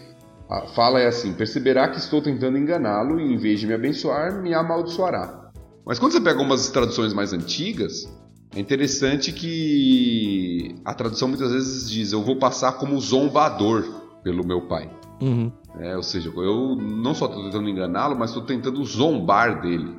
a 0.48 0.66
fala 0.68 1.00
é 1.00 1.06
assim: 1.06 1.32
perceberá 1.32 1.88
que 1.88 1.98
estou 1.98 2.22
tentando 2.22 2.58
enganá-lo 2.58 3.20
e 3.20 3.32
em 3.32 3.36
vez 3.36 3.60
de 3.60 3.66
me 3.66 3.74
abençoar, 3.74 4.40
me 4.42 4.54
amaldiçoará. 4.54 5.50
Mas 5.84 5.98
quando 5.98 6.12
você 6.12 6.20
pega 6.20 6.38
algumas 6.38 6.70
traduções 6.70 7.12
mais 7.12 7.32
antigas, 7.32 8.08
é 8.54 8.60
interessante 8.60 9.32
que 9.32 10.76
a 10.84 10.94
tradução 10.94 11.28
muitas 11.28 11.52
vezes 11.52 11.90
diz: 11.90 12.12
eu 12.12 12.22
vou 12.22 12.36
passar 12.36 12.72
como 12.72 12.98
zombador 13.00 13.84
pelo 14.22 14.46
meu 14.46 14.62
pai. 14.62 14.90
Uhum. 15.20 15.52
É, 15.78 15.96
ou 15.96 16.02
seja, 16.02 16.30
eu 16.34 16.76
não 16.76 17.14
só 17.14 17.26
estou 17.26 17.44
tentando 17.44 17.68
enganá-lo, 17.68 18.18
mas 18.18 18.30
estou 18.30 18.44
tentando 18.44 18.84
zombar 18.84 19.62
dele. 19.62 19.96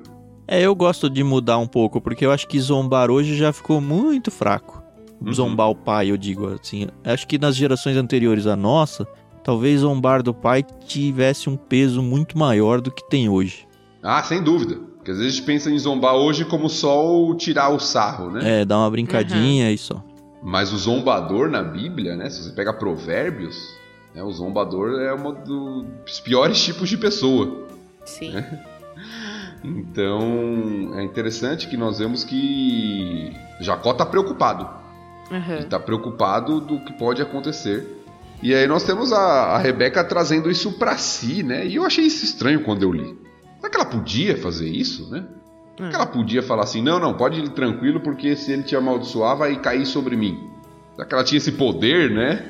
É, 0.48 0.62
eu 0.62 0.76
gosto 0.76 1.10
de 1.10 1.24
mudar 1.24 1.58
um 1.58 1.68
pouco, 1.68 2.02
porque 2.02 2.26
eu 2.26 2.32
acho 2.32 2.48
que 2.48 2.60
zombar 2.60 3.10
hoje 3.10 3.36
já 3.36 3.54
ficou 3.54 3.80
muito 3.80 4.30
fraco. 4.30 4.83
Uhum. 5.24 5.34
Zombar 5.34 5.70
o 5.70 5.76
pai, 5.76 6.12
eu 6.12 6.18
digo 6.18 6.48
assim. 6.48 6.88
Acho 7.04 7.28
que 7.28 7.38
nas 7.38 7.56
gerações 7.56 7.96
anteriores 7.96 8.46
à 8.46 8.56
nossa, 8.56 9.08
talvez 9.44 9.82
zombar 9.82 10.22
do 10.22 10.34
pai 10.34 10.64
tivesse 10.86 11.50
um 11.50 11.56
peso 11.56 12.02
muito 12.02 12.38
maior 12.38 12.82
do 12.82 12.92
que 12.92 13.08
tem 13.10 13.30
hoje. 13.30 13.68
Ah, 14.02 14.22
sem 14.22 14.44
dúvida. 14.44 14.76
Porque 14.98 15.12
às 15.12 15.18
vezes 15.18 15.34
a 15.34 15.36
gente 15.38 15.46
pensa 15.46 15.70
em 15.70 15.80
zombar 15.80 16.16
hoje 16.16 16.46
como 16.46 16.70
só 16.70 17.24
o 17.26 17.36
tirar 17.36 17.70
o 17.70 17.80
sarro, 17.80 18.32
né? 18.32 18.62
É, 18.62 18.66
dar 18.66 18.78
uma 18.78 18.90
brincadinha 18.90 19.72
e 19.72 19.78
só. 19.78 20.04
Mas 20.42 20.74
o 20.74 20.78
zombador 20.78 21.50
na 21.50 21.64
Bíblia, 21.64 22.16
né? 22.16 22.30
Se 22.30 22.44
você 22.44 22.52
pega 22.52 22.74
provérbios, 22.74 23.78
né, 24.14 24.22
o 24.22 24.32
zombador 24.32 25.00
é 25.00 25.14
um 25.14 25.34
dos 25.44 26.20
piores 26.20 26.62
tipos 26.64 26.90
de 26.90 26.98
pessoa. 26.98 27.68
Sim. 28.06 28.34
Então 29.66 30.92
é 30.96 31.04
interessante 31.04 31.70
que 31.70 31.78
nós 31.78 32.00
vemos 32.00 32.26
que 32.26 33.32
Jacó 33.62 33.92
está 33.92 34.06
preocupado. 34.06 34.83
Uhum. 35.34 35.56
Ele 35.56 35.64
está 35.64 35.80
preocupado 35.80 36.62
do 36.62 36.80
que 36.80 36.94
pode 36.94 37.22
acontecer. 37.22 37.88
E 38.42 38.54
aí 38.54 38.68
nós 38.68 38.84
temos 38.84 39.12
a, 39.12 39.56
a 39.56 39.58
Rebeca 39.58 40.04
trazendo 40.04 40.52
isso 40.52 40.74
para 40.74 40.96
si, 40.98 41.42
né? 41.42 41.66
E 41.66 41.76
eu 41.76 41.84
achei 41.84 42.06
isso 42.06 42.24
estranho 42.24 42.64
quando 42.64 42.84
eu 42.84 42.92
li. 42.92 43.18
Será 43.58 43.70
que 43.70 43.76
ela 43.78 43.86
podia 43.86 44.38
fazer 44.38 44.70
isso, 44.70 45.10
né? 45.10 45.26
Será 45.76 45.90
que 45.90 45.96
ela 45.96 46.06
podia 46.06 46.44
falar 46.44 46.64
assim, 46.64 46.84
não, 46.84 47.00
não, 47.00 47.16
pode 47.16 47.40
ir 47.40 47.50
tranquilo, 47.50 48.00
porque 48.00 48.36
se 48.36 48.52
ele 48.52 48.62
te 48.62 48.76
amaldiçoar, 48.76 49.36
vai 49.36 49.60
cair 49.60 49.88
sobre 49.88 50.16
mim. 50.16 50.38
Será 50.94 51.08
que 51.08 51.16
ela 51.16 51.24
tinha 51.24 51.38
esse 51.38 51.54
poder, 51.54 52.12
né? 52.12 52.44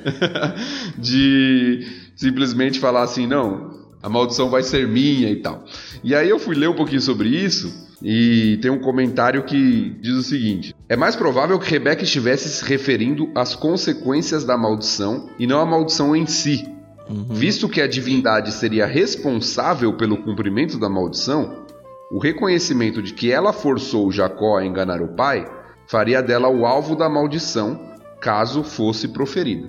de 0.97 1.87
simplesmente 2.15 2.79
falar 2.79 3.03
assim, 3.03 3.25
não, 3.25 3.71
a 4.01 4.09
maldição 4.09 4.49
vai 4.49 4.63
ser 4.63 4.85
minha 4.87 5.29
e 5.29 5.37
tal. 5.37 5.63
E 6.03 6.13
aí 6.13 6.29
eu 6.29 6.37
fui 6.37 6.55
ler 6.55 6.67
um 6.67 6.75
pouquinho 6.75 6.99
sobre 6.99 7.29
isso 7.29 7.89
e 8.01 8.57
tem 8.61 8.69
um 8.69 8.79
comentário 8.79 9.43
que 9.43 9.95
diz 10.01 10.13
o 10.15 10.23
seguinte: 10.23 10.72
É 10.93 10.95
mais 10.95 11.15
provável 11.15 11.57
que 11.57 11.71
Rebeca 11.71 12.03
estivesse 12.03 12.47
se 12.47 12.63
referindo 12.63 13.31
às 13.33 13.55
consequências 13.55 14.45
da 14.45 14.55
maldição 14.55 15.27
e 15.39 15.47
não 15.47 15.59
à 15.59 15.65
maldição 15.65 16.15
em 16.15 16.27
si. 16.27 16.71
Uhum. 17.09 17.25
Visto 17.31 17.67
que 17.67 17.81
a 17.81 17.87
divindade 17.87 18.51
seria 18.51 18.85
responsável 18.85 19.97
pelo 19.97 20.17
cumprimento 20.17 20.77
da 20.77 20.87
maldição, 20.87 21.65
o 22.11 22.19
reconhecimento 22.19 23.01
de 23.01 23.11
que 23.11 23.31
ela 23.31 23.51
forçou 23.51 24.11
Jacó 24.11 24.59
a 24.59 24.65
enganar 24.67 25.01
o 25.01 25.15
pai 25.15 25.49
faria 25.87 26.21
dela 26.21 26.47
o 26.47 26.63
alvo 26.63 26.95
da 26.95 27.09
maldição 27.09 27.79
caso 28.21 28.63
fosse 28.63 29.07
proferida. 29.07 29.67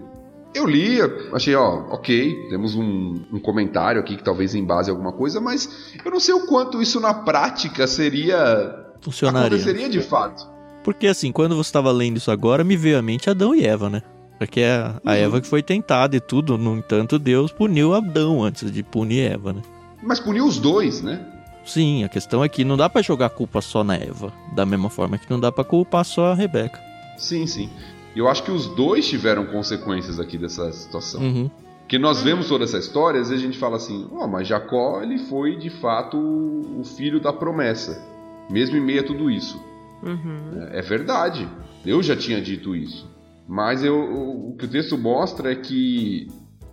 Eu 0.55 0.67
li, 0.67 0.99
achei, 1.33 1.55
ó, 1.55 1.87
ok, 1.89 2.49
temos 2.51 2.75
um, 2.75 3.15
um 3.33 3.41
comentário 3.41 3.99
aqui 3.99 4.19
que 4.19 4.23
talvez 4.23 4.55
embase 4.55 4.91
alguma 4.91 5.11
coisa, 5.11 5.41
mas 5.41 5.91
eu 6.05 6.11
não 6.11 6.21
sei 6.21 6.35
o 6.35 6.47
quanto 6.47 6.83
isso 6.83 7.01
na 7.01 7.15
prática 7.15 7.87
seria. 7.87 8.93
Funcionaria. 9.01 9.47
aconteceria 9.47 9.89
de 9.89 10.03
fato. 10.03 10.53
Porque 10.85 11.07
assim, 11.09 11.33
quando 11.33 11.57
você 11.57 11.69
estava 11.69 11.91
lendo 11.91 12.19
isso 12.19 12.31
agora, 12.31 12.63
me 12.63 12.77
veio 12.77 12.99
à 12.99 13.03
mente 13.03 13.29
Adão 13.31 13.55
e 13.55 13.65
Eva, 13.67 13.89
né? 13.91 14.03
Porque 14.39 14.61
é 14.61 14.73
a, 14.77 15.01
a 15.05 15.11
Uhum. 15.13 15.17
Eva 15.17 15.41
que 15.41 15.47
foi 15.49 15.63
tentada 15.63 16.15
e 16.15 16.21
tudo, 16.21 16.59
no 16.59 16.77
entanto, 16.77 17.19
Deus 17.19 17.51
puniu 17.51 17.95
Adão 17.95 18.43
antes 18.45 18.71
de 18.71 18.83
punir 18.83 19.33
Eva, 19.33 19.53
né? 19.55 19.63
Mas 20.03 20.21
puniu 20.21 20.45
os 20.45 20.59
dois, 20.59 21.01
né? 21.01 21.25
Sim, 21.65 22.05
a 22.05 22.09
questão 22.11 22.45
é 22.45 22.49
que 22.49 22.63
não 22.63 22.77
dá 22.77 22.91
pra 22.91 23.01
jogar 23.01 23.27
a 23.27 23.31
culpa 23.31 23.63
só 23.63 23.83
na 23.83 23.95
Eva, 23.97 24.31
da 24.55 24.67
mesma 24.67 24.91
forma 24.91 25.17
que 25.17 25.31
não 25.31 25.41
dá 25.41 25.51
pra 25.51 25.65
culpar 25.65 26.05
só 26.05 26.27
a 26.33 26.35
Rebeca. 26.35 26.79
Sim, 27.17 27.47
sim. 27.47 27.71
Eu 28.15 28.29
acho 28.29 28.43
que 28.43 28.51
os 28.51 28.67
dois 28.77 29.09
tiveram 29.09 29.47
consequências 29.47 30.21
aqui 30.21 30.37
dessa 30.37 30.71
situação. 30.73 31.23
Uhum. 31.23 31.51
Porque 31.81 31.99
nós 31.99 32.23
vemos 32.23 32.49
toda 32.49 32.65
essa 32.65 32.79
história, 32.79 33.21
às 33.21 33.29
vezes 33.31 33.43
a 33.43 33.47
gente 33.47 33.59
fala 33.59 33.77
assim, 33.77 34.07
ó, 34.13 34.27
mas 34.27 34.47
Jacó, 34.49 35.01
ele 35.03 35.19
foi 35.19 35.57
de 35.57 35.71
fato 35.71 36.19
o 36.19 36.83
filho 36.85 37.19
da 37.21 37.33
promessa, 37.33 38.03
mesmo 38.51 38.77
em 38.77 38.81
meio 38.81 39.01
a 39.01 39.05
tudo 39.05 39.31
isso. 39.31 39.59
Uhum. 40.05 40.69
É 40.71 40.83
verdade, 40.83 41.49
eu 41.85 42.03
já 42.03 42.17
tinha 42.17 42.41
dito 42.41 42.75
isso. 42.77 43.11
Mas 43.49 43.85
eu, 43.85 43.97
o 43.97 44.35
o 44.55 44.57
que 44.57 44.67
o 44.67 44.69
texto 44.69 44.97
mostra 44.97 45.51
é 45.51 45.57
que 45.57 46.29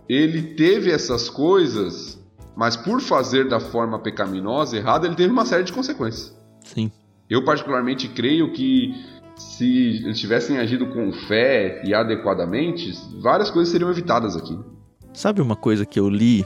ele 0.08 0.54
teve 0.54 0.90
essas 0.90 1.28
coisas, 1.28 2.22
mas 2.56 2.76
por 2.76 3.00
fazer 3.00 3.48
da 3.48 3.58
forma 3.58 3.98
pecaminosa, 3.98 4.76
errada, 4.76 5.06
ele 5.06 5.16
teve 5.16 5.32
uma 5.32 5.44
série 5.44 5.64
de 5.64 5.72
consequências. 5.72 6.32
Sim. 6.64 6.92
Eu 7.28 7.44
particularmente 7.44 8.08
creio 8.08 8.52
que 8.52 8.94
se 9.36 10.02
eles 10.04 10.20
tivessem 10.20 10.58
agido 10.58 10.86
com 10.86 11.12
fé 11.12 11.82
e 11.84 11.92
adequadamente, 11.92 12.92
várias 13.20 13.50
coisas 13.50 13.72
seriam 13.72 13.90
evitadas 13.90 14.36
aqui. 14.36 14.56
Sabe 15.12 15.42
uma 15.42 15.56
coisa 15.56 15.84
que 15.84 15.98
eu 15.98 16.08
li 16.08 16.44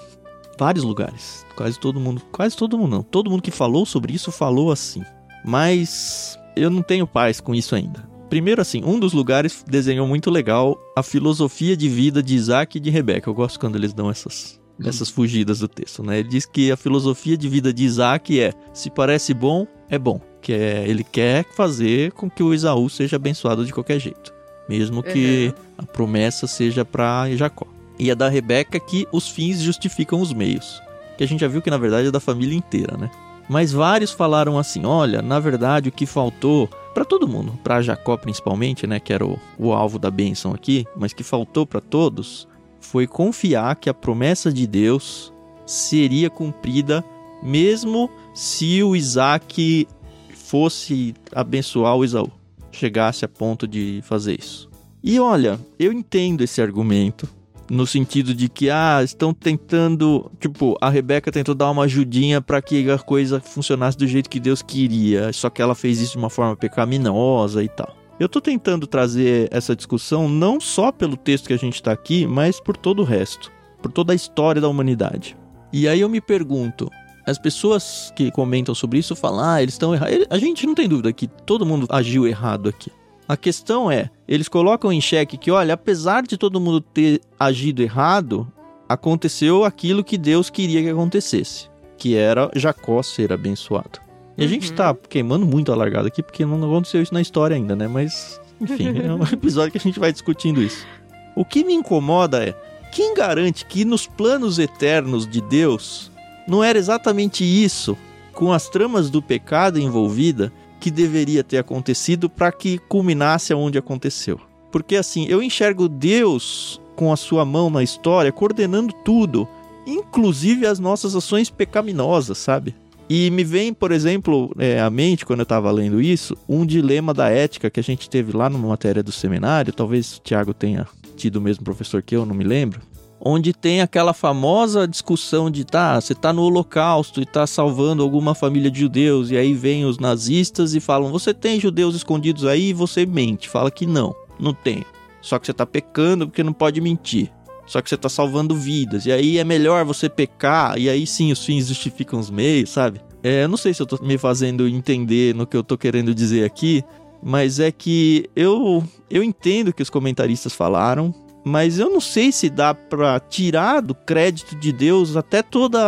vários 0.58 0.84
lugares, 0.84 1.44
quase 1.54 1.78
todo 1.78 2.00
mundo, 2.00 2.22
quase 2.32 2.56
todo 2.56 2.78
mundo 2.78 2.96
não, 2.96 3.02
todo 3.02 3.30
mundo 3.30 3.42
que 3.42 3.50
falou 3.50 3.84
sobre 3.84 4.14
isso 4.14 4.32
falou 4.32 4.72
assim. 4.72 5.04
Mas 5.44 6.35
eu 6.56 6.70
não 6.70 6.82
tenho 6.82 7.06
paz 7.06 7.40
com 7.40 7.54
isso 7.54 7.74
ainda. 7.74 8.08
Primeiro 8.28 8.60
assim, 8.60 8.82
um 8.84 8.98
dos 8.98 9.12
lugares 9.12 9.64
desenhou 9.66 10.06
muito 10.06 10.30
legal 10.30 10.76
a 10.96 11.02
filosofia 11.02 11.76
de 11.76 11.88
vida 11.88 12.22
de 12.22 12.34
Isaac 12.34 12.76
e 12.76 12.80
de 12.80 12.90
Rebeca. 12.90 13.30
Eu 13.30 13.34
gosto 13.34 13.60
quando 13.60 13.76
eles 13.76 13.92
dão 13.92 14.10
essas 14.10 14.58
essas 14.84 15.08
fugidas 15.08 15.60
do 15.60 15.68
texto, 15.68 16.02
né? 16.02 16.18
Ele 16.18 16.28
diz 16.28 16.44
que 16.44 16.70
a 16.70 16.76
filosofia 16.76 17.36
de 17.36 17.48
vida 17.48 17.72
de 17.72 17.84
Isaac 17.84 18.38
é: 18.38 18.52
se 18.74 18.90
parece 18.90 19.32
bom, 19.32 19.66
é 19.88 19.98
bom. 19.98 20.20
Que 20.42 20.52
é, 20.52 20.84
ele 20.86 21.02
quer 21.02 21.44
fazer 21.54 22.12
com 22.12 22.28
que 22.28 22.42
o 22.42 22.52
Esaú 22.52 22.88
seja 22.90 23.16
abençoado 23.16 23.64
de 23.64 23.72
qualquer 23.72 23.98
jeito, 23.98 24.32
mesmo 24.68 25.02
que 25.02 25.52
a 25.78 25.84
promessa 25.84 26.46
seja 26.46 26.84
para 26.84 27.34
Jacó. 27.34 27.66
E 27.98 28.10
a 28.10 28.14
da 28.14 28.28
Rebeca 28.28 28.78
que 28.78 29.08
os 29.10 29.28
fins 29.28 29.60
justificam 29.60 30.20
os 30.20 30.32
meios, 30.32 30.82
que 31.16 31.24
a 31.24 31.26
gente 31.26 31.40
já 31.40 31.48
viu 31.48 31.62
que 31.62 31.70
na 31.70 31.78
verdade 31.78 32.08
é 32.08 32.10
da 32.10 32.20
família 32.20 32.56
inteira, 32.56 32.96
né? 32.96 33.10
Mas 33.48 33.72
vários 33.72 34.10
falaram 34.10 34.58
assim: 34.58 34.84
olha, 34.84 35.22
na 35.22 35.38
verdade 35.38 35.88
o 35.88 35.92
que 35.92 36.06
faltou 36.06 36.68
para 36.94 37.04
todo 37.04 37.28
mundo, 37.28 37.58
para 37.62 37.82
Jacó 37.82 38.16
principalmente, 38.16 38.86
né, 38.86 38.98
que 38.98 39.12
era 39.12 39.24
o, 39.24 39.38
o 39.58 39.72
alvo 39.72 39.98
da 39.98 40.10
bênção 40.10 40.52
aqui, 40.52 40.86
mas 40.96 41.12
que 41.12 41.22
faltou 41.22 41.66
para 41.66 41.80
todos, 41.80 42.48
foi 42.80 43.06
confiar 43.06 43.76
que 43.76 43.90
a 43.90 43.94
promessa 43.94 44.52
de 44.52 44.66
Deus 44.66 45.32
seria 45.66 46.30
cumprida 46.30 47.04
mesmo 47.42 48.10
se 48.32 48.82
o 48.82 48.96
Isaac 48.96 49.86
fosse 50.32 51.14
abençoar 51.32 51.96
o 51.96 52.04
Esaú, 52.04 52.30
chegasse 52.70 53.24
a 53.24 53.28
ponto 53.28 53.66
de 53.66 54.00
fazer 54.04 54.38
isso. 54.38 54.68
E 55.02 55.20
olha, 55.20 55.60
eu 55.78 55.92
entendo 55.92 56.42
esse 56.42 56.62
argumento, 56.62 57.28
no 57.70 57.86
sentido 57.86 58.34
de 58.34 58.48
que, 58.48 58.70
ah, 58.70 59.00
estão 59.02 59.34
tentando. 59.34 60.30
Tipo, 60.40 60.76
a 60.80 60.88
Rebeca 60.88 61.32
tentou 61.32 61.54
dar 61.54 61.70
uma 61.70 61.84
ajudinha 61.84 62.40
para 62.40 62.62
que 62.62 62.90
a 62.90 62.98
coisa 62.98 63.40
funcionasse 63.40 63.96
do 63.96 64.06
jeito 64.06 64.30
que 64.30 64.40
Deus 64.40 64.62
queria, 64.62 65.32
só 65.32 65.50
que 65.50 65.60
ela 65.60 65.74
fez 65.74 66.00
isso 66.00 66.12
de 66.12 66.18
uma 66.18 66.30
forma 66.30 66.56
pecaminosa 66.56 67.62
e 67.62 67.68
tal. 67.68 67.96
Eu 68.18 68.28
tô 68.28 68.40
tentando 68.40 68.86
trazer 68.86 69.48
essa 69.50 69.76
discussão 69.76 70.26
não 70.28 70.58
só 70.58 70.90
pelo 70.90 71.16
texto 71.16 71.48
que 71.48 71.52
a 71.52 71.58
gente 71.58 71.82
tá 71.82 71.92
aqui, 71.92 72.26
mas 72.26 72.58
por 72.58 72.76
todo 72.76 73.00
o 73.00 73.04
resto, 73.04 73.52
por 73.82 73.92
toda 73.92 74.12
a 74.12 74.16
história 74.16 74.60
da 74.60 74.68
humanidade. 74.68 75.36
E 75.70 75.86
aí 75.86 76.00
eu 76.00 76.08
me 76.08 76.20
pergunto, 76.20 76.90
as 77.26 77.38
pessoas 77.38 78.12
que 78.16 78.30
comentam 78.30 78.74
sobre 78.74 78.98
isso 78.98 79.14
falam, 79.14 79.44
ah, 79.44 79.62
eles 79.62 79.74
estão 79.74 79.92
errados. 79.92 80.26
A 80.30 80.38
gente 80.38 80.66
não 80.66 80.74
tem 80.74 80.88
dúvida 80.88 81.12
que 81.12 81.26
todo 81.26 81.66
mundo 81.66 81.86
agiu 81.90 82.26
errado 82.26 82.68
aqui. 82.70 82.90
A 83.28 83.36
questão 83.36 83.90
é, 83.90 84.10
eles 84.28 84.48
colocam 84.48 84.92
em 84.92 85.00
xeque 85.00 85.36
que, 85.36 85.50
olha, 85.50 85.74
apesar 85.74 86.22
de 86.22 86.36
todo 86.36 86.60
mundo 86.60 86.80
ter 86.80 87.20
agido 87.38 87.82
errado, 87.82 88.50
aconteceu 88.88 89.64
aquilo 89.64 90.04
que 90.04 90.16
Deus 90.16 90.48
queria 90.48 90.82
que 90.82 90.88
acontecesse, 90.90 91.68
que 91.98 92.14
era 92.16 92.50
Jacó 92.54 93.02
ser 93.02 93.32
abençoado. 93.32 93.98
E 94.38 94.44
a 94.44 94.46
gente 94.46 94.70
Uhum. 94.70 94.76
tá 94.76 94.94
queimando 95.08 95.44
muito 95.46 95.72
a 95.72 95.76
largada 95.76 96.08
aqui, 96.08 96.22
porque 96.22 96.44
não 96.44 96.58
aconteceu 96.58 97.02
isso 97.02 97.12
na 97.14 97.20
história 97.22 97.56
ainda, 97.56 97.74
né? 97.74 97.88
Mas, 97.88 98.40
enfim, 98.60 98.96
é 98.98 99.12
um 99.12 99.22
episódio 99.32 99.72
que 99.72 99.78
a 99.78 99.80
gente 99.80 99.98
vai 99.98 100.12
discutindo 100.12 100.62
isso. 100.62 100.86
O 101.34 101.44
que 101.44 101.64
me 101.64 101.72
incomoda 101.74 102.44
é, 102.44 102.54
quem 102.92 103.12
garante 103.14 103.64
que 103.66 103.84
nos 103.84 104.06
planos 104.06 104.58
eternos 104.58 105.26
de 105.26 105.40
Deus 105.40 106.12
não 106.46 106.62
era 106.62 106.78
exatamente 106.78 107.42
isso, 107.44 107.96
com 108.32 108.52
as 108.52 108.68
tramas 108.68 109.10
do 109.10 109.20
pecado 109.22 109.80
envolvida, 109.80 110.52
que 110.86 110.90
deveria 110.92 111.42
ter 111.42 111.58
acontecido 111.58 112.30
para 112.30 112.52
que 112.52 112.78
culminasse 112.78 113.52
aonde 113.52 113.76
aconteceu? 113.76 114.38
Porque 114.70 114.94
assim, 114.94 115.26
eu 115.28 115.42
enxergo 115.42 115.88
Deus 115.88 116.80
com 116.94 117.12
a 117.12 117.16
sua 117.16 117.44
mão 117.44 117.68
na 117.68 117.82
história, 117.82 118.30
coordenando 118.30 118.94
tudo 119.04 119.48
inclusive 119.84 120.64
as 120.64 120.78
nossas 120.78 121.16
ações 121.16 121.50
pecaminosas, 121.50 122.38
sabe? 122.38 122.72
E 123.08 123.30
me 123.32 123.42
vem, 123.42 123.74
por 123.74 123.90
exemplo, 123.90 124.52
é, 124.58 124.80
à 124.80 124.88
mente, 124.88 125.26
quando 125.26 125.40
eu 125.40 125.44
estava 125.44 125.70
lendo 125.72 126.00
isso, 126.00 126.36
um 126.48 126.64
dilema 126.64 127.12
da 127.12 127.28
ética 127.28 127.68
que 127.68 127.80
a 127.80 127.82
gente 127.82 128.08
teve 128.08 128.36
lá 128.36 128.48
numa 128.48 128.68
matéria 128.68 129.02
do 129.02 129.10
seminário, 129.10 129.72
talvez 129.72 130.16
o 130.16 130.20
Tiago 130.20 130.54
tenha 130.54 130.86
tido 131.16 131.36
o 131.36 131.40
mesmo 131.40 131.64
professor 131.64 132.00
que 132.00 132.14
eu, 132.14 132.24
não 132.24 132.34
me 132.34 132.44
lembro, 132.44 132.80
onde 133.20 133.52
tem 133.52 133.80
aquela 133.80 134.12
famosa 134.12 134.86
discussão 134.86 135.50
de, 135.50 135.64
tá, 135.64 136.00
você 136.00 136.14
tá 136.14 136.32
no 136.32 136.42
holocausto 136.42 137.20
e 137.20 137.26
tá 137.26 137.46
salvando 137.46 138.02
alguma 138.02 138.34
família 138.34 138.70
de 138.70 138.80
judeus, 138.80 139.30
e 139.30 139.36
aí 139.36 139.54
vem 139.54 139.84
os 139.84 139.98
nazistas 139.98 140.74
e 140.74 140.80
falam, 140.80 141.10
você 141.10 141.32
tem 141.32 141.58
judeus 141.58 141.94
escondidos 141.94 142.44
aí? 142.44 142.68
E 142.68 142.72
você 142.72 143.06
mente, 143.06 143.48
fala 143.48 143.70
que 143.70 143.86
não, 143.86 144.14
não 144.38 144.52
tem. 144.52 144.84
Só 145.20 145.38
que 145.38 145.46
você 145.46 145.52
tá 145.52 145.66
pecando 145.66 146.26
porque 146.26 146.42
não 146.42 146.52
pode 146.52 146.80
mentir. 146.80 147.32
Só 147.66 147.82
que 147.82 147.88
você 147.88 147.96
tá 147.96 148.08
salvando 148.08 148.54
vidas. 148.54 149.06
E 149.06 149.12
aí 149.12 149.38
é 149.38 149.44
melhor 149.44 149.84
você 149.84 150.08
pecar, 150.08 150.78
e 150.78 150.88
aí 150.88 151.06
sim 151.06 151.32
os 151.32 151.44
fins 151.44 151.66
justificam 151.66 152.20
os 152.20 152.30
meios, 152.30 152.70
sabe? 152.70 153.00
É, 153.22 153.42
eu 153.42 153.48
não 153.48 153.56
sei 153.56 153.74
se 153.74 153.82
eu 153.82 153.86
tô 153.86 153.98
me 154.04 154.16
fazendo 154.16 154.68
entender 154.68 155.34
no 155.34 155.46
que 155.46 155.56
eu 155.56 155.64
tô 155.64 155.76
querendo 155.76 156.14
dizer 156.14 156.44
aqui, 156.44 156.84
mas 157.20 157.58
é 157.58 157.72
que 157.72 158.30
eu, 158.36 158.84
eu 159.10 159.20
entendo 159.20 159.72
que 159.72 159.82
os 159.82 159.90
comentaristas 159.90 160.52
falaram, 160.52 161.12
mas 161.46 161.78
eu 161.78 161.88
não 161.88 162.00
sei 162.00 162.32
se 162.32 162.50
dá 162.50 162.74
para 162.74 163.20
tirar 163.20 163.80
do 163.80 163.94
crédito 163.94 164.56
de 164.56 164.72
Deus 164.72 165.16
até 165.16 165.44
todo 165.44 165.78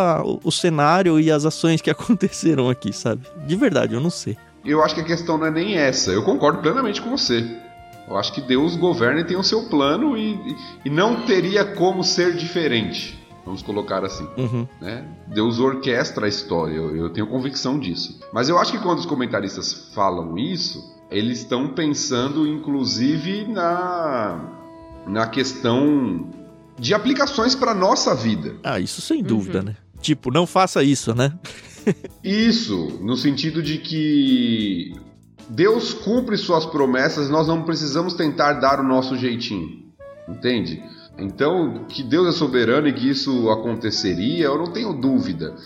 o 0.44 0.52
cenário 0.52 1.18
e 1.18 1.32
as 1.32 1.44
ações 1.44 1.80
que 1.80 1.90
aconteceram 1.90 2.70
aqui, 2.70 2.92
sabe? 2.92 3.26
De 3.44 3.56
verdade, 3.56 3.92
eu 3.92 4.00
não 4.00 4.08
sei. 4.08 4.36
Eu 4.64 4.84
acho 4.84 4.94
que 4.94 5.00
a 5.00 5.04
questão 5.04 5.36
não 5.36 5.46
é 5.46 5.50
nem 5.50 5.76
essa. 5.76 6.12
Eu 6.12 6.22
concordo 6.22 6.60
plenamente 6.60 7.02
com 7.02 7.10
você. 7.10 7.44
Eu 8.08 8.16
acho 8.16 8.32
que 8.32 8.40
Deus 8.40 8.76
governa 8.76 9.20
e 9.20 9.24
tem 9.24 9.36
o 9.36 9.42
seu 9.42 9.68
plano 9.68 10.16
e, 10.16 10.56
e 10.84 10.88
não 10.88 11.22
teria 11.22 11.64
como 11.64 12.04
ser 12.04 12.36
diferente. 12.36 13.18
Vamos 13.44 13.60
colocar 13.60 14.04
assim. 14.04 14.28
Uhum. 14.36 14.64
Né? 14.80 15.04
Deus 15.26 15.58
orquestra 15.58 16.26
a 16.26 16.28
história, 16.28 16.74
eu, 16.74 16.94
eu 16.94 17.10
tenho 17.10 17.26
convicção 17.26 17.80
disso. 17.80 18.20
Mas 18.32 18.48
eu 18.48 18.60
acho 18.60 18.70
que 18.70 18.78
quando 18.78 19.00
os 19.00 19.06
comentaristas 19.06 19.90
falam 19.92 20.38
isso, 20.38 20.96
eles 21.10 21.40
estão 21.40 21.68
pensando 21.70 22.46
inclusive 22.46 23.44
na, 23.48 24.57
na 25.08 25.26
questão 25.26 26.30
de 26.78 26.94
aplicações 26.94 27.54
para 27.54 27.74
nossa 27.74 28.14
vida. 28.14 28.56
Ah, 28.62 28.78
isso 28.78 29.00
sem 29.00 29.22
dúvida, 29.22 29.58
uhum. 29.58 29.64
né? 29.66 29.76
Tipo, 30.00 30.30
não 30.30 30.46
faça 30.46 30.82
isso, 30.82 31.14
né? 31.14 31.36
isso, 32.22 33.00
no 33.02 33.16
sentido 33.16 33.62
de 33.62 33.78
que 33.78 34.92
Deus 35.48 35.92
cumpre 35.92 36.36
suas 36.36 36.66
promessas, 36.66 37.28
nós 37.28 37.48
não 37.48 37.62
precisamos 37.62 38.14
tentar 38.14 38.54
dar 38.54 38.80
o 38.80 38.84
nosso 38.84 39.16
jeitinho. 39.16 39.88
Entende? 40.28 40.82
Então, 41.18 41.86
que 41.88 42.02
Deus 42.02 42.28
é 42.28 42.32
soberano 42.32 42.86
e 42.86 42.92
que 42.92 43.08
isso 43.08 43.50
aconteceria, 43.50 44.44
eu 44.44 44.58
não 44.58 44.70
tenho 44.70 44.92
dúvida. 44.92 45.56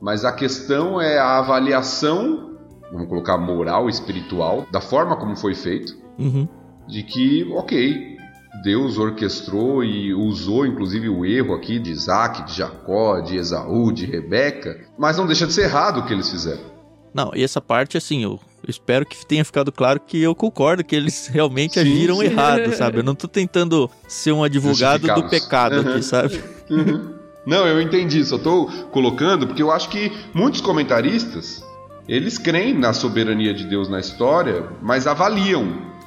Mas 0.00 0.24
a 0.24 0.32
questão 0.32 1.00
é 1.00 1.18
a 1.18 1.38
avaliação, 1.38 2.56
vamos 2.92 3.08
colocar 3.08 3.38
moral, 3.38 3.88
espiritual, 3.88 4.66
da 4.70 4.80
forma 4.80 5.16
como 5.16 5.34
foi 5.34 5.54
feito. 5.54 5.96
Uhum. 6.18 6.46
De 6.86 7.02
que, 7.04 7.44
ok, 7.52 8.17
Deus 8.62 8.98
orquestrou 8.98 9.84
e 9.84 10.12
usou 10.14 10.66
inclusive 10.66 11.08
o 11.08 11.24
erro 11.24 11.54
aqui 11.54 11.78
de 11.78 11.90
Isaac, 11.90 12.44
de 12.44 12.56
Jacó, 12.56 13.20
de 13.20 13.36
Esaú, 13.36 13.92
de 13.92 14.06
Rebeca, 14.06 14.78
mas 14.98 15.16
não 15.16 15.26
deixa 15.26 15.46
de 15.46 15.52
ser 15.52 15.64
errado 15.64 16.00
o 16.00 16.06
que 16.06 16.12
eles 16.12 16.28
fizeram. 16.30 16.78
Não, 17.12 17.32
e 17.34 17.42
essa 17.42 17.60
parte, 17.60 17.96
assim, 17.96 18.22
eu 18.22 18.38
espero 18.66 19.04
que 19.06 19.24
tenha 19.26 19.44
ficado 19.44 19.72
claro 19.72 20.00
que 20.00 20.22
eu 20.22 20.34
concordo 20.34 20.84
que 20.84 20.94
eles 20.94 21.26
realmente 21.32 21.74
sim, 21.74 21.80
agiram 21.80 22.16
sim. 22.16 22.24
errado, 22.24 22.72
sabe? 22.74 22.98
Eu 22.98 23.02
não 23.02 23.14
tô 23.14 23.26
tentando 23.26 23.90
ser 24.06 24.32
um 24.32 24.42
advogado 24.42 25.06
do 25.06 25.28
pecado 25.28 25.76
uhum. 25.76 25.92
aqui, 25.92 26.02
sabe? 26.02 26.42
Uhum. 26.68 27.14
Não, 27.46 27.66
eu 27.66 27.80
entendi, 27.80 28.22
só 28.26 28.36
tô 28.36 28.66
colocando 28.90 29.46
porque 29.46 29.62
eu 29.62 29.70
acho 29.70 29.88
que 29.88 30.12
muitos 30.34 30.60
comentaristas, 30.60 31.64
eles 32.06 32.36
creem 32.36 32.74
na 32.74 32.92
soberania 32.92 33.54
de 33.54 33.64
Deus 33.64 33.88
na 33.88 33.98
história, 33.98 34.66
mas 34.82 35.06
avaliam, 35.06 35.64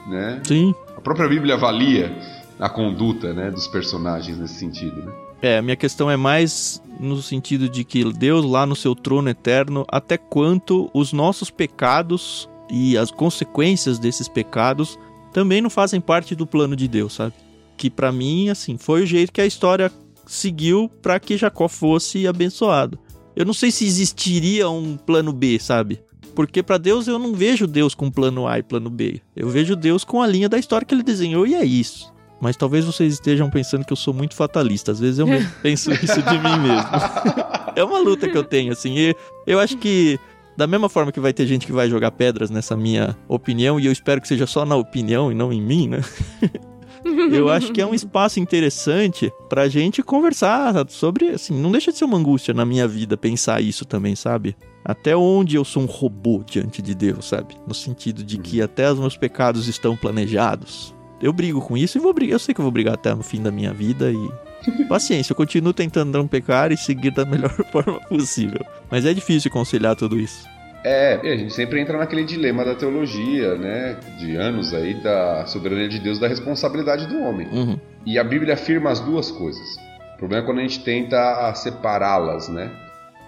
né? 0.08 0.40
Sim. 0.44 0.76
A 0.96 1.02
própria 1.02 1.28
Bíblia 1.28 1.56
avalia 1.56 2.16
a 2.62 2.70
conduta, 2.70 3.34
né, 3.34 3.50
dos 3.50 3.68
personagens 3.68 4.38
nesse 4.38 4.54
sentido, 4.54 5.04
né? 5.04 5.12
É, 5.42 5.58
a 5.58 5.62
minha 5.64 5.76
questão 5.76 6.12
é 6.12 6.16
mais 6.16 6.80
no 7.00 7.20
sentido 7.20 7.68
de 7.68 7.84
que 7.84 8.04
Deus 8.14 8.46
lá 8.46 8.64
no 8.68 8.76
seu 8.76 8.94
trono 8.94 9.28
eterno, 9.28 9.84
até 9.90 10.16
quanto 10.16 10.88
os 10.94 11.12
nossos 11.12 11.50
pecados 11.50 12.48
e 12.70 12.96
as 12.96 13.10
consequências 13.10 13.98
desses 13.98 14.28
pecados 14.28 15.00
também 15.34 15.60
não 15.60 15.70
fazem 15.72 16.00
parte 16.00 16.36
do 16.36 16.46
plano 16.46 16.76
de 16.76 16.88
Deus, 16.88 17.14
sabe? 17.14 17.34
Que 17.76 17.90
para 17.90 18.12
mim, 18.12 18.50
assim, 18.50 18.78
foi 18.78 19.02
o 19.02 19.08
jeito 19.08 19.32
que 19.32 19.42
a 19.42 19.46
história 19.48 19.92
seguiu 20.28 20.88
para 21.02 21.20
que 21.20 21.38
Jacó 21.38 21.68
fosse 21.68 22.28
abençoado. 22.28 23.00
Eu 23.36 23.44
não 23.44 23.54
sei 23.54 23.72
se 23.72 23.86
existiria 23.86 24.70
um 24.70 24.96
plano 24.96 25.34
B, 25.34 25.58
sabe? 25.58 26.00
Porque 26.36 26.62
para 26.62 26.78
Deus 26.78 27.08
eu 27.08 27.18
não 27.18 27.34
vejo 27.34 27.66
Deus 27.66 27.96
com 27.96 28.12
plano 28.12 28.48
A 28.48 28.60
e 28.60 28.64
plano 28.64 28.92
B. 28.92 29.20
Eu 29.36 29.50
vejo 29.50 29.76
Deus 29.76 30.04
com 30.04 30.22
a 30.22 30.28
linha 30.28 30.48
da 30.48 30.60
história 30.60 30.86
que 30.86 30.94
ele 30.94 31.02
desenhou 31.02 31.48
e 31.48 31.56
é 31.56 31.66
isso. 31.66 32.14
Mas 32.42 32.58
talvez 32.58 32.84
vocês 32.84 33.14
estejam 33.14 33.50
pensando 33.52 33.86
que 33.86 33.94
eu 33.94 33.98
sou 33.98 34.14
muito 34.14 34.34
fatalista. 34.34 34.92
Às 34.92 35.00
vezes 35.00 35.20
eu 35.20 35.28
penso 35.62 35.92
isso 35.94 36.22
de 36.24 36.40
mim 36.40 36.60
mesmo. 36.60 36.90
é 37.76 37.84
uma 37.84 38.00
luta 38.00 38.28
que 38.28 38.38
eu 38.38 38.44
tenho, 38.44 38.74
assim. 38.74 38.98
E 38.98 39.16
eu 39.46 39.60
acho 39.60 39.78
que, 39.78 40.20
da 40.58 40.66
mesma 40.66 40.90
forma 40.90 41.12
que 41.12 41.20
vai 41.20 41.32
ter 41.32 41.46
gente 41.46 41.68
que 41.68 41.72
vai 41.72 41.88
jogar 41.88 42.10
pedras 42.12 42.50
nessa 42.50 42.76
minha 42.76 43.16
opinião, 43.28 43.80
e 43.80 43.86
eu 43.86 43.92
espero 43.92 44.20
que 44.20 44.28
seja 44.28 44.48
só 44.48 44.66
na 44.66 44.76
opinião 44.76 45.32
e 45.32 45.36
não 45.36 45.54
em 45.54 45.62
mim, 45.62 45.88
né? 45.88 46.02
eu 47.32 47.48
acho 47.48 47.72
que 47.72 47.80
é 47.80 47.86
um 47.86 47.94
espaço 47.94 48.40
interessante 48.40 49.32
pra 49.48 49.70
gente 49.70 50.02
conversar 50.02 50.74
sobre, 50.90 51.30
assim, 51.30 51.54
não 51.54 51.72
deixa 51.72 51.92
de 51.92 52.00
ser 52.00 52.06
uma 52.06 52.18
angústia 52.18 52.56
na 52.56 52.66
minha 52.66 52.88
vida 52.88 53.16
pensar 53.16 53.62
isso 53.62 53.86
também, 53.86 54.16
sabe? 54.16 54.56
Até 54.84 55.16
onde 55.16 55.56
eu 55.56 55.64
sou 55.64 55.84
um 55.84 55.86
robô 55.86 56.44
diante 56.44 56.82
de 56.82 56.96
Deus, 56.96 57.26
sabe? 57.26 57.56
No 57.68 57.74
sentido 57.76 58.24
de 58.24 58.40
que 58.40 58.64
até 58.64 58.92
os 58.92 58.98
meus 58.98 59.16
pecados 59.16 59.68
estão 59.68 59.96
planejados 59.96 60.92
eu 61.22 61.32
brigo 61.32 61.62
com 61.62 61.78
isso 61.78 61.98
e 61.98 62.02
vou 62.02 62.14
brigar. 62.14 62.34
Eu 62.34 62.40
sei 62.40 62.54
que 62.54 62.60
eu 62.60 62.64
vou 62.64 62.72
brigar 62.72 62.96
até 62.96 63.14
no 63.14 63.24
fim 63.24 63.42
da 63.42 63.52
minha 63.52 63.74
vida 63.74 64.12
e. 64.12 64.32
Paciência, 64.88 65.32
eu 65.32 65.36
continuo 65.36 65.74
tentando 65.74 66.18
não 66.18 66.28
pecar 66.28 66.72
e 66.72 66.78
seguir 66.78 67.12
da 67.12 67.26
melhor 67.26 67.52
forma 67.72 68.00
possível. 68.02 68.64
Mas 68.90 69.06
é 69.06 69.14
difícil 69.14 69.50
conciliar 69.52 69.96
tudo 69.96 70.20
isso. 70.20 70.48
É, 70.84 71.20
a 71.22 71.38
gente 71.38 71.54
sempre 71.54 71.80
entra 71.80 71.98
naquele 71.98 72.24
dilema 72.24 72.66
da 72.66 72.74
teologia, 72.74 73.56
né? 73.56 74.00
De 74.18 74.36
anos 74.36 74.74
aí, 74.74 74.96
da 74.96 75.46
soberania 75.46 75.88
de 75.88 76.00
Deus, 76.00 76.20
da 76.20 76.28
responsabilidade 76.28 77.06
do 77.08 77.22
homem. 77.22 77.48
Uhum. 77.52 77.80
E 78.06 78.18
a 78.18 78.24
Bíblia 78.24 78.56
afirma 78.56 78.90
as 78.90 79.00
duas 79.00 79.30
coisas. 79.30 79.78
O 80.16 80.18
problema 80.18 80.44
é 80.44 80.46
quando 80.46 80.60
a 80.60 80.64
gente 80.64 80.84
tenta 80.84 81.54
separá-las, 81.54 82.50
né? 82.50 82.72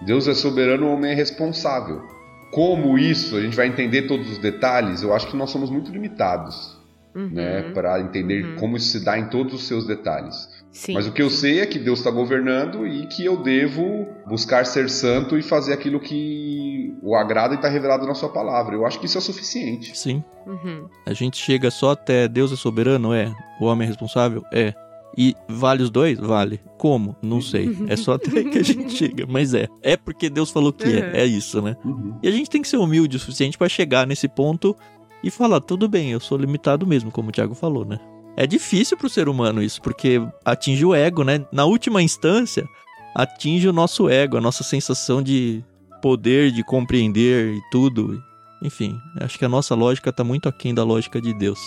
Deus 0.02 0.26
é 0.26 0.34
soberano, 0.34 0.86
o 0.86 0.94
homem 0.94 1.12
é 1.12 1.14
responsável. 1.14 2.02
Como 2.50 2.98
isso, 2.98 3.36
a 3.36 3.40
gente 3.40 3.56
vai 3.56 3.68
entender 3.68 4.02
todos 4.02 4.30
os 4.30 4.38
detalhes, 4.38 5.02
eu 5.02 5.14
acho 5.14 5.28
que 5.28 5.36
nós 5.36 5.50
somos 5.50 5.70
muito 5.70 5.90
limitados 5.90 6.73
uhum. 7.14 7.28
né, 7.28 7.70
para 7.72 8.00
entender 8.00 8.44
uhum. 8.44 8.56
como 8.56 8.76
isso 8.76 8.98
se 8.98 9.04
dá 9.04 9.18
em 9.18 9.28
todos 9.28 9.54
os 9.54 9.66
seus 9.66 9.86
detalhes. 9.86 10.48
Sim, 10.74 10.94
Mas 10.94 11.06
o 11.06 11.12
que 11.12 11.22
eu 11.22 11.30
sei 11.30 11.60
é 11.60 11.66
que 11.66 11.78
Deus 11.78 12.00
está 12.00 12.10
governando 12.10 12.84
e 12.84 13.06
que 13.06 13.24
eu 13.24 13.36
devo 13.36 14.08
buscar 14.26 14.66
ser 14.66 14.90
santo 14.90 15.38
e 15.38 15.42
fazer 15.42 15.72
aquilo 15.72 16.00
que 16.00 16.92
o 17.00 17.14
agrada 17.14 17.54
e 17.54 17.56
está 17.56 17.68
revelado 17.68 18.04
na 18.06 18.14
sua 18.14 18.28
palavra. 18.28 18.74
Eu 18.74 18.84
acho 18.84 18.98
que 18.98 19.06
isso 19.06 19.16
é 19.16 19.20
suficiente. 19.20 19.96
Sim. 19.96 20.24
Uhum. 20.44 20.88
A 21.06 21.12
gente 21.12 21.36
chega 21.36 21.70
só 21.70 21.92
até 21.92 22.26
Deus 22.26 22.52
é 22.52 22.56
soberano? 22.56 23.14
É. 23.14 23.32
O 23.60 23.66
homem 23.66 23.86
é 23.86 23.88
responsável? 23.88 24.42
É. 24.52 24.74
E 25.16 25.36
vale 25.48 25.82
os 25.82 25.90
dois? 25.90 26.18
Vale. 26.18 26.60
Como? 26.76 27.16
Não 27.22 27.40
sei. 27.40 27.70
É 27.88 27.94
só 27.94 28.14
até 28.14 28.42
que 28.42 28.58
a 28.58 28.62
gente 28.64 28.90
chega, 28.98 29.26
mas 29.28 29.54
é. 29.54 29.68
É 29.80 29.96
porque 29.96 30.28
Deus 30.28 30.50
falou 30.50 30.72
que 30.72 30.84
é. 30.84 31.06
Uhum. 31.06 31.14
É 31.14 31.24
isso, 31.24 31.62
né? 31.62 31.76
Uhum. 31.84 32.18
E 32.20 32.26
a 32.26 32.30
gente 32.32 32.50
tem 32.50 32.60
que 32.60 32.68
ser 32.68 32.78
humilde 32.78 33.16
o 33.16 33.20
suficiente 33.20 33.56
para 33.56 33.68
chegar 33.68 34.06
nesse 34.06 34.26
ponto 34.26 34.76
e 35.24 35.30
falar: 35.30 35.60
tudo 35.60 35.88
bem, 35.88 36.10
eu 36.10 36.20
sou 36.20 36.36
limitado 36.36 36.86
mesmo, 36.86 37.10
como 37.10 37.30
o 37.30 37.32
Thiago 37.32 37.54
falou, 37.54 37.84
né? 37.84 37.98
É 38.36 38.46
difícil 38.46 38.96
pro 38.96 39.08
ser 39.08 39.28
humano 39.28 39.62
isso, 39.62 39.80
porque 39.80 40.20
atinge 40.44 40.84
o 40.84 40.94
ego, 40.94 41.24
né? 41.24 41.44
Na 41.50 41.64
última 41.64 42.02
instância, 42.02 42.68
atinge 43.14 43.68
o 43.68 43.72
nosso 43.72 44.08
ego, 44.08 44.36
a 44.36 44.40
nossa 44.40 44.62
sensação 44.62 45.22
de 45.22 45.64
poder, 46.02 46.50
de 46.50 46.62
compreender 46.62 47.54
e 47.54 47.62
tudo. 47.70 48.22
Enfim, 48.62 48.98
acho 49.20 49.38
que 49.38 49.44
a 49.44 49.48
nossa 49.48 49.74
lógica 49.74 50.12
tá 50.12 50.24
muito 50.24 50.48
aquém 50.48 50.74
da 50.74 50.84
lógica 50.84 51.20
de 51.20 51.32
Deus. 51.32 51.58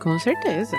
Com 0.00 0.18
certeza. 0.18 0.76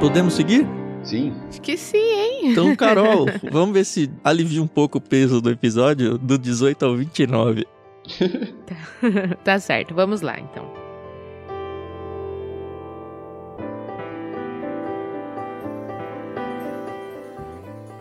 Podemos 0.00 0.32
seguir? 0.32 0.66
Sim. 1.02 1.34
Acho 1.46 1.60
que 1.60 1.76
sim, 1.76 1.98
hein? 1.98 2.52
Então, 2.52 2.74
Carol, 2.74 3.26
vamos 3.52 3.74
ver 3.74 3.84
se 3.84 4.10
alivia 4.24 4.62
um 4.62 4.66
pouco 4.66 4.96
o 4.96 5.00
peso 5.00 5.42
do 5.42 5.50
episódio 5.50 6.16
do 6.16 6.38
18 6.38 6.86
ao 6.86 6.96
29. 6.96 7.66
tá. 8.66 9.36
tá 9.44 9.58
certo, 9.58 9.94
vamos 9.94 10.22
lá 10.22 10.40
então. 10.40 10.72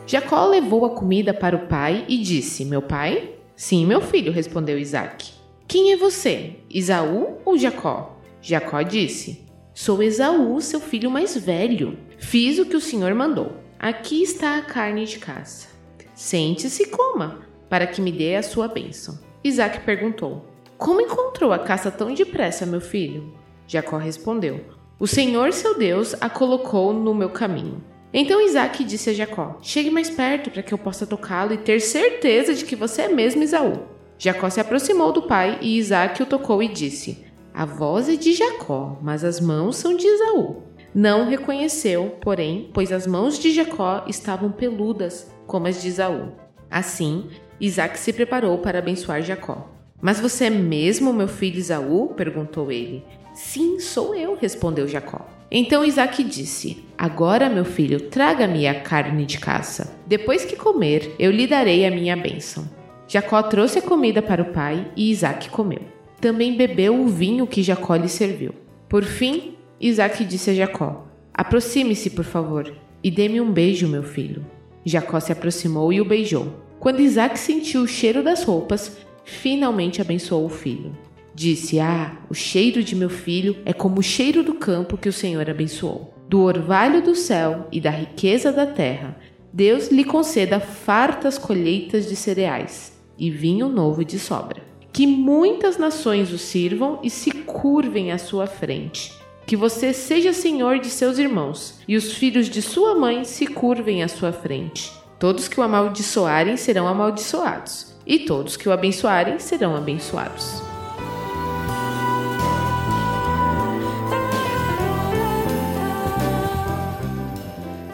Jacó 0.07 0.45
levou 0.45 0.85
a 0.85 0.91
comida 0.91 1.33
para 1.33 1.57
o 1.57 1.67
pai 1.67 2.05
e 2.07 2.17
disse: 2.17 2.63
Meu 2.63 2.81
pai? 2.81 3.31
Sim, 3.57 3.85
meu 3.85 3.99
filho, 3.99 4.31
respondeu 4.31 4.79
Isaac. 4.79 5.31
Quem 5.67 5.91
é 5.91 5.97
você, 5.97 6.55
Isaú 6.69 7.39
ou 7.43 7.57
Jacó? 7.57 8.17
Jacó 8.41 8.81
disse: 8.81 9.48
Sou 9.81 10.03
Esaú, 10.03 10.59
seu 10.59 10.81
filho 10.81 11.09
mais 11.09 11.37
velho. 11.37 11.97
Fiz 12.17 12.59
o 12.59 12.65
que 12.65 12.75
o 12.75 12.81
senhor 12.81 13.15
mandou. 13.15 13.53
Aqui 13.79 14.21
está 14.21 14.57
a 14.57 14.61
carne 14.61 15.05
de 15.05 15.17
caça. 15.19 15.69
Sente-se 16.13 16.83
e 16.83 16.87
coma, 16.87 17.47
para 17.69 17.87
que 17.87 18.01
me 18.01 18.11
dê 18.11 18.35
a 18.35 18.43
sua 18.43 18.67
bênção. 18.67 19.17
Isaac 19.41 19.79
perguntou: 19.85 20.45
Como 20.77 20.99
encontrou 20.99 21.53
a 21.53 21.59
caça 21.59 21.89
tão 21.89 22.13
depressa, 22.13 22.65
meu 22.65 22.81
filho? 22.81 23.33
Jacó 23.65 23.95
respondeu: 23.97 24.65
O 24.99 25.07
Senhor 25.07 25.53
seu 25.53 25.77
Deus 25.77 26.13
a 26.19 26.29
colocou 26.29 26.91
no 26.93 27.15
meu 27.15 27.29
caminho. 27.29 27.81
Então 28.13 28.45
Isaac 28.45 28.83
disse 28.83 29.11
a 29.11 29.13
Jacó: 29.13 29.59
Chegue 29.61 29.89
mais 29.89 30.09
perto 30.09 30.51
para 30.51 30.61
que 30.61 30.73
eu 30.73 30.77
possa 30.77 31.07
tocá-lo 31.07 31.53
e 31.53 31.57
ter 31.57 31.79
certeza 31.79 32.53
de 32.53 32.65
que 32.65 32.75
você 32.75 33.03
é 33.03 33.07
mesmo 33.07 33.43
Esaú. 33.43 33.87
Jacó 34.17 34.49
se 34.49 34.59
aproximou 34.59 35.13
do 35.13 35.21
pai 35.21 35.57
e 35.61 35.77
Isaac 35.77 36.21
o 36.21 36.25
tocou 36.25 36.61
e 36.61 36.67
disse: 36.67 37.28
A 37.59 37.65
voz 37.65 38.07
é 38.07 38.15
de 38.15 38.31
Jacó, 38.31 38.97
mas 39.01 39.21
as 39.21 39.41
mãos 39.41 39.75
são 39.75 39.93
de 39.93 40.07
Esaú. 40.07 40.63
Não 40.95 41.27
reconheceu, 41.27 42.15
porém, 42.21 42.69
pois 42.73 42.89
as 42.89 43.05
mãos 43.05 43.37
de 43.37 43.51
Jacó 43.51 44.05
estavam 44.07 44.49
peludas, 44.49 45.29
como 45.45 45.67
as 45.67 45.81
de 45.81 45.89
Esaú. 45.89 46.31
Assim, 46.71 47.25
Isaac 47.59 47.99
se 47.99 48.13
preparou 48.13 48.59
para 48.59 48.79
abençoar 48.79 49.21
Jacó. 49.21 49.69
Mas 50.01 50.21
você 50.21 50.45
é 50.45 50.49
mesmo 50.49 51.11
meu 51.11 51.27
filho 51.27 51.57
Esaú? 51.57 52.13
perguntou 52.15 52.71
ele. 52.71 53.03
Sim, 53.33 53.77
sou 53.77 54.15
eu, 54.15 54.35
respondeu 54.35 54.87
Jacó. 54.87 55.27
Então 55.51 55.83
Isaac 55.83 56.23
disse: 56.23 56.85
Agora, 56.97 57.49
meu 57.49 57.65
filho, 57.65 57.99
traga-me 58.07 58.69
a 58.69 58.79
carne 58.79 59.25
de 59.25 59.37
caça. 59.37 59.99
Depois 60.07 60.45
que 60.45 60.55
comer, 60.55 61.13
eu 61.19 61.29
lhe 61.29 61.45
darei 61.45 61.85
a 61.85 61.91
minha 61.91 62.15
bênção. 62.15 62.63
Jacó 63.05 63.43
trouxe 63.43 63.79
a 63.79 63.81
comida 63.81 64.21
para 64.21 64.43
o 64.43 64.53
pai 64.53 64.89
e 64.95 65.11
Isaac 65.11 65.49
comeu. 65.49 65.98
Também 66.19 66.57
bebeu 66.57 66.99
o 66.99 67.07
vinho 67.07 67.47
que 67.47 67.63
Jacó 67.63 67.95
lhe 67.95 68.09
serviu. 68.09 68.53
Por 68.87 69.03
fim, 69.03 69.55
Isaac 69.79 70.25
disse 70.25 70.49
a 70.49 70.53
Jacó: 70.53 71.07
Aproxime-se, 71.33 72.09
por 72.09 72.25
favor, 72.25 72.73
e 73.03 73.09
dê-me 73.09 73.39
um 73.39 73.51
beijo, 73.51 73.87
meu 73.87 74.03
filho. 74.03 74.45
Jacó 74.85 75.19
se 75.19 75.31
aproximou 75.31 75.93
e 75.93 76.01
o 76.01 76.05
beijou. 76.05 76.53
Quando 76.79 77.01
Isaac 77.01 77.37
sentiu 77.37 77.81
o 77.81 77.87
cheiro 77.87 78.23
das 78.23 78.43
roupas, 78.43 78.97
finalmente 79.23 80.01
abençoou 80.01 80.45
o 80.45 80.49
filho. 80.49 80.97
Disse: 81.33 81.79
Ah, 81.79 82.17
o 82.29 82.33
cheiro 82.33 82.83
de 82.83 82.95
meu 82.95 83.09
filho 83.09 83.55
é 83.65 83.71
como 83.71 83.99
o 83.99 84.03
cheiro 84.03 84.43
do 84.43 84.55
campo 84.55 84.97
que 84.97 85.07
o 85.07 85.13
Senhor 85.13 85.49
abençoou. 85.49 86.13
Do 86.27 86.41
orvalho 86.41 87.01
do 87.01 87.15
céu 87.15 87.67
e 87.71 87.79
da 87.79 87.89
riqueza 87.89 88.51
da 88.51 88.65
terra, 88.65 89.17
Deus 89.51 89.87
lhe 89.87 90.03
conceda 90.03 90.59
fartas 90.59 91.37
colheitas 91.37 92.07
de 92.07 92.15
cereais 92.15 92.93
e 93.17 93.31
vinho 93.31 93.67
novo 93.67 94.03
de 94.03 94.19
sobra. 94.19 94.58
Que 94.99 95.07
muitas 95.07 95.77
nações 95.77 96.29
o 96.33 96.37
sirvam 96.37 96.99
e 97.01 97.09
se 97.09 97.31
curvem 97.31 98.11
à 98.11 98.17
sua 98.17 98.45
frente. 98.45 99.13
Que 99.45 99.55
você 99.55 99.93
seja 99.93 100.33
senhor 100.33 100.77
de 100.77 100.89
seus 100.89 101.17
irmãos 101.17 101.79
e 101.87 101.95
os 101.95 102.11
filhos 102.11 102.49
de 102.49 102.61
sua 102.61 102.93
mãe 102.95 103.23
se 103.23 103.47
curvem 103.47 104.03
à 104.03 104.09
sua 104.09 104.33
frente. 104.33 104.91
Todos 105.17 105.47
que 105.47 105.57
o 105.57 105.63
amaldiçoarem 105.63 106.57
serão 106.57 106.85
amaldiçoados, 106.85 107.95
e 108.05 108.19
todos 108.19 108.57
que 108.57 108.67
o 108.67 108.73
abençoarem 108.73 109.39
serão 109.39 109.73
abençoados. 109.73 110.61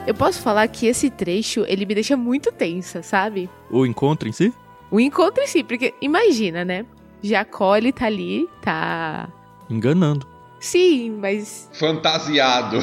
Eu 0.08 0.16
posso 0.16 0.42
falar 0.42 0.68
que 0.70 0.88
esse 0.88 1.12
trecho, 1.12 1.66
ele 1.68 1.86
me 1.86 1.94
deixa 1.94 2.18
muito 2.18 2.52
tensa, 2.52 3.04
sabe? 3.04 3.48
O 3.70 3.86
encontro 3.86 4.28
em 4.28 4.32
si? 4.32 4.52
O 4.90 5.00
encontro 5.00 5.44
em 5.44 5.48
si, 5.48 5.64
porque 5.64 5.94
imagina, 6.02 6.66
né? 6.66 6.86
Jacó, 7.22 7.76
ele 7.76 7.92
tá 7.92 8.06
ali, 8.06 8.48
tá... 8.62 9.30
Enganando. 9.70 10.28
Sim, 10.60 11.18
mas... 11.20 11.70
Fantasiado. 11.74 12.80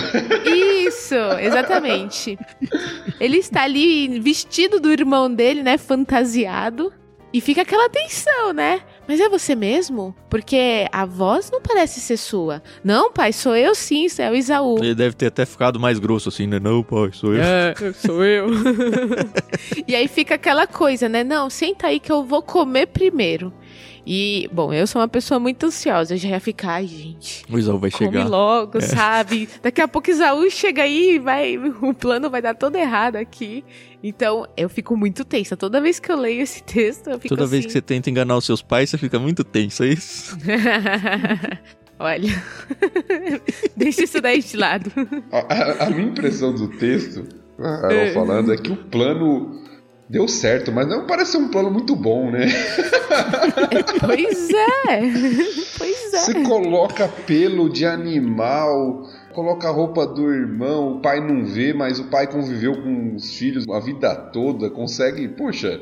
Isso, 0.47 1.14
exatamente. 1.40 2.38
Ele 3.18 3.38
está 3.38 3.62
ali 3.62 4.21
vestido 4.21 4.79
do 4.79 4.92
irmão 4.92 5.33
dele, 5.33 5.62
né? 5.62 5.77
Fantasiado. 5.79 6.92
E 7.33 7.40
fica 7.40 7.62
aquela 7.62 7.88
tensão, 7.88 8.53
né? 8.53 8.83
Mas 9.09 9.18
é 9.18 9.29
você 9.29 9.57
mesmo? 9.57 10.14
Porque 10.29 10.87
a 10.92 11.07
voz 11.07 11.51
não 11.51 11.62
parece 11.62 11.99
ser 11.99 12.18
sua. 12.18 12.62
Não, 12.85 13.11
pai, 13.11 13.33
sou 13.33 13.57
eu 13.57 13.75
sim, 13.75 14.07
é 14.18 14.31
o 14.31 14.35
Isaú. 14.35 14.77
Ele 14.79 14.95
deve 14.95 15.16
ter 15.16 15.27
até 15.27 15.47
ficado 15.47 15.81
mais 15.81 15.99
grosso 15.99 16.29
assim, 16.29 16.47
né? 16.47 16.61
Não, 16.61 16.83
pai, 16.83 17.11
sou 17.12 17.35
eu. 17.35 17.42
É, 17.42 17.75
sou 17.95 18.23
eu. 18.23 18.49
e 19.88 19.97
aí 19.97 20.07
fica 20.09 20.35
aquela 20.35 20.66
coisa, 20.66 21.09
né? 21.09 21.25
Não, 21.25 21.49
senta 21.49 21.87
aí 21.87 21.99
que 21.99 22.12
eu 22.12 22.23
vou 22.23 22.42
comer 22.42 22.88
primeiro. 22.88 23.53
E, 24.05 24.51
bom, 24.53 24.73
eu 24.73 24.85
sou 24.87 25.01
uma 25.01 25.07
pessoa 25.07 25.38
muito 25.38 25.67
ansiosa. 25.67 26.15
Eu 26.15 26.19
já 26.19 26.29
ia 26.31 26.41
ficar, 26.41 26.73
ai, 26.75 26.87
gente. 26.88 27.45
O 27.49 27.57
Isaú 27.59 27.79
vai 27.79 27.91
come 27.91 28.11
chegar. 28.11 28.29
logo, 28.29 28.79
É. 28.79 28.81
sabe? 28.81 29.49
Daqui 29.62 29.81
a 29.81 29.87
pouco 29.87 30.11
Isaú 30.11 30.51
chega 30.51 30.83
aí 30.83 31.15
e 31.15 31.19
vai. 31.21 31.57
O 31.81 31.95
plano 31.95 32.29
vai 32.29 32.43
dar 32.43 32.55
todo 32.55 32.75
errado 32.77 33.15
aqui. 33.17 33.65
Então, 34.03 34.45
eu 34.57 34.69
fico 34.69 34.97
muito 34.97 35.25
tensa. 35.25 35.57
Toda 35.57 35.81
vez 35.81 36.01
que 36.01 36.11
eu 36.11 36.17
leio 36.17 36.43
esse 36.43 36.62
texto, 36.65 37.09
eu 37.11 37.19
fico 37.21 37.29
Toda 37.37 37.47
vez 37.47 37.61
assim... 37.61 37.69
que 37.69 37.73
você 37.73 37.81
tenta 37.81 38.11
enganar 38.11 38.37
os 38.37 38.45
seus 38.45 38.61
pais, 38.61 38.91
você 38.91 38.99
fica 38.99 39.19
muito 39.21 39.45
tenso, 39.45 39.85
é 39.85 39.88
isso? 39.91 40.37
Olha, 41.99 42.43
deixa 43.77 44.03
isso 44.03 44.21
daí 44.21 44.43
de 44.43 44.57
lado. 44.57 44.91
A, 45.31 45.38
a- 45.38 45.87
a 45.87 45.91
minha 45.91 46.09
impressão 46.09 46.53
do 46.53 46.67
texto, 46.77 47.25
Carol 47.57 48.12
falando, 48.12 48.53
é 48.53 48.57
que 48.57 48.73
o 48.73 48.77
plano 48.77 49.62
deu 50.12 50.29
certo, 50.29 50.70
mas 50.70 50.87
não 50.87 51.07
parece 51.07 51.33
ser 51.33 51.38
um 51.38 51.48
plano 51.48 51.70
muito 51.70 51.96
bom, 51.96 52.31
né? 52.31 52.46
Pois 54.01 54.51
é, 54.51 54.98
pois 55.79 56.14
é. 56.14 56.18
Você 56.18 56.42
coloca 56.42 57.09
pelo 57.27 57.68
de 57.70 57.87
animal, 57.87 59.07
coloca 59.33 59.68
a 59.68 59.70
roupa 59.70 60.07
do 60.07 60.31
irmão, 60.33 60.96
o 60.96 61.01
pai 61.01 61.20
não 61.20 61.44
vê, 61.44 61.72
mas 61.72 61.98
o 61.98 62.05
pai 62.05 62.27
conviveu 62.27 62.83
com 62.83 63.14
os 63.14 63.35
filhos 63.37 63.68
a 63.68 63.79
vida 63.81 64.14
toda, 64.14 64.68
consegue, 64.70 65.29
poxa, 65.29 65.81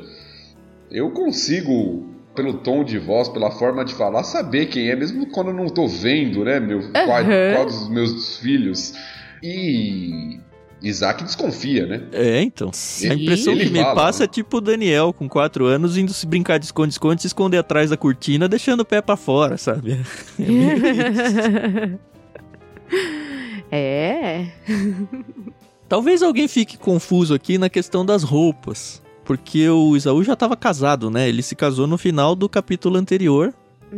eu 0.89 1.11
consigo, 1.11 2.05
pelo 2.35 2.55
tom 2.55 2.83
de 2.83 2.99
voz, 2.99 3.27
pela 3.27 3.51
forma 3.51 3.83
de 3.83 3.93
falar, 3.93 4.23
saber 4.23 4.67
quem 4.67 4.89
é, 4.89 4.95
mesmo 4.95 5.25
quando 5.27 5.47
eu 5.47 5.55
não 5.55 5.67
tô 5.67 5.87
vendo, 5.87 6.45
né, 6.45 6.59
meu, 6.59 6.81
qual, 6.91 7.21
Aham. 7.21 7.53
qual 7.53 7.65
dos 7.65 7.89
meus 7.89 8.37
filhos. 8.37 8.93
E 9.43 10.39
Isaac 10.81 11.23
desconfia, 11.23 11.85
né? 11.85 12.03
É, 12.11 12.41
então. 12.41 12.69
A 13.09 13.13
impressão 13.13 13.53
Ele 13.53 13.65
que 13.65 13.69
me 13.71 13.79
fala, 13.81 13.95
passa 13.95 14.19
né? 14.19 14.25
é 14.25 14.27
tipo 14.27 14.57
o 14.57 14.61
Daniel, 14.61 15.13
com 15.13 15.29
4 15.29 15.65
anos, 15.65 15.97
indo 15.97 16.11
se 16.13 16.25
brincar 16.25 16.57
de 16.57 16.65
esconde-esconde, 16.65 17.21
se 17.21 17.27
esconder 17.27 17.57
atrás 17.59 17.89
da 17.91 17.97
cortina, 17.97 18.47
deixando 18.49 18.81
o 18.81 18.85
pé 18.85 19.01
pra 19.01 19.15
fora, 19.15 19.57
sabe? 19.57 19.99
É. 20.39 21.97
É. 23.71 24.47
Talvez 25.87 26.21
alguém 26.21 26.47
fique 26.47 26.77
confuso 26.77 27.33
aqui 27.33 27.57
na 27.57 27.69
questão 27.69 28.05
das 28.05 28.23
roupas. 28.23 29.01
Porque 29.23 29.69
o 29.69 29.95
Isaú 29.95 30.23
já 30.23 30.33
estava 30.33 30.57
casado, 30.57 31.09
né? 31.09 31.29
Ele 31.29 31.41
se 31.41 31.55
casou 31.55 31.87
no 31.87 31.97
final 31.97 32.35
do 32.35 32.49
capítulo 32.49 32.97
anterior. 32.97 33.53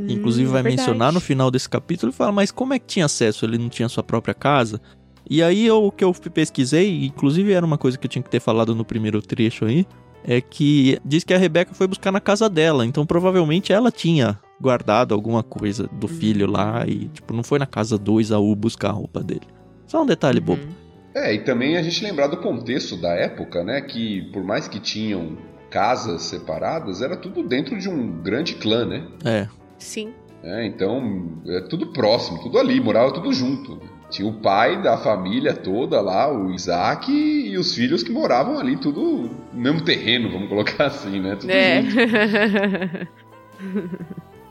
Inclusive 0.07 0.47
Hum, 0.47 0.51
vai 0.51 0.61
verdade. 0.63 0.77
mencionar 0.87 1.11
no 1.13 1.19
final 1.19 1.49
desse 1.51 1.69
capítulo 1.69 2.11
e 2.11 2.15
fala, 2.15 2.31
mas 2.31 2.51
como 2.51 2.73
é 2.73 2.79
que 2.79 2.85
tinha 2.85 3.05
acesso? 3.05 3.45
Ele 3.45 3.57
não 3.57 3.69
tinha 3.69 3.87
sua 3.89 4.03
própria 4.03 4.33
casa? 4.33 4.81
E 5.29 5.41
aí 5.41 5.65
eu- 5.65 5.86
o 5.86 5.91
que 5.91 6.03
eu 6.03 6.13
pesquisei, 6.13 7.05
inclusive 7.05 7.51
era 7.53 7.65
uma 7.65 7.77
coisa 7.77 7.97
que 7.97 8.05
eu 8.05 8.09
tinha 8.09 8.23
que 8.23 8.29
ter 8.29 8.39
falado 8.39 8.75
no 8.75 8.83
primeiro 8.86 9.21
trecho 9.21 9.65
aí, 9.65 9.86
é 10.25 10.39
que 10.41 10.99
diz 11.03 11.23
que 11.23 11.33
a 11.33 11.38
Rebeca 11.38 11.73
foi 11.73 11.88
buscar 11.88 12.12
na 12.12 12.19
casa 12.21 12.49
dela, 12.49 12.86
então 12.86 13.05
provavelmente 13.05 13.71
ela 13.73 13.91
tinha 13.91 14.39
guardado 14.59 15.13
alguma 15.13 15.43
coisa 15.43 15.88
do 15.91 16.07
filho 16.07 16.49
lá 16.49 16.86
e 16.88 17.09
tipo 17.09 17.34
não 17.34 17.43
foi 17.43 17.59
na 17.59 17.65
casa 17.65 17.97
do 17.97 18.21
Isaú 18.21 18.55
buscar 18.55 18.89
a 18.89 18.93
roupa 18.93 19.21
dele. 19.21 19.47
Só 19.86 20.01
um 20.01 20.05
detalhe 20.05 20.39
Uhum. 20.39 20.45
bobo. 20.45 20.61
É, 21.15 21.34
e 21.34 21.39
também 21.43 21.78
a 21.78 21.84
gente 21.84 22.03
lembrar 22.03 22.28
do 22.28 22.38
contexto 22.38 22.95
da 22.99 23.09
época, 23.09 23.63
né? 23.63 23.82
Que 23.82 24.24
por 24.34 24.43
mais 24.43 24.67
que 24.67 24.80
tinham 24.80 25.38
casas 25.69 26.21
separadas, 26.24 27.01
era 27.01 27.15
tudo 27.17 27.43
dentro 27.43 27.78
de 27.78 27.89
um 27.89 28.21
grande 28.21 28.55
clã, 28.55 28.86
né? 28.86 29.07
É, 29.26 29.47
Sim. 29.78 30.13
É, 30.43 30.65
então, 30.65 31.30
é 31.47 31.61
tudo 31.61 31.88
próximo, 31.93 32.41
tudo 32.41 32.57
ali, 32.57 32.80
morava 32.82 33.13
tudo 33.13 33.32
junto. 33.32 33.80
Tinha 34.14 34.28
o 34.28 34.34
pai 34.34 34.80
da 34.80 34.95
família 34.95 35.55
toda 35.55 35.99
lá, 35.99 36.32
o 36.32 36.51
Isaac, 36.53 37.11
e 37.11 37.57
os 37.57 37.74
filhos 37.74 38.03
que 38.03 38.11
moravam 38.11 38.59
ali, 38.59 38.78
tudo 38.78 39.28
no 39.51 39.59
mesmo 39.59 39.82
terreno, 39.82 40.32
vamos 40.32 40.49
colocar 40.49 40.86
assim, 40.93 41.20
né? 41.20 41.36
Tudo 41.36 41.49
É. 41.49 41.82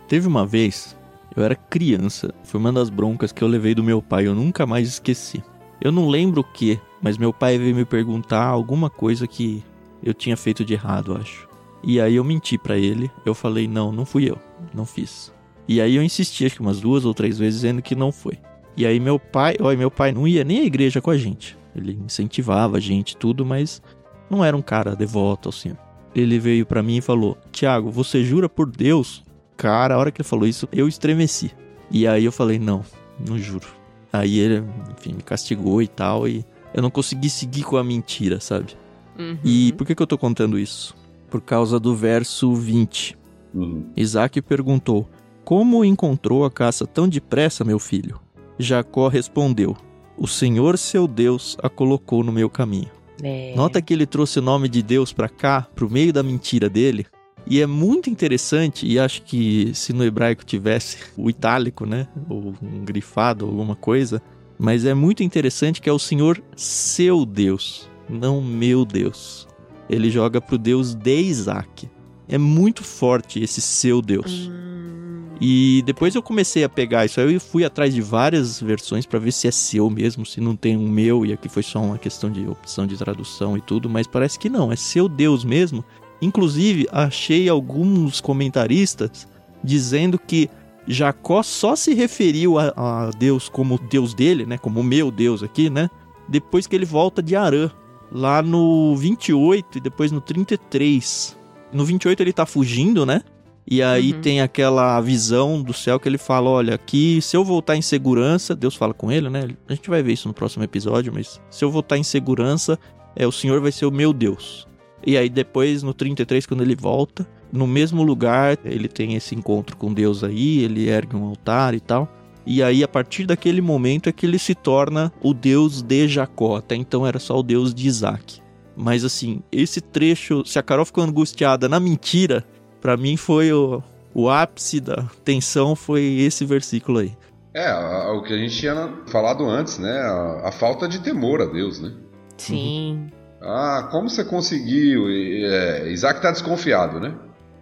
Teve 0.08 0.26
uma 0.26 0.44
vez, 0.44 0.96
eu 1.36 1.44
era 1.44 1.54
criança, 1.54 2.34
foi 2.42 2.58
uma 2.58 2.72
das 2.72 2.90
broncas 2.90 3.30
que 3.30 3.40
eu 3.40 3.46
levei 3.46 3.72
do 3.72 3.84
meu 3.84 4.02
pai, 4.02 4.26
eu 4.26 4.34
nunca 4.34 4.66
mais 4.66 4.88
esqueci. 4.88 5.40
Eu 5.80 5.92
não 5.92 6.08
lembro 6.08 6.40
o 6.40 6.44
que, 6.44 6.80
mas 7.00 7.16
meu 7.16 7.32
pai 7.32 7.56
veio 7.56 7.76
me 7.76 7.84
perguntar 7.84 8.44
alguma 8.44 8.90
coisa 8.90 9.28
que 9.28 9.62
eu 10.02 10.12
tinha 10.12 10.36
feito 10.36 10.64
de 10.64 10.74
errado, 10.74 11.16
acho. 11.16 11.48
E 11.84 12.00
aí 12.00 12.16
eu 12.16 12.24
menti 12.24 12.58
pra 12.58 12.76
ele, 12.76 13.08
eu 13.24 13.32
falei, 13.32 13.68
não, 13.68 13.92
não 13.92 14.04
fui 14.04 14.28
eu, 14.28 14.40
não 14.74 14.84
fiz. 14.84 15.32
E 15.68 15.80
aí 15.80 15.94
eu 15.94 16.02
insisti, 16.02 16.44
acho 16.44 16.56
que 16.56 16.60
umas 16.60 16.80
duas 16.80 17.04
ou 17.04 17.14
três 17.14 17.38
vezes, 17.38 17.60
dizendo 17.60 17.80
que 17.80 17.94
não 17.94 18.10
foi. 18.10 18.36
E 18.76 18.86
aí 18.86 18.98
meu 18.98 19.18
pai, 19.18 19.56
olha, 19.60 19.76
meu 19.76 19.90
pai 19.90 20.12
não 20.12 20.26
ia 20.26 20.44
nem 20.44 20.60
à 20.60 20.64
igreja 20.64 21.00
com 21.00 21.10
a 21.10 21.16
gente. 21.16 21.56
Ele 21.74 21.98
incentivava 22.04 22.76
a 22.76 22.80
gente, 22.80 23.16
tudo, 23.16 23.44
mas 23.44 23.82
não 24.30 24.44
era 24.44 24.56
um 24.56 24.62
cara 24.62 24.96
devoto 24.96 25.52
Senhor. 25.52 25.78
Ele 26.14 26.38
veio 26.38 26.66
para 26.66 26.82
mim 26.82 26.98
e 26.98 27.02
falou: 27.02 27.38
Tiago, 27.50 27.90
você 27.90 28.22
jura 28.22 28.48
por 28.48 28.70
Deus? 28.70 29.22
Cara, 29.56 29.94
a 29.94 29.98
hora 29.98 30.10
que 30.10 30.20
ele 30.20 30.28
falou 30.28 30.46
isso, 30.46 30.68
eu 30.72 30.86
estremeci. 30.86 31.50
E 31.90 32.06
aí 32.06 32.24
eu 32.24 32.32
falei: 32.32 32.58
Não, 32.58 32.84
não 33.26 33.38
juro. 33.38 33.66
Aí 34.12 34.38
ele, 34.38 34.62
enfim, 34.98 35.14
me 35.14 35.22
castigou 35.22 35.80
e 35.80 35.88
tal, 35.88 36.28
e 36.28 36.44
eu 36.74 36.82
não 36.82 36.90
consegui 36.90 37.30
seguir 37.30 37.62
com 37.62 37.76
a 37.78 37.84
mentira, 37.84 38.40
sabe? 38.40 38.76
Uhum. 39.18 39.38
E 39.42 39.72
por 39.72 39.86
que, 39.86 39.94
que 39.94 40.02
eu 40.02 40.06
tô 40.06 40.18
contando 40.18 40.58
isso? 40.58 40.94
Por 41.30 41.40
causa 41.40 41.80
do 41.80 41.94
verso 41.94 42.54
20. 42.54 43.16
Uhum. 43.54 43.86
Isaac 43.96 44.40
perguntou: 44.42 45.08
Como 45.44 45.84
encontrou 45.84 46.44
a 46.44 46.50
caça 46.50 46.86
tão 46.86 47.08
depressa, 47.08 47.64
meu 47.64 47.78
filho? 47.78 48.20
Jacó 48.58 49.08
respondeu: 49.08 49.76
O 50.16 50.26
Senhor 50.26 50.78
seu 50.78 51.06
Deus 51.06 51.56
a 51.62 51.68
colocou 51.68 52.22
no 52.22 52.32
meu 52.32 52.48
caminho. 52.48 52.90
É. 53.22 53.54
Nota 53.54 53.80
que 53.80 53.92
ele 53.94 54.06
trouxe 54.06 54.38
o 54.38 54.42
nome 54.42 54.68
de 54.68 54.82
Deus 54.82 55.12
pra 55.12 55.28
cá, 55.28 55.66
pro 55.74 55.90
meio 55.90 56.12
da 56.12 56.22
mentira 56.22 56.68
dele. 56.68 57.06
E 57.46 57.60
é 57.60 57.66
muito 57.66 58.08
interessante, 58.08 58.86
e 58.86 58.98
acho 58.98 59.22
que 59.22 59.72
se 59.74 59.92
no 59.92 60.04
hebraico 60.04 60.44
tivesse 60.44 60.98
o 61.16 61.28
itálico, 61.28 61.84
né? 61.84 62.06
Ou 62.28 62.54
um 62.62 62.84
grifado, 62.84 63.44
alguma 63.46 63.74
coisa. 63.74 64.22
Mas 64.58 64.84
é 64.84 64.94
muito 64.94 65.22
interessante 65.22 65.80
que 65.80 65.90
é 65.90 65.92
o 65.92 65.98
Senhor 65.98 66.42
seu 66.56 67.26
Deus, 67.26 67.88
não 68.08 68.40
meu 68.40 68.84
Deus. 68.84 69.48
Ele 69.90 70.10
joga 70.10 70.40
pro 70.40 70.56
Deus 70.56 70.94
de 70.94 71.20
Isaac. 71.20 71.90
É 72.28 72.38
muito 72.38 72.84
forte 72.84 73.42
esse 73.42 73.60
seu 73.60 74.00
Deus. 74.00 74.48
Hum, 74.48 75.01
E 75.44 75.82
depois 75.84 76.14
eu 76.14 76.22
comecei 76.22 76.62
a 76.62 76.68
pegar 76.68 77.04
isso 77.04 77.20
aí, 77.20 77.34
eu 77.34 77.40
fui 77.40 77.64
atrás 77.64 77.92
de 77.92 78.00
várias 78.00 78.60
versões 78.60 79.04
pra 79.04 79.18
ver 79.18 79.32
se 79.32 79.48
é 79.48 79.50
seu 79.50 79.90
mesmo, 79.90 80.24
se 80.24 80.40
não 80.40 80.54
tem 80.54 80.76
um 80.76 80.88
meu, 80.88 81.26
e 81.26 81.32
aqui 81.32 81.48
foi 81.48 81.64
só 81.64 81.80
uma 81.80 81.98
questão 81.98 82.30
de 82.30 82.46
opção 82.46 82.86
de 82.86 82.96
tradução 82.96 83.56
e 83.58 83.60
tudo, 83.60 83.90
mas 83.90 84.06
parece 84.06 84.38
que 84.38 84.48
não, 84.48 84.70
é 84.70 84.76
seu 84.76 85.08
Deus 85.08 85.44
mesmo. 85.44 85.84
Inclusive, 86.22 86.86
achei 86.92 87.48
alguns 87.48 88.20
comentaristas 88.20 89.26
dizendo 89.64 90.16
que 90.16 90.48
Jacó 90.86 91.42
só 91.42 91.74
se 91.74 91.92
referiu 91.92 92.56
a, 92.56 92.72
a 92.76 93.10
Deus 93.10 93.48
como 93.48 93.80
Deus 93.90 94.14
dele, 94.14 94.46
né, 94.46 94.56
como 94.56 94.80
meu 94.80 95.10
Deus 95.10 95.42
aqui, 95.42 95.68
né, 95.68 95.90
depois 96.28 96.68
que 96.68 96.76
ele 96.76 96.86
volta 96.86 97.20
de 97.20 97.34
Arã, 97.34 97.68
lá 98.12 98.42
no 98.42 98.94
28 98.94 99.78
e 99.78 99.80
depois 99.80 100.12
no 100.12 100.20
33. 100.20 101.36
No 101.72 101.84
28 101.84 102.20
ele 102.20 102.32
tá 102.32 102.46
fugindo, 102.46 103.04
né? 103.04 103.22
E 103.66 103.82
aí 103.82 104.12
Uhum. 104.12 104.20
tem 104.20 104.40
aquela 104.40 105.00
visão 105.00 105.62
do 105.62 105.72
céu 105.72 105.98
que 106.00 106.08
ele 106.08 106.18
fala: 106.18 106.50
olha, 106.50 106.74
aqui 106.74 107.20
se 107.22 107.36
eu 107.36 107.44
voltar 107.44 107.76
em 107.76 107.82
segurança, 107.82 108.54
Deus 108.56 108.74
fala 108.74 108.92
com 108.92 109.10
ele, 109.10 109.30
né? 109.30 109.48
A 109.68 109.74
gente 109.74 109.88
vai 109.88 110.02
ver 110.02 110.12
isso 110.12 110.28
no 110.28 110.34
próximo 110.34 110.64
episódio, 110.64 111.12
mas 111.14 111.40
se 111.50 111.64
eu 111.64 111.70
voltar 111.70 111.96
em 111.96 112.02
segurança, 112.02 112.78
é 113.14 113.26
o 113.26 113.32
Senhor 113.32 113.60
vai 113.60 113.70
ser 113.72 113.86
o 113.86 113.90
meu 113.92 114.12
Deus. 114.12 114.66
E 115.06 115.16
aí 115.16 115.28
depois 115.28 115.82
no 115.82 115.94
33 115.94 116.46
quando 116.46 116.62
ele 116.62 116.74
volta, 116.76 117.26
no 117.52 117.66
mesmo 117.66 118.02
lugar, 118.02 118.58
ele 118.64 118.88
tem 118.88 119.14
esse 119.14 119.34
encontro 119.34 119.76
com 119.76 119.92
Deus 119.92 120.24
aí, 120.24 120.60
ele 120.60 120.88
ergue 120.88 121.16
um 121.16 121.24
altar 121.24 121.74
e 121.74 121.80
tal. 121.80 122.08
E 122.44 122.62
aí 122.62 122.82
a 122.82 122.88
partir 122.88 123.26
daquele 123.26 123.60
momento 123.60 124.08
é 124.08 124.12
que 124.12 124.26
ele 124.26 124.38
se 124.38 124.54
torna 124.54 125.12
o 125.22 125.32
Deus 125.32 125.82
de 125.82 126.08
Jacó. 126.08 126.56
Até 126.56 126.74
então 126.74 127.06
era 127.06 127.20
só 127.20 127.38
o 127.38 127.42
Deus 127.42 127.72
de 127.72 127.86
Isaac. 127.86 128.40
Mas 128.76 129.04
assim, 129.04 129.40
esse 129.52 129.80
trecho, 129.80 130.44
se 130.44 130.58
a 130.58 130.62
Carol 130.62 130.84
ficou 130.84 131.04
angustiada 131.04 131.68
na 131.68 131.78
mentira, 131.78 132.44
Pra 132.82 132.96
mim 132.96 133.16
foi 133.16 133.52
o, 133.52 133.80
o 134.12 134.28
ápice 134.28 134.80
da 134.80 135.04
tensão 135.24 135.76
foi 135.76 136.02
esse 136.18 136.44
versículo 136.44 136.98
aí. 136.98 137.16
É, 137.54 137.72
o 138.10 138.22
que 138.22 138.34
a 138.34 138.36
gente 138.36 138.58
tinha 138.58 138.92
falado 139.06 139.48
antes, 139.48 139.78
né? 139.78 140.00
A, 140.00 140.48
a 140.48 140.52
falta 140.52 140.88
de 140.88 140.98
temor 140.98 141.40
a 141.40 141.46
Deus, 141.46 141.80
né? 141.80 141.92
sim. 142.36 143.06
Ah, 143.40 143.88
como 143.90 144.08
você 144.08 144.24
conseguiu? 144.24 145.10
E, 145.10 145.44
é, 145.44 145.90
Isaac 145.90 146.22
tá 146.22 146.30
desconfiado, 146.30 147.00
né? 147.00 147.12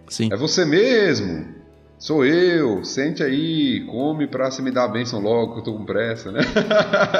Sim. 0.07 0.29
É 0.31 0.35
você 0.35 0.63
mesmo. 0.63 1.60
Sou 2.01 2.25
eu. 2.25 2.83
Sente 2.83 3.21
aí, 3.21 3.85
come 3.85 4.25
pra 4.25 4.49
você 4.49 4.59
me 4.59 4.71
dar 4.71 4.85
a 4.85 4.87
bênção 4.87 5.19
logo, 5.21 5.53
que 5.53 5.59
eu 5.59 5.63
tô 5.63 5.73
com 5.73 5.85
pressa, 5.85 6.31
né? 6.31 6.41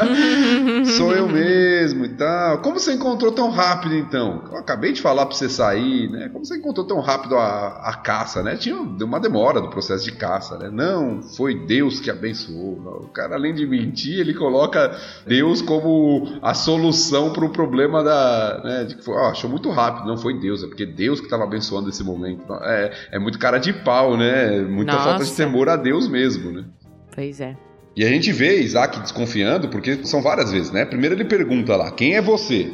Sou 0.98 1.14
eu 1.14 1.30
mesmo 1.30 2.04
e 2.06 2.10
tal. 2.10 2.58
Como 2.64 2.80
você 2.80 2.94
encontrou 2.94 3.32
tão 3.32 3.52
rápido, 3.52 3.94
então? 3.96 4.44
Eu 4.52 4.58
acabei 4.58 4.92
de 4.92 5.00
falar 5.00 5.28
pra 5.28 5.36
você 5.36 5.48
sair, 5.48 6.10
né? 6.10 6.30
Como 6.30 6.44
você 6.44 6.58
encontrou 6.58 6.84
tão 6.84 7.00
rápido 7.00 7.38
a, 7.38 7.90
a 7.90 7.94
caça, 7.94 8.42
né? 8.42 8.56
Tinha 8.56 8.76
uma 8.76 9.20
demora 9.20 9.62
do 9.62 9.70
processo 9.70 10.04
de 10.04 10.14
caça, 10.14 10.58
né? 10.58 10.72
Não, 10.72 11.22
foi 11.22 11.54
Deus 11.54 12.00
que 12.00 12.10
abençoou. 12.10 13.04
O 13.04 13.10
cara, 13.10 13.36
além 13.36 13.54
de 13.54 13.68
mentir, 13.68 14.20
ele 14.20 14.34
coloca 14.34 14.98
Deus 15.28 15.62
como 15.62 16.40
a 16.42 16.56
solução 16.56 17.32
pro 17.32 17.52
problema 17.52 18.04
da. 18.04 18.62
Né? 18.64 18.84
De 18.86 18.96
que 18.96 19.06
foi, 19.06 19.14
ó, 19.14 19.30
achou 19.30 19.48
muito 19.48 19.70
rápido. 19.70 20.08
Não 20.08 20.18
foi 20.18 20.40
Deus, 20.40 20.64
é 20.64 20.68
porque 20.68 20.88
Deus 20.88 21.22
que 21.22 21.30
tava 21.30 21.44
abençoando 21.44 21.88
esse 21.88 22.04
momento. 22.04 22.52
É, 22.64 22.92
é 23.12 23.20
muito 23.20 23.38
cara 23.38 23.60
de 23.60 23.72
pau, 23.74 24.18
né? 24.18 24.71
Muita 24.72 24.94
falta 24.94 25.24
de 25.24 25.30
Nossa. 25.30 25.44
temor 25.44 25.70
a 25.70 25.76
Deus 25.76 26.08
mesmo, 26.08 26.52
né? 26.52 26.66
Pois 27.14 27.40
é. 27.42 27.56
E 27.96 28.06
a 28.06 28.08
gente 28.08 28.32
vê 28.32 28.62
Isaac 28.62 29.00
desconfiando, 29.02 29.68
porque 29.68 30.06
são 30.06 30.22
várias 30.22 30.52
vezes, 30.52 30.72
né? 30.72 30.86
Primeiro 30.86 31.16
ele 31.16 31.26
pergunta 31.26 31.76
lá: 31.76 31.92
quem 31.92 32.16
é 32.16 32.22
você? 32.22 32.72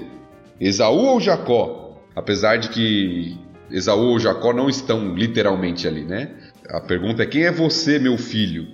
Esaú 0.59 1.05
ou 1.05 1.19
Jacó? 1.19 1.97
Apesar 2.15 2.57
de 2.57 2.69
que 2.69 3.37
Esaú 3.71 4.09
ou 4.11 4.19
Jacó 4.19 4.53
não 4.53 4.69
estão 4.69 5.15
literalmente 5.15 5.87
ali, 5.87 6.03
né? 6.03 6.31
A 6.69 6.79
pergunta 6.79 7.23
é: 7.23 7.25
quem 7.25 7.45
é 7.45 7.51
você, 7.51 7.97
meu 7.97 8.17
filho? 8.17 8.67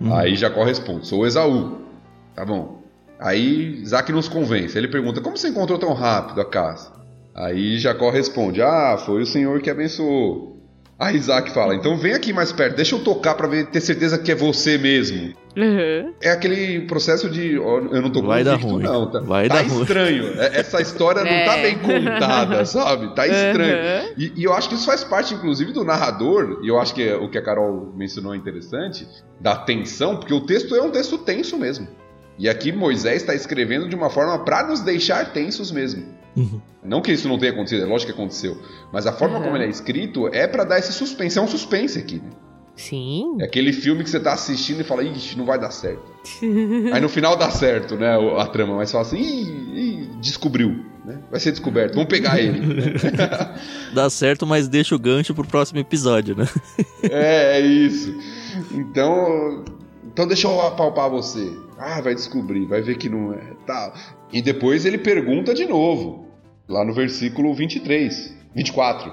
Uhum. 0.00 0.14
Aí 0.14 0.34
Jacó 0.34 0.64
responde: 0.64 1.06
sou 1.06 1.26
Esaú. 1.26 1.78
Tá 2.34 2.44
bom. 2.44 2.82
Aí 3.18 3.80
Isaac 3.80 4.10
nos 4.12 4.28
convence. 4.28 4.76
Ele 4.76 4.88
pergunta: 4.88 5.20
como 5.20 5.36
você 5.36 5.48
encontrou 5.48 5.78
tão 5.78 5.92
rápido 5.92 6.40
a 6.40 6.44
caça? 6.44 6.92
Aí 7.34 7.78
Jacó 7.78 8.10
responde: 8.10 8.60
ah, 8.60 8.96
foi 8.98 9.22
o 9.22 9.26
Senhor 9.26 9.60
que 9.60 9.70
abençoou. 9.70 10.53
Aí 10.98 11.16
Isaac 11.16 11.50
fala: 11.52 11.74
então 11.74 11.96
vem 11.96 12.12
aqui 12.14 12.32
mais 12.32 12.52
perto, 12.52 12.76
deixa 12.76 12.94
eu 12.94 13.00
tocar 13.02 13.34
pra 13.34 13.48
ver, 13.48 13.66
ter 13.66 13.80
certeza 13.80 14.16
que 14.18 14.30
é 14.30 14.34
você 14.34 14.78
mesmo. 14.78 15.34
Uhum. 15.56 16.12
É 16.20 16.30
aquele 16.30 16.80
processo 16.82 17.28
de. 17.28 17.58
ó, 17.58 17.78
eu 17.78 18.02
não 18.02 18.10
tô 18.10 18.22
Vai 18.22 18.42
dar 18.44 18.56
ruim. 18.56 18.82
não. 18.82 19.10
Tá, 19.10 19.20
Vai 19.20 19.48
tá 19.48 19.56
dar 19.56 19.68
ruim. 19.68 19.82
estranho. 19.82 20.40
É- 20.40 20.60
Essa 20.60 20.80
história 20.80 21.20
não 21.22 21.44
tá 21.44 21.58
É. 21.58 21.62
bem 21.62 21.78
contada, 21.78 22.64
sabe? 22.66 23.14
Tá 23.14 23.26
estranho. 23.26 23.76
Uhum. 23.76 24.14
E, 24.18 24.32
e 24.36 24.44
eu 24.44 24.52
acho 24.52 24.68
que 24.68 24.74
isso 24.74 24.86
faz 24.86 25.02
parte, 25.04 25.34
inclusive, 25.34 25.72
do 25.72 25.84
narrador, 25.84 26.60
e 26.62 26.68
eu 26.68 26.78
acho 26.80 26.94
que 26.94 27.02
é- 27.08 27.16
o 27.16 27.28
que 27.28 27.38
a 27.38 27.42
Carol 27.42 27.92
mencionou 27.96 28.34
é 28.34 28.36
interessante, 28.36 29.06
da 29.40 29.54
tensão, 29.56 30.16
porque 30.16 30.34
o 30.34 30.40
texto 30.40 30.74
é 30.74 30.82
um 30.82 30.90
texto 30.90 31.18
tenso 31.18 31.56
mesmo. 31.56 31.86
E 32.36 32.48
aqui 32.48 32.72
Moisés 32.72 33.16
está 33.22 33.32
escrevendo 33.34 33.88
de 33.88 33.94
uma 33.94 34.10
forma 34.10 34.44
para 34.44 34.66
nos 34.66 34.80
deixar 34.80 35.32
tensos 35.32 35.70
mesmo. 35.70 36.04
Uhum. 36.36 36.60
Não 36.84 37.00
que 37.00 37.12
isso 37.12 37.28
não 37.28 37.38
tenha 37.38 37.52
acontecido, 37.52 37.82
é 37.82 37.86
lógico 37.86 38.12
que 38.12 38.18
aconteceu. 38.18 38.60
Mas 38.92 39.06
a 39.06 39.12
forma 39.12 39.38
Uhum. 39.38 39.44
como 39.44 39.56
ele 39.56 39.64
é 39.64 39.68
escrito 39.68 40.28
é 40.32 40.46
para 40.46 40.64
dar 40.64 40.78
esse 40.78 40.92
suspense. 40.92 41.38
É 41.38 41.42
um 41.42 41.48
suspense 41.48 41.98
aqui, 41.98 42.16
né? 42.16 42.30
Sim. 42.76 43.36
É 43.40 43.44
aquele 43.44 43.72
filme 43.72 44.02
que 44.02 44.10
você 44.10 44.18
tá 44.18 44.32
assistindo 44.32 44.80
e 44.80 44.84
fala, 44.84 45.04
ixi, 45.04 45.38
não 45.38 45.44
vai 45.44 45.58
dar 45.60 45.70
certo. 45.70 46.02
Aí 46.92 47.00
no 47.00 47.08
final 47.08 47.36
dá 47.36 47.48
certo, 47.50 47.94
né, 47.96 48.16
a 48.38 48.46
trama, 48.46 48.74
mas 48.76 48.90
fala 48.90 49.02
assim, 49.04 49.18
ih, 49.20 49.78
ih, 50.02 50.10
descobriu, 50.20 50.84
né? 51.04 51.20
Vai 51.30 51.38
ser 51.38 51.52
descoberto, 51.52 51.94
vamos 51.94 52.08
pegar 52.08 52.40
ele. 52.40 52.58
né? 52.60 52.92
Dá 53.94 54.10
certo, 54.10 54.44
mas 54.44 54.66
deixa 54.66 54.94
o 54.94 54.98
gancho 54.98 55.34
pro 55.34 55.46
próximo 55.46 55.78
episódio, 55.78 56.34
né? 56.34 56.48
é, 57.04 57.58
é 57.58 57.60
isso. 57.60 58.12
Então, 58.72 59.64
então 60.06 60.26
deixa 60.26 60.48
eu 60.48 60.60
apalpar 60.60 61.08
você. 61.10 61.52
Ah, 61.78 62.00
vai 62.00 62.14
descobrir, 62.14 62.66
vai 62.66 62.80
ver 62.82 62.96
que 62.96 63.08
não 63.08 63.32
é, 63.34 63.40
tal. 63.66 63.94
E 64.32 64.40
depois 64.42 64.84
ele 64.84 64.98
pergunta 64.98 65.52
de 65.54 65.64
novo, 65.66 66.23
lá 66.68 66.84
no 66.84 66.92
versículo 66.94 67.54
23, 67.54 68.34
24. 68.54 69.12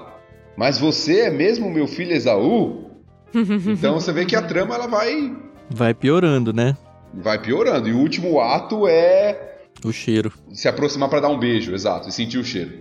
Mas 0.56 0.78
você 0.78 1.20
é 1.22 1.30
mesmo 1.30 1.70
meu 1.70 1.86
filho 1.86 2.12
Esaú? 2.12 2.90
Então 3.34 3.94
você 3.94 4.12
vê 4.12 4.26
que 4.26 4.36
a 4.36 4.42
trama 4.42 4.74
ela 4.74 4.86
vai 4.86 5.34
Vai 5.70 5.94
piorando, 5.94 6.52
né? 6.52 6.76
vai 7.14 7.38
piorando. 7.40 7.88
E 7.88 7.92
o 7.92 7.98
último 7.98 8.40
ato 8.40 8.86
é 8.86 9.56
O 9.84 9.90
cheiro. 9.92 10.32
se 10.52 10.68
aproximar 10.68 11.08
para 11.08 11.20
dar 11.20 11.28
um 11.28 11.38
beijo, 11.38 11.74
exato, 11.74 12.08
e 12.08 12.12
sentir 12.12 12.38
o 12.38 12.44
cheiro. 12.44 12.72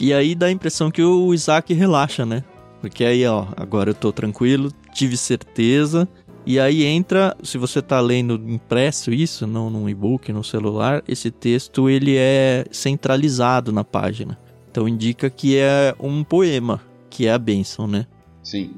E 0.00 0.12
aí 0.12 0.34
dá 0.34 0.46
a 0.46 0.50
impressão 0.50 0.90
que 0.90 1.02
o 1.02 1.32
Isaac 1.34 1.72
relaxa, 1.74 2.24
né? 2.26 2.42
Porque 2.80 3.04
aí, 3.04 3.24
ó, 3.26 3.46
agora 3.56 3.90
eu 3.90 3.94
tô 3.94 4.12
tranquilo, 4.12 4.72
tive 4.92 5.16
certeza. 5.16 6.08
E 6.44 6.58
aí 6.58 6.84
entra, 6.84 7.36
se 7.42 7.56
você 7.56 7.80
tá 7.80 8.00
lendo 8.00 8.34
impresso 8.34 9.12
isso, 9.12 9.46
não 9.46 9.70
num 9.70 9.88
e-book, 9.88 10.32
no 10.32 10.42
celular, 10.42 11.02
esse 11.06 11.30
texto 11.30 11.88
ele 11.88 12.16
é 12.16 12.64
centralizado 12.70 13.70
na 13.70 13.84
página. 13.84 14.36
Então 14.70 14.88
indica 14.88 15.30
que 15.30 15.56
é 15.56 15.94
um 16.00 16.24
poema, 16.24 16.80
que 17.08 17.26
é 17.26 17.32
a 17.32 17.38
bênção, 17.38 17.86
né? 17.86 18.06
Sim. 18.42 18.72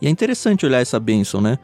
E 0.00 0.06
é 0.06 0.10
interessante 0.10 0.64
olhar 0.64 0.80
essa 0.80 1.00
bênção, 1.00 1.40
né? 1.40 1.58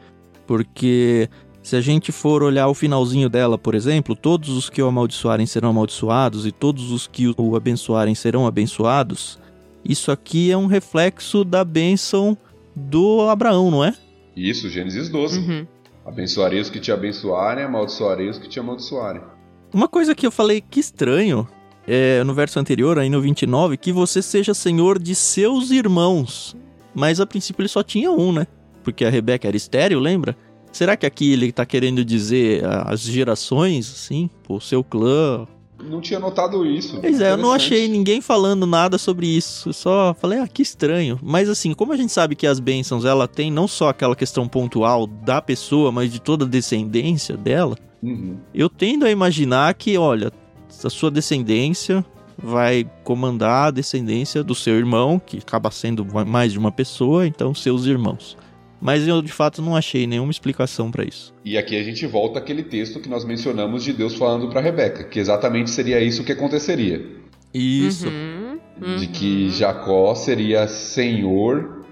Porque 0.45 1.29
se 1.63 1.75
a 1.75 1.81
gente 1.81 2.11
for 2.11 2.43
olhar 2.43 2.67
o 2.67 2.73
finalzinho 2.73 3.29
dela, 3.29 3.57
por 3.57 3.75
exemplo, 3.75 4.15
todos 4.15 4.49
os 4.49 4.69
que 4.69 4.81
o 4.81 4.87
amaldiçoarem 4.87 5.45
serão 5.45 5.69
amaldiçoados 5.69 6.45
e 6.45 6.51
todos 6.51 6.91
os 6.91 7.07
que 7.07 7.33
o 7.37 7.55
abençoarem 7.55 8.13
serão 8.13 8.45
abençoados, 8.45 9.39
isso 9.83 10.11
aqui 10.11 10.51
é 10.51 10.57
um 10.57 10.67
reflexo 10.67 11.45
da 11.45 11.63
bênção 11.63 12.37
do 12.75 13.21
Abraão, 13.29 13.71
não 13.71 13.83
é? 13.83 13.95
Isso, 14.35 14.69
Gênesis 14.69 15.09
12. 15.09 15.39
Uhum. 15.39 15.67
Abençoarei 16.05 16.59
os 16.59 16.69
que 16.69 16.79
te 16.79 16.91
abençoarem, 16.91 17.63
amaldiçoarei 17.63 18.29
os 18.29 18.37
que 18.37 18.47
te 18.47 18.59
amaldiçoarem. 18.59 19.21
Uma 19.73 19.87
coisa 19.87 20.13
que 20.13 20.25
eu 20.25 20.31
falei 20.31 20.61
que 20.61 20.79
estranho 20.79 21.47
é, 21.87 22.23
no 22.23 22.33
verso 22.33 22.59
anterior, 22.59 22.99
aí 22.99 23.09
no 23.09 23.21
29, 23.21 23.77
que 23.77 23.91
você 23.91 24.21
seja 24.21 24.53
senhor 24.53 24.99
de 24.99 25.15
seus 25.15 25.71
irmãos. 25.71 26.55
Mas 26.93 27.19
a 27.19 27.25
princípio 27.25 27.61
ele 27.61 27.69
só 27.69 27.83
tinha 27.83 28.11
um, 28.11 28.31
né? 28.31 28.47
Porque 28.83 29.03
a 29.03 29.09
Rebeca 29.09 29.47
era 29.47 29.57
estéreo, 29.57 29.99
lembra? 29.99 30.35
Será 30.71 30.95
que 30.95 31.05
aqui 31.05 31.33
ele 31.33 31.51
tá 31.51 31.65
querendo 31.65 32.03
dizer 32.03 32.63
as 32.65 33.01
gerações, 33.01 33.91
assim? 33.91 34.29
O 34.47 34.59
seu 34.59 34.83
clã, 34.83 35.47
não 35.83 36.01
tinha 36.01 36.19
notado 36.19 36.65
isso. 36.65 36.99
Pois 36.99 37.19
é, 37.19 37.31
eu 37.31 37.37
não 37.37 37.51
achei 37.51 37.87
ninguém 37.87 38.21
falando 38.21 38.65
nada 38.65 38.97
sobre 38.97 39.27
isso. 39.27 39.73
Só 39.73 40.15
falei, 40.19 40.39
ah, 40.39 40.47
que 40.47 40.61
estranho. 40.61 41.19
Mas 41.21 41.49
assim, 41.49 41.73
como 41.73 41.93
a 41.93 41.97
gente 41.97 42.11
sabe 42.11 42.35
que 42.35 42.47
as 42.47 42.59
bênçãos, 42.59 43.05
ela 43.05 43.27
tem 43.27 43.51
não 43.51 43.67
só 43.67 43.89
aquela 43.89 44.15
questão 44.15 44.47
pontual 44.47 45.05
da 45.05 45.41
pessoa, 45.41 45.91
mas 45.91 46.11
de 46.11 46.19
toda 46.19 46.45
a 46.45 46.47
descendência 46.47 47.35
dela, 47.35 47.77
uhum. 48.01 48.37
eu 48.53 48.69
tendo 48.69 49.05
a 49.05 49.11
imaginar 49.11 49.73
que, 49.73 49.97
olha, 49.97 50.31
a 50.83 50.89
sua 50.89 51.11
descendência 51.11 52.05
vai 52.37 52.89
comandar 53.03 53.67
a 53.67 53.71
descendência 53.71 54.43
do 54.43 54.53
seu 54.53 54.75
irmão, 54.75 55.19
que 55.23 55.37
acaba 55.37 55.71
sendo 55.71 56.05
mais 56.25 56.51
de 56.51 56.59
uma 56.59 56.71
pessoa, 56.71 57.25
então 57.25 57.53
seus 57.53 57.85
irmãos. 57.85 58.37
Mas 58.85 59.07
eu 59.07 59.19
de 59.19 59.31
fato 59.31 59.63
não 59.63 59.75
achei 59.75 60.05
nenhuma 60.05 60.29
explicação 60.29 60.91
para 60.91 61.03
isso. 61.03 61.33
E 61.43 61.57
aqui 61.57 61.75
a 61.75 61.83
gente 61.83 62.05
volta 62.05 62.37
àquele 62.37 62.61
texto 62.61 62.99
que 62.99 63.09
nós 63.09 63.25
mencionamos 63.25 63.83
de 63.83 63.91
Deus 63.91 64.13
falando 64.13 64.47
para 64.47 64.61
Rebeca, 64.61 65.05
que 65.05 65.19
exatamente 65.19 65.71
seria 65.71 65.99
isso 65.99 66.23
que 66.23 66.31
aconteceria. 66.31 67.03
Isso. 67.51 68.07
Uhum, 68.07 68.59
uhum. 68.79 68.95
De 68.97 69.07
que 69.07 69.49
Jacó 69.49 70.13
seria 70.13 70.67
senhor 70.67 71.83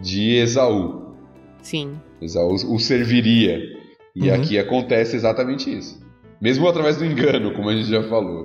de 0.00 0.34
Esaú. 0.38 1.14
Sim. 1.62 2.00
Esaú 2.20 2.54
o 2.54 2.80
serviria. 2.80 3.60
E 4.16 4.28
uhum. 4.28 4.34
aqui 4.34 4.58
acontece 4.58 5.14
exatamente 5.14 5.72
isso. 5.72 6.00
Mesmo 6.40 6.66
através 6.66 6.96
do 6.96 7.04
engano, 7.04 7.52
como 7.52 7.68
a 7.68 7.76
gente 7.76 7.88
já 7.88 8.02
falou, 8.08 8.44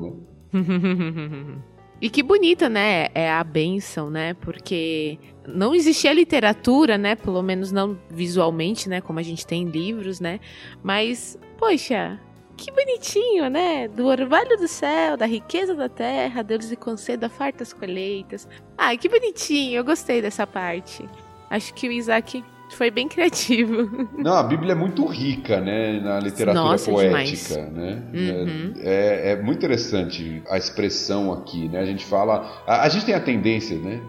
né? 0.53 1.55
E 2.01 2.09
que 2.09 2.21
bonita, 2.21 2.67
né? 2.67 3.07
É 3.15 3.31
a 3.31 3.43
bênção, 3.43 4.09
né? 4.09 4.33
Porque 4.33 5.17
não 5.47 5.73
existia 5.75 6.13
literatura, 6.13 6.97
né? 6.97 7.15
Pelo 7.15 7.41
menos 7.41 7.71
não 7.71 7.97
visualmente, 8.09 8.89
né? 8.89 9.01
Como 9.01 9.19
a 9.19 9.23
gente 9.23 9.45
tem 9.45 9.63
em 9.63 9.69
livros, 9.69 10.19
né? 10.19 10.39
Mas, 10.83 11.37
poxa, 11.57 12.19
que 12.57 12.71
bonitinho, 12.71 13.49
né? 13.49 13.87
Do 13.87 14.05
orvalho 14.05 14.57
do 14.57 14.67
céu, 14.67 15.17
da 15.17 15.25
riqueza 15.25 15.75
da 15.75 15.89
terra, 15.89 16.41
Deus 16.41 16.69
lhe 16.69 16.75
conceda 16.75 17.29
fartas 17.29 17.73
colheitas. 17.73 18.47
Ah, 18.77 18.95
que 18.95 19.09
bonitinho, 19.09 19.77
eu 19.77 19.83
gostei 19.83 20.21
dessa 20.21 20.47
parte. 20.47 21.07
Acho 21.49 21.73
que 21.73 21.87
o 21.87 21.91
Isaac 21.91 22.43
foi 22.71 22.89
bem 22.89 23.07
criativo. 23.07 24.07
Não, 24.17 24.33
a 24.33 24.43
Bíblia 24.43 24.71
é 24.71 24.75
muito 24.75 25.05
rica, 25.05 25.61
né, 25.61 25.99
na 25.99 26.19
literatura 26.19 26.53
Nossa, 26.53 26.91
poética, 26.91 27.55
demais. 27.55 27.71
né? 27.71 28.03
Uhum. 28.13 28.73
É, 28.79 29.31
é, 29.31 29.41
muito 29.41 29.59
interessante 29.59 30.41
a 30.49 30.57
expressão 30.57 31.31
aqui, 31.31 31.69
né? 31.69 31.79
A 31.79 31.85
gente 31.85 32.05
fala, 32.05 32.63
a, 32.65 32.83
a 32.83 32.89
gente 32.89 33.05
tem 33.05 33.13
a 33.15 33.19
tendência, 33.19 33.77
né, 33.77 34.01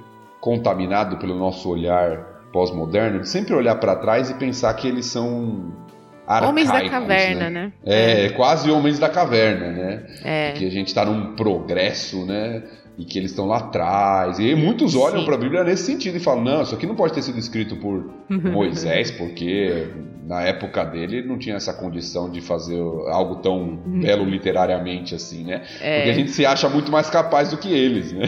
contaminado 0.47 1.17
pelo 1.17 1.35
nosso 1.35 1.69
olhar 1.69 2.19
pós-moderno, 2.53 3.19
de 3.19 3.29
sempre 3.29 3.53
olhar 3.53 3.75
para 3.81 3.97
trás 3.97 4.31
e 4.31 4.35
pensar 4.35 4.73
que 4.75 4.87
eles 4.87 5.07
são 5.07 5.73
arcaicos, 6.27 6.49
homens 6.49 6.69
da 6.71 6.89
caverna, 6.89 7.51
né? 7.51 7.51
né? 7.51 7.73
É, 7.85 8.27
é, 8.27 8.29
quase 8.31 8.71
homens 8.71 8.99
da 8.99 9.09
caverna, 9.09 9.71
né? 9.71 10.03
É. 10.25 10.53
Que 10.53 10.67
a 10.67 10.71
gente 10.71 10.89
está 10.89 11.05
num 11.05 11.35
progresso, 11.35 12.25
né? 12.27 12.63
e 12.99 13.05
que 13.05 13.19
eles 13.19 13.31
estão 13.31 13.47
lá 13.47 13.59
atrás. 13.59 14.39
E 14.39 14.55
muitos 14.55 14.95
olham 14.95 15.25
para 15.25 15.35
a 15.35 15.39
Bíblia 15.39 15.63
nesse 15.63 15.85
sentido 15.85 16.17
e 16.17 16.21
falam: 16.21 16.45
não, 16.45 16.63
isso 16.63 16.75
aqui 16.75 16.87
não 16.87 16.95
pode 16.95 17.13
ter 17.13 17.23
sido 17.23 17.39
escrito 17.39 17.77
por 17.77 18.11
Moisés, 18.31 19.11
porque 19.11 19.89
na 20.27 20.43
época 20.43 20.85
dele 20.85 21.23
não 21.23 21.39
tinha 21.39 21.57
essa 21.57 21.73
condição 21.73 22.31
de 22.31 22.41
fazer 22.41 22.81
algo 23.11 23.37
tão 23.37 23.81
uhum. 23.87 24.01
belo 24.01 24.25
literariamente 24.25 25.15
assim, 25.15 25.45
né? 25.45 25.63
É. 25.81 25.99
Porque 25.99 26.11
a 26.11 26.15
gente 26.15 26.31
se 26.31 26.47
acha 26.47 26.69
muito 26.69 26.91
mais 26.91 27.11
capaz 27.11 27.51
do 27.51 27.59
que 27.59 27.73
eles, 27.73 28.13
né? 28.13 28.25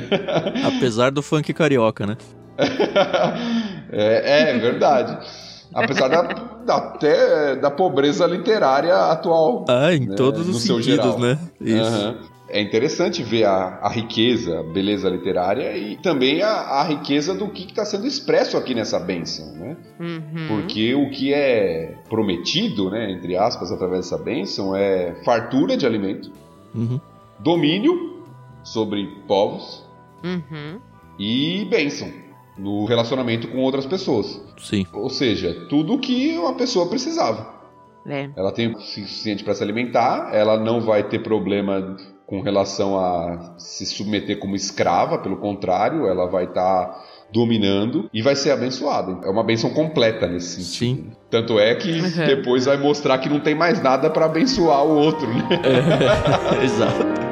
Apesar 0.65 1.11
do 1.11 1.23
funk 1.23 1.53
carioca, 1.53 2.07
né? 2.07 2.17
é, 3.91 4.51
é 4.51 4.59
verdade. 4.59 5.48
Apesar 5.75 6.09
da, 6.09 6.23
da, 6.23 6.77
até 6.77 7.57
da 7.57 7.71
pobreza 7.71 8.27
literária 8.27 8.95
atual. 8.95 9.65
Ah, 9.69 9.93
em 9.93 10.07
né? 10.07 10.17
todos 10.17 10.49
os 10.49 10.63
sentidos, 10.63 11.17
né? 11.17 11.39
Isso. 11.61 12.07
Uhum 12.07 12.39
é 12.51 12.61
interessante 12.61 13.23
ver 13.23 13.45
a, 13.45 13.79
a, 13.83 13.89
riqueza, 13.89 14.61
a 14.61 14.63
beleza 14.63 15.09
literária 15.09 15.77
e 15.77 15.97
também 15.97 16.43
a, 16.43 16.51
a 16.51 16.83
riqueza 16.83 17.35
do 17.35 17.49
que 17.49 17.65
está 17.65 17.85
sendo 17.85 18.07
expresso 18.07 18.57
aqui 18.57 18.75
nessa 18.75 18.99
bênção, 18.99 19.53
né? 19.53 19.77
Uhum. 20.01 20.49
Porque 20.49 20.95
o 20.95 21.11
que 21.11 21.33
é 21.33 21.95
prometido, 22.09 22.91
né, 22.91 23.11
entre 23.13 23.37
aspas, 23.37 23.71
através 23.71 24.05
dessa 24.07 24.23
bênção 24.23 24.75
é 24.75 25.15
fartura 25.25 25.77
de 25.77 25.85
alimento, 25.85 26.33
uhum. 26.75 26.99
domínio 27.39 28.25
sobre 28.65 29.07
povos 29.27 29.85
uhum. 30.25 30.81
e 31.19 31.67
bênção 31.71 32.11
no 32.57 32.87
relacionamento 32.87 33.49
com 33.49 33.59
outras 33.59 33.87
pessoas. 33.87 34.41
Sim. 34.59 34.87
Ou 34.93 35.09
seja, 35.09 35.67
tudo 35.69 35.95
o 35.95 35.99
que 35.99 36.37
uma 36.39 36.55
pessoa 36.55 36.89
precisava. 36.89 37.59
É. 38.07 38.31
Ela 38.37 38.53
tem 38.53 38.69
o 38.69 38.79
suficiente 38.81 39.45
para 39.45 39.55
se 39.55 39.63
alimentar, 39.63 40.31
ela 40.33 40.59
não 40.59 40.81
vai 40.81 41.03
ter 41.03 41.19
problema 41.19 41.97
com 42.27 42.41
relação 42.41 42.99
a 42.99 43.55
se 43.59 43.87
submeter 43.87 44.39
como 44.39 44.55
escrava, 44.55 45.19
pelo 45.19 45.39
contrário, 45.39 46.07
ela 46.07 46.27
vai 46.27 46.45
estar 46.45 46.85
tá 46.85 47.05
dominando 47.33 48.09
e 48.13 48.21
vai 48.21 48.37
ser 48.37 48.51
abençoada. 48.51 49.27
É 49.27 49.31
uma 49.31 49.43
benção 49.43 49.71
completa 49.71 50.27
nesse 50.27 50.63
sentido. 50.63 51.03
Sim. 51.05 51.13
Tanto 51.31 51.59
é 51.59 51.75
que 51.75 51.91
uhum. 51.91 52.27
depois 52.27 52.67
vai 52.67 52.77
mostrar 52.77 53.19
que 53.19 53.29
não 53.29 53.41
tem 53.41 53.55
mais 53.55 53.83
nada 53.83 54.11
para 54.11 54.27
abençoar 54.27 54.85
o 54.85 54.97
outro, 54.97 55.27
né? 55.27 55.49
É, 56.61 56.65
exato. 56.65 57.28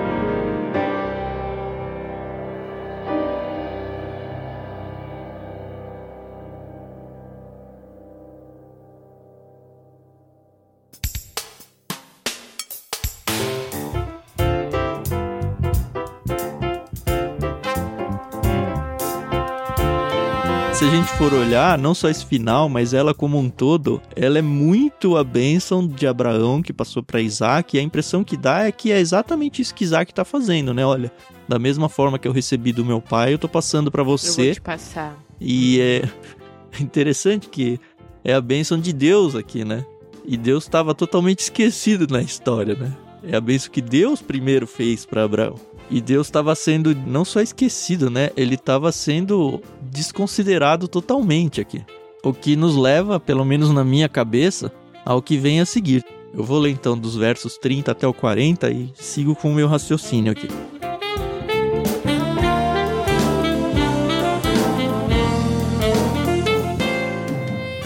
For 21.18 21.32
olhar, 21.32 21.78
não 21.78 21.94
só 21.94 22.10
esse 22.10 22.26
final, 22.26 22.68
mas 22.68 22.92
ela 22.92 23.14
como 23.14 23.38
um 23.38 23.48
todo, 23.48 24.02
ela 24.14 24.38
é 24.38 24.42
muito 24.42 25.16
a 25.16 25.24
bênção 25.24 25.86
de 25.86 26.06
Abraão 26.06 26.60
que 26.60 26.74
passou 26.74 27.02
para 27.02 27.22
Isaac. 27.22 27.74
E 27.74 27.80
a 27.80 27.82
impressão 27.82 28.22
que 28.22 28.36
dá 28.36 28.64
é 28.64 28.72
que 28.72 28.92
é 28.92 29.00
exatamente 29.00 29.62
isso 29.62 29.74
que 29.74 29.84
Isaac 29.84 30.12
está 30.12 30.24
fazendo, 30.24 30.74
né? 30.74 30.84
Olha, 30.84 31.10
da 31.48 31.58
mesma 31.58 31.88
forma 31.88 32.18
que 32.18 32.28
eu 32.28 32.32
recebi 32.32 32.70
do 32.70 32.84
meu 32.84 33.00
pai, 33.00 33.32
eu 33.32 33.38
tô 33.38 33.48
passando 33.48 33.90
para 33.90 34.02
você. 34.02 34.40
Eu 34.40 34.44
vou 34.46 34.54
te 34.54 34.60
passar. 34.60 35.18
E 35.40 35.80
é 35.80 36.02
interessante 36.80 37.48
que 37.48 37.80
é 38.22 38.34
a 38.34 38.40
bênção 38.40 38.78
de 38.78 38.92
Deus 38.92 39.34
aqui, 39.34 39.64
né? 39.64 39.86
E 40.24 40.36
Deus 40.36 40.64
estava 40.64 40.94
totalmente 40.94 41.40
esquecido 41.40 42.06
na 42.10 42.20
história, 42.20 42.74
né? 42.74 42.92
É 43.22 43.36
a 43.36 43.40
bênção 43.40 43.72
que 43.72 43.80
Deus 43.80 44.20
primeiro 44.20 44.66
fez 44.66 45.06
para 45.06 45.24
Abraão. 45.24 45.54
E 45.90 46.00
Deus 46.00 46.26
estava 46.26 46.54
sendo 46.54 46.94
não 46.94 47.24
só 47.24 47.40
esquecido, 47.40 48.10
né? 48.10 48.30
Ele 48.36 48.56
estava 48.56 48.90
sendo 48.90 49.62
desconsiderado 49.96 50.86
totalmente 50.86 51.60
aqui. 51.60 51.82
O 52.22 52.32
que 52.32 52.54
nos 52.54 52.76
leva, 52.76 53.18
pelo 53.18 53.44
menos 53.44 53.70
na 53.70 53.82
minha 53.82 54.08
cabeça, 54.08 54.70
ao 55.04 55.22
que 55.22 55.38
vem 55.38 55.60
a 55.60 55.66
seguir. 55.66 56.04
Eu 56.34 56.44
vou 56.44 56.58
ler 56.58 56.70
então 56.70 56.98
dos 56.98 57.16
versos 57.16 57.56
30 57.56 57.92
até 57.92 58.06
o 58.06 58.12
40 58.12 58.70
e 58.70 58.92
sigo 58.94 59.34
com 59.34 59.50
o 59.50 59.54
meu 59.54 59.66
raciocínio 59.66 60.32
aqui. 60.32 60.48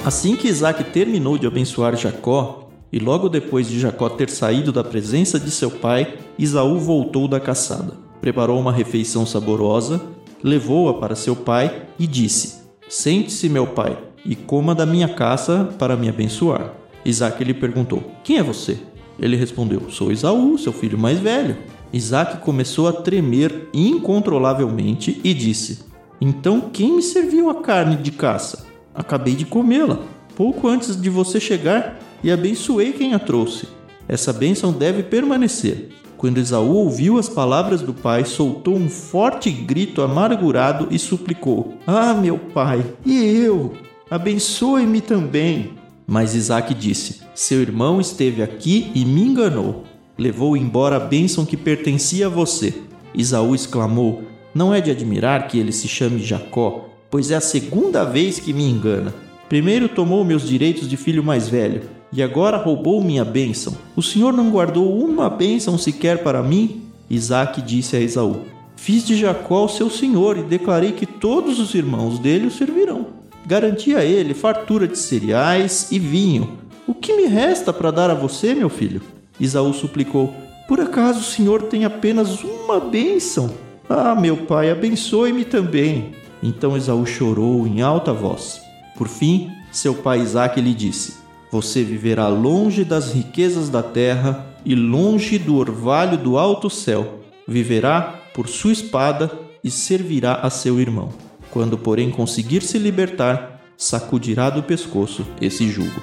Assim 0.05 0.35
que 0.35 0.49
Isaac 0.49 0.83
terminou 0.85 1.39
de 1.39 1.47
abençoar 1.47 1.95
Jacó, 1.95 2.69
e 2.93 2.99
logo 2.99 3.29
depois 3.29 3.69
de 3.69 3.79
Jacó 3.79 4.09
ter 4.09 4.29
saído 4.29 4.73
da 4.73 4.83
presença 4.83 5.39
de 5.39 5.51
seu 5.51 5.71
pai, 5.71 6.19
Isaú 6.37 6.81
voltou 6.81 7.29
da 7.29 7.39
caçada. 7.39 7.93
Preparou 8.21 8.59
uma 8.59 8.73
refeição 8.73 9.25
saborosa, 9.25 10.03
levou-a 10.43 10.95
para 10.95 11.15
seu 11.15 11.37
pai 11.37 11.83
e 11.99 12.07
disse: 12.07 12.61
Sente-se, 12.89 13.49
meu 13.49 13.67
pai, 13.67 13.97
e 14.25 14.35
coma 14.35 14.75
da 14.75 14.85
minha 14.85 15.09
caça 15.09 15.69
para 15.79 15.97
me 15.97 16.09
abençoar. 16.09 16.73
Isaac 17.05 17.43
lhe 17.43 17.55
perguntou: 17.55 18.03
Quem 18.23 18.39
é 18.39 18.43
você? 18.43 18.79
Ele 19.19 19.37
respondeu: 19.37 19.91
Sou 19.91 20.11
Isaú, 20.11 20.57
seu 20.59 20.73
filho 20.73 20.99
mais 20.99 21.19
velho. 21.19 21.57
Isaac 21.93 22.39
começou 22.39 22.89
a 22.89 22.93
tremer 22.93 23.69
incontrolavelmente 23.73 25.21
e 25.23 25.35
disse: 25.35 25.81
Então 26.21 26.61
quem 26.73 26.97
me 26.97 27.03
serviu 27.03 27.51
a 27.51 27.63
carne 27.63 27.97
de 27.97 28.11
caça? 28.11 28.67
Acabei 28.95 29.35
de 29.35 29.45
comê-la. 29.45 30.01
Pouco 30.37 30.69
antes 30.69 31.01
de 31.01 31.11
você 31.11 31.39
chegar, 31.39 31.99
e 32.23 32.31
abençoei 32.31 32.93
quem 32.93 33.15
a 33.15 33.19
trouxe. 33.19 33.69
Essa 34.09 34.33
bênção 34.33 34.73
deve 34.73 35.03
permanecer. 35.03 35.91
Quando 36.21 36.37
Esaú 36.37 36.75
ouviu 36.75 37.17
as 37.17 37.31
palavras 37.31 37.81
do 37.81 37.95
pai, 37.95 38.27
soltou 38.27 38.77
um 38.77 38.91
forte 38.91 39.51
grito 39.51 40.03
amargurado 40.03 40.89
e 40.91 40.99
suplicou: 40.99 41.79
Ah, 41.87 42.13
meu 42.13 42.37
pai, 42.37 42.85
e 43.07 43.25
eu? 43.25 43.73
Abençoe-me 44.11 45.01
também. 45.01 45.71
Mas 46.07 46.35
Isaac 46.35 46.75
disse: 46.75 47.23
Seu 47.35 47.63
irmão 47.63 47.99
esteve 47.99 48.43
aqui 48.43 48.93
e 48.95 49.03
me 49.03 49.23
enganou. 49.23 49.85
Levou 50.19 50.59
embora 50.59 50.97
a 50.97 51.01
bênção 51.01 51.47
que 51.47 51.57
pertencia 51.57 52.27
a 52.27 52.29
você. 52.29 52.75
Isaú 53.15 53.55
exclamou: 53.55 54.23
Não 54.55 54.75
é 54.75 54.81
de 54.83 54.91
admirar 54.91 55.49
que 55.49 55.59
ele 55.59 55.73
se 55.73 55.89
chame 55.89 56.23
Jacó, 56.23 56.91
pois 57.11 57.31
é 57.31 57.37
a 57.37 57.41
segunda 57.41 58.05
vez 58.05 58.39
que 58.39 58.53
me 58.53 58.65
engana. 58.65 59.15
Primeiro 59.49 59.89
tomou 59.89 60.23
meus 60.23 60.47
direitos 60.47 60.87
de 60.87 60.99
filho 60.99 61.25
mais 61.25 61.49
velho, 61.49 61.81
e 62.13 62.23
agora 62.23 62.57
roubou 62.57 63.03
minha 63.03 63.25
bênção. 63.25 63.77
O 63.95 64.03
senhor 64.03 64.33
não 64.33 64.51
guardou 64.51 64.99
uma 64.99 65.29
bênção 65.31 65.79
sequer 65.79 66.23
para 66.23 66.43
mim? 66.43 66.83
Isaac 67.09 67.61
disse 67.63 67.97
a 67.97 68.01
Esaú: 68.01 68.43
Fiz 68.77 69.07
de 69.07 69.17
Jacó 69.17 69.65
o 69.65 69.69
seu 69.69 69.91
senhor 69.91 70.39
e 70.39 70.43
declarei 70.43 70.93
que 70.93 71.07
todos 71.07 71.59
os 71.59 71.75
irmãos 71.75 72.19
dele 72.19 72.47
o 72.47 72.51
servirão. 72.51 73.07
Garanti 73.47 73.95
a 73.95 74.05
ele 74.05 74.35
fartura 74.35 74.87
de 74.87 74.99
cereais 74.99 75.89
e 75.91 75.99
vinho. 75.99 76.59
O 76.87 76.95
que 76.95 77.15
me 77.15 77.27
resta 77.27 77.73
para 77.73 77.91
dar 77.91 78.11
a 78.11 78.15
você, 78.15 78.55
meu 78.55 78.69
filho? 78.69 79.03
Isaú 79.39 79.73
suplicou: 79.73 80.35
Por 80.67 80.81
acaso 80.81 81.21
o 81.21 81.25
senhor 81.25 81.63
tem 81.63 81.85
apenas 81.85 82.43
uma 82.43 82.81
bênção? 82.81 83.51
Ah, 83.89 84.15
meu 84.15 84.37
pai, 84.37 84.71
abençoe-me 84.71 85.45
também. 85.45 86.13
Então 86.43 86.77
Esaú 86.77 87.05
chorou 87.05 87.67
em 87.67 87.83
alta 87.83 88.13
voz. 88.13 88.61
Por 88.97 89.09
fim, 89.09 89.51
seu 89.71 89.95
pai 89.95 90.21
Isaque 90.21 90.61
lhe 90.61 90.75
disse: 90.75 91.20
Você 91.51 91.83
viverá 91.83 92.29
longe 92.29 92.85
das 92.85 93.13
riquezas 93.13 93.69
da 93.69 93.83
terra 93.83 94.47
e 94.65 94.77
longe 94.77 95.37
do 95.37 95.57
orvalho 95.57 96.17
do 96.17 96.39
alto 96.39 96.71
céu. 96.71 97.21
Viverá 97.47 98.21
por 98.33 98.49
sua 98.49 98.71
espada 98.71 99.31
e 99.63 99.69
servirá 99.69 100.35
a 100.35 100.49
seu 100.49 100.81
irmão. 100.81 101.09
Quando, 101.51 101.77
porém, 101.77 102.09
conseguir 102.09 102.63
se 102.63 102.79
libertar, 102.79 103.61
sacudirá 103.77 104.49
do 104.49 104.63
pescoço 104.63 105.27
esse 105.41 105.69
jugo. 105.69 106.01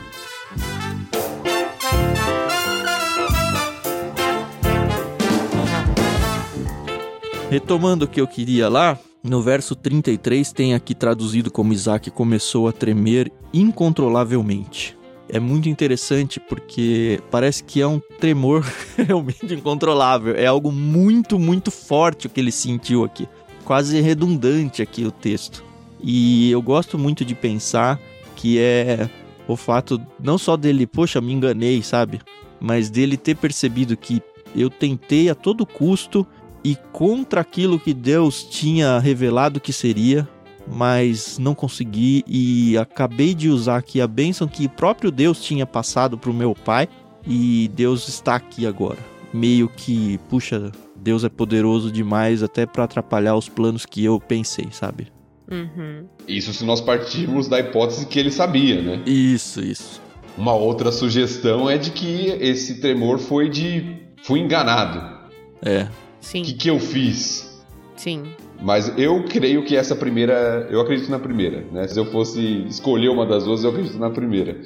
Retomando 7.49 8.03
o 8.03 8.07
que 8.09 8.19
eu 8.19 8.27
queria 8.27 8.67
lá, 8.67 8.99
no 9.23 9.41
verso 9.41 9.73
33 9.73 10.51
tem 10.51 10.73
aqui 10.73 10.93
traduzido 10.93 11.49
como 11.49 11.71
Isaac 11.71 12.11
começou 12.11 12.67
a 12.67 12.73
tremer 12.73 13.31
incontrolavelmente. 13.53 14.96
É 15.29 15.39
muito 15.39 15.67
interessante 15.67 16.39
porque 16.39 17.19
parece 17.29 17.63
que 17.63 17.81
é 17.81 17.87
um 17.87 17.99
tremor 18.19 18.65
realmente 18.95 19.53
incontrolável. 19.53 20.35
É 20.35 20.45
algo 20.45 20.71
muito, 20.71 21.37
muito 21.37 21.69
forte 21.69 22.27
o 22.27 22.29
que 22.29 22.39
ele 22.39 22.51
sentiu 22.51 23.03
aqui. 23.03 23.27
Quase 23.65 23.99
redundante 23.99 24.81
aqui 24.81 25.03
o 25.03 25.11
texto. 25.11 25.63
E 26.01 26.49
eu 26.51 26.61
gosto 26.61 26.97
muito 26.97 27.25
de 27.25 27.35
pensar 27.35 27.99
que 28.35 28.59
é 28.59 29.09
o 29.47 29.55
fato 29.55 30.01
não 30.21 30.37
só 30.37 30.55
dele, 30.55 30.85
poxa, 30.85 31.19
me 31.19 31.33
enganei, 31.33 31.81
sabe? 31.81 32.21
Mas 32.59 32.89
dele 32.89 33.17
ter 33.17 33.35
percebido 33.35 33.97
que 33.97 34.21
eu 34.55 34.69
tentei 34.69 35.29
a 35.29 35.35
todo 35.35 35.65
custo 35.65 36.25
e 36.63 36.75
contra 36.91 37.41
aquilo 37.41 37.79
que 37.79 37.93
Deus 37.93 38.43
tinha 38.43 38.99
revelado 38.99 39.59
que 39.59 39.71
seria, 39.71 40.27
mas 40.71 41.37
não 41.37 41.55
consegui 41.55 42.23
e 42.27 42.77
acabei 42.77 43.33
de 43.33 43.49
usar 43.49 43.77
aqui 43.77 44.01
a 44.01 44.07
bênção 44.07 44.47
que 44.47 44.65
o 44.65 44.69
próprio 44.69 45.11
Deus 45.11 45.41
tinha 45.41 45.65
passado 45.65 46.17
para 46.17 46.29
o 46.29 46.33
meu 46.33 46.53
pai 46.53 46.87
e 47.25 47.69
Deus 47.73 48.07
está 48.07 48.35
aqui 48.35 48.65
agora. 48.65 48.99
Meio 49.33 49.69
que, 49.69 50.19
puxa, 50.29 50.71
Deus 50.95 51.23
é 51.23 51.29
poderoso 51.29 51.91
demais 51.91 52.41
até 52.41 52.65
para 52.65 52.83
atrapalhar 52.83 53.35
os 53.35 53.49
planos 53.49 53.85
que 53.85 54.03
eu 54.03 54.19
pensei, 54.19 54.67
sabe? 54.71 55.07
Uhum. 55.49 56.05
Isso 56.27 56.53
se 56.53 56.65
nós 56.65 56.81
partirmos 56.81 57.47
da 57.47 57.59
hipótese 57.59 58.05
que 58.05 58.19
ele 58.19 58.31
sabia, 58.31 58.81
né? 58.81 59.01
Isso, 59.05 59.61
isso. 59.61 60.01
Uma 60.37 60.53
outra 60.53 60.91
sugestão 60.91 61.69
é 61.69 61.77
de 61.77 61.91
que 61.91 62.27
esse 62.39 62.79
tremor 62.79 63.17
foi 63.17 63.49
de. 63.49 63.97
fui 64.23 64.39
enganado. 64.39 65.17
É. 65.61 65.87
Sim. 66.19 66.41
O 66.41 66.45
que, 66.45 66.53
que 66.53 66.69
eu 66.69 66.79
fiz? 66.79 67.63
Sim. 67.95 68.23
Mas 68.61 68.91
eu 68.97 69.23
creio 69.23 69.63
que 69.63 69.75
essa 69.75 69.95
primeira. 69.95 70.67
Eu 70.69 70.81
acredito 70.81 71.09
na 71.09 71.19
primeira, 71.19 71.63
né? 71.71 71.87
Se 71.87 71.99
eu 71.99 72.05
fosse 72.05 72.65
escolher 72.67 73.09
uma 73.09 73.25
das 73.25 73.43
duas, 73.43 73.63
eu 73.63 73.69
acredito 73.69 73.97
na 73.97 74.09
primeira. 74.09 74.57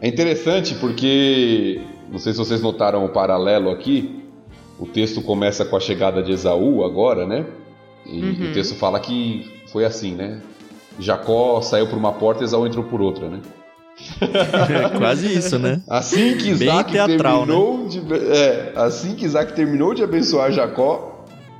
É 0.00 0.08
interessante 0.08 0.74
porque. 0.76 1.80
Não 2.10 2.18
sei 2.18 2.32
se 2.32 2.38
vocês 2.38 2.62
notaram 2.62 3.04
o 3.04 3.08
paralelo 3.08 3.70
aqui. 3.70 4.22
O 4.78 4.86
texto 4.86 5.22
começa 5.22 5.64
com 5.64 5.76
a 5.76 5.80
chegada 5.80 6.22
de 6.22 6.32
Esaú 6.32 6.84
agora, 6.84 7.26
né? 7.26 7.46
E 8.04 8.20
uhum. 8.20 8.50
o 8.50 8.52
texto 8.52 8.76
fala 8.76 9.00
que 9.00 9.50
foi 9.72 9.84
assim, 9.84 10.14
né? 10.14 10.40
Jacó 11.00 11.60
saiu 11.62 11.88
por 11.88 11.98
uma 11.98 12.12
porta 12.12 12.42
e 12.42 12.44
Esaú 12.44 12.66
entrou 12.66 12.84
por 12.84 13.00
outra, 13.00 13.28
né? 13.28 13.40
É 14.20 14.98
quase 14.98 15.32
isso, 15.32 15.58
né? 15.58 15.80
Assim 15.88 16.36
que 16.36 16.50
Isaac 16.50 16.92
teatral, 16.92 17.46
terminou 17.46 17.78
né? 17.78 17.88
de, 17.88 18.14
é, 18.30 18.72
assim 18.76 19.14
que 19.14 19.24
Isaac 19.24 19.54
terminou 19.54 19.94
de 19.94 20.04
abençoar 20.04 20.52
Jacó, 20.52 21.15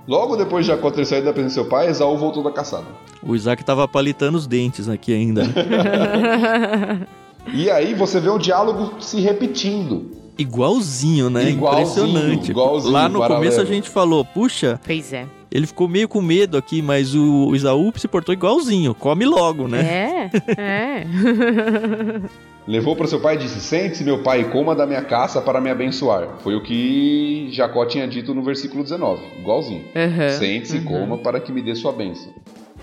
logo 0.07 0.36
depois 0.36 0.64
de 0.64 0.72
Jacó 0.72 0.90
ter 0.90 1.04
saído 1.04 1.26
da 1.26 1.32
presença 1.32 1.61
do 1.61 1.62
seu 1.62 1.68
pai, 1.70 1.88
Esaú 1.88 2.16
voltou 2.16 2.42
da 2.42 2.50
caçada. 2.50 2.86
O 3.22 3.34
Isaac 3.34 3.64
tava 3.64 3.86
palitando 3.88 4.36
os 4.38 4.46
dentes 4.46 4.88
aqui 4.88 5.12
ainda. 5.12 5.44
Né? 5.44 7.07
e 7.52 7.70
aí 7.70 7.94
você 7.94 8.20
vê 8.20 8.28
o 8.28 8.38
diálogo 8.38 9.00
se 9.00 9.20
repetindo. 9.20 10.11
Igualzinho, 10.38 11.30
né? 11.30 11.48
Igualzinho, 11.48 12.07
Impressionante. 12.07 12.50
Igualzinho, 12.50 12.92
Lá 12.92 13.09
no 13.09 13.20
paralelo. 13.20 13.40
começo 13.40 13.61
a 13.61 13.64
gente 13.64 13.88
falou, 13.88 14.24
puxa. 14.24 14.78
Pois 14.84 15.12
é. 15.12 15.26
Ele 15.57 15.66
ficou 15.66 15.88
meio 15.88 16.07
com 16.07 16.20
medo 16.20 16.59
aqui, 16.59 16.82
mas 16.82 17.14
o 17.14 17.54
Isaú 17.54 17.90
se 17.96 18.07
portou 18.07 18.34
igualzinho. 18.34 18.94
Come 18.94 19.24
logo, 19.24 19.66
né? 19.66 20.30
É, 20.59 20.61
é. 20.61 21.07
Levou 22.68 22.94
para 22.94 23.07
seu 23.07 23.18
pai 23.18 23.36
e 23.36 23.38
disse: 23.38 23.59
Sente-se, 23.61 24.04
meu 24.04 24.22
pai, 24.22 24.42
e 24.42 24.44
coma 24.44 24.74
da 24.74 24.86
minha 24.86 25.00
caça 25.00 25.40
para 25.40 25.59
me 25.59 25.70
abençoar. 25.70 26.28
Foi 26.40 26.54
o 26.54 26.62
que 26.62 27.48
Jacó 27.52 27.86
tinha 27.86 28.07
dito 28.07 28.34
no 28.34 28.42
versículo 28.42 28.82
19, 28.82 29.22
igualzinho. 29.38 29.86
Uhum, 29.94 30.30
Sente-se 30.38 30.76
e 30.76 30.80
uhum. 30.80 30.84
coma 30.84 31.18
para 31.18 31.40
que 31.40 31.50
me 31.50 31.62
dê 31.62 31.74
sua 31.74 31.92
bênção. 31.92 32.34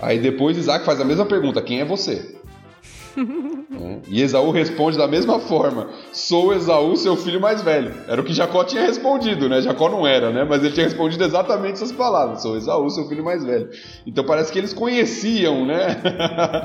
Aí 0.02 0.18
depois 0.18 0.58
Isaac 0.58 0.84
faz 0.84 1.00
a 1.00 1.04
mesma 1.04 1.26
pergunta: 1.26 1.62
Quem 1.62 1.80
é 1.80 1.84
você? 1.84 2.40
É. 3.16 3.98
E 4.08 4.22
Esaú 4.22 4.50
responde 4.50 4.98
da 4.98 5.06
mesma 5.06 5.38
forma: 5.40 5.88
Sou 6.12 6.52
Esaú, 6.52 6.96
seu 6.96 7.16
filho 7.16 7.40
mais 7.40 7.62
velho. 7.62 7.94
Era 8.08 8.20
o 8.20 8.24
que 8.24 8.32
Jacó 8.32 8.64
tinha 8.64 8.82
respondido, 8.82 9.48
né? 9.48 9.62
Jacó 9.62 9.88
não 9.88 10.06
era, 10.06 10.30
né? 10.30 10.44
Mas 10.44 10.62
ele 10.62 10.74
tinha 10.74 10.86
respondido 10.86 11.24
exatamente 11.24 11.74
essas 11.74 11.92
palavras: 11.92 12.42
Sou 12.42 12.56
Esaú, 12.56 12.88
seu 12.90 13.08
filho 13.08 13.24
mais 13.24 13.44
velho. 13.44 13.68
Então 14.06 14.24
parece 14.24 14.52
que 14.52 14.58
eles 14.58 14.72
conheciam, 14.72 15.64
né? 15.64 16.00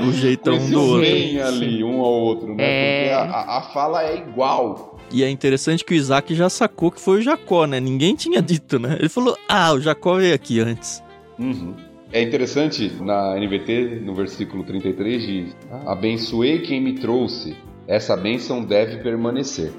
O 0.07 0.11
jeitão 0.13 0.57
do 0.57 0.81
outro. 0.81 1.01
bem 1.01 1.41
ali, 1.41 1.83
um 1.83 2.01
ao 2.01 2.13
outro, 2.13 2.55
né? 2.55 2.63
É... 2.63 3.09
Porque 3.09 3.33
a, 3.33 3.57
a 3.57 3.61
fala 3.73 4.03
é 4.03 4.17
igual. 4.17 4.97
E 5.11 5.23
é 5.23 5.29
interessante 5.29 5.83
que 5.83 5.93
o 5.93 5.97
Isaac 5.97 6.35
já 6.35 6.49
sacou 6.49 6.91
que 6.91 7.01
foi 7.01 7.19
o 7.19 7.21
Jacó, 7.21 7.65
né? 7.65 7.79
Ninguém 7.79 8.15
tinha 8.15 8.41
dito, 8.41 8.79
né? 8.79 8.97
Ele 8.99 9.09
falou: 9.09 9.37
Ah, 9.47 9.73
o 9.73 9.79
Jacó 9.79 10.15
veio 10.15 10.33
aqui 10.35 10.59
antes. 10.59 11.03
Uhum. 11.37 11.88
É 12.11 12.21
interessante 12.21 12.91
na 13.01 13.35
NVT, 13.35 14.01
no 14.03 14.15
versículo 14.15 14.63
33, 14.63 15.21
diz: 15.21 15.55
Abençoei 15.85 16.59
quem 16.59 16.81
me 16.81 16.93
trouxe, 16.93 17.55
essa 17.87 18.17
bênção 18.17 18.63
deve 18.63 18.97
permanecer. 18.97 19.71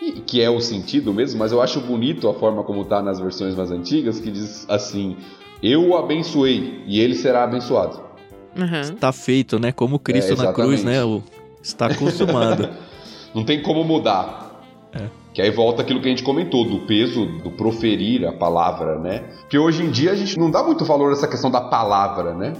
E, 0.00 0.12
que 0.12 0.40
é 0.40 0.50
o 0.50 0.60
sentido 0.60 1.12
mesmo, 1.12 1.38
mas 1.38 1.50
eu 1.50 1.60
acho 1.60 1.80
bonito 1.80 2.28
a 2.28 2.34
forma 2.34 2.62
como 2.62 2.82
está 2.82 3.02
nas 3.02 3.18
versões 3.18 3.54
mais 3.54 3.70
antigas, 3.70 4.20
que 4.20 4.30
diz 4.30 4.66
assim: 4.68 5.16
Eu 5.62 5.88
o 5.88 5.96
abençoei 5.96 6.82
e 6.86 7.00
ele 7.00 7.14
será 7.14 7.44
abençoado. 7.44 8.00
Uhum. 8.56 8.80
Está 8.80 9.10
feito, 9.12 9.58
né? 9.58 9.72
Como 9.72 9.98
Cristo 9.98 10.34
é, 10.34 10.36
na 10.36 10.52
cruz, 10.52 10.84
né? 10.84 10.96
Está 11.62 11.86
acostumado. 11.86 12.68
Não 13.34 13.44
tem 13.44 13.62
como 13.62 13.82
mudar. 13.84 14.62
É. 14.92 15.06
Que 15.38 15.42
aí 15.42 15.52
volta 15.52 15.82
aquilo 15.82 16.00
que 16.00 16.06
a 16.08 16.10
gente 16.10 16.24
comentou, 16.24 16.64
do 16.64 16.80
peso 16.80 17.24
do 17.24 17.52
proferir 17.52 18.26
a 18.26 18.32
palavra, 18.32 18.98
né? 18.98 19.22
Que 19.48 19.56
hoje 19.56 19.84
em 19.84 19.88
dia 19.88 20.10
a 20.10 20.16
gente 20.16 20.36
não 20.36 20.50
dá 20.50 20.64
muito 20.64 20.84
valor 20.84 21.10
a 21.10 21.12
essa 21.12 21.28
questão 21.28 21.48
da 21.48 21.60
palavra, 21.60 22.34
né? 22.34 22.54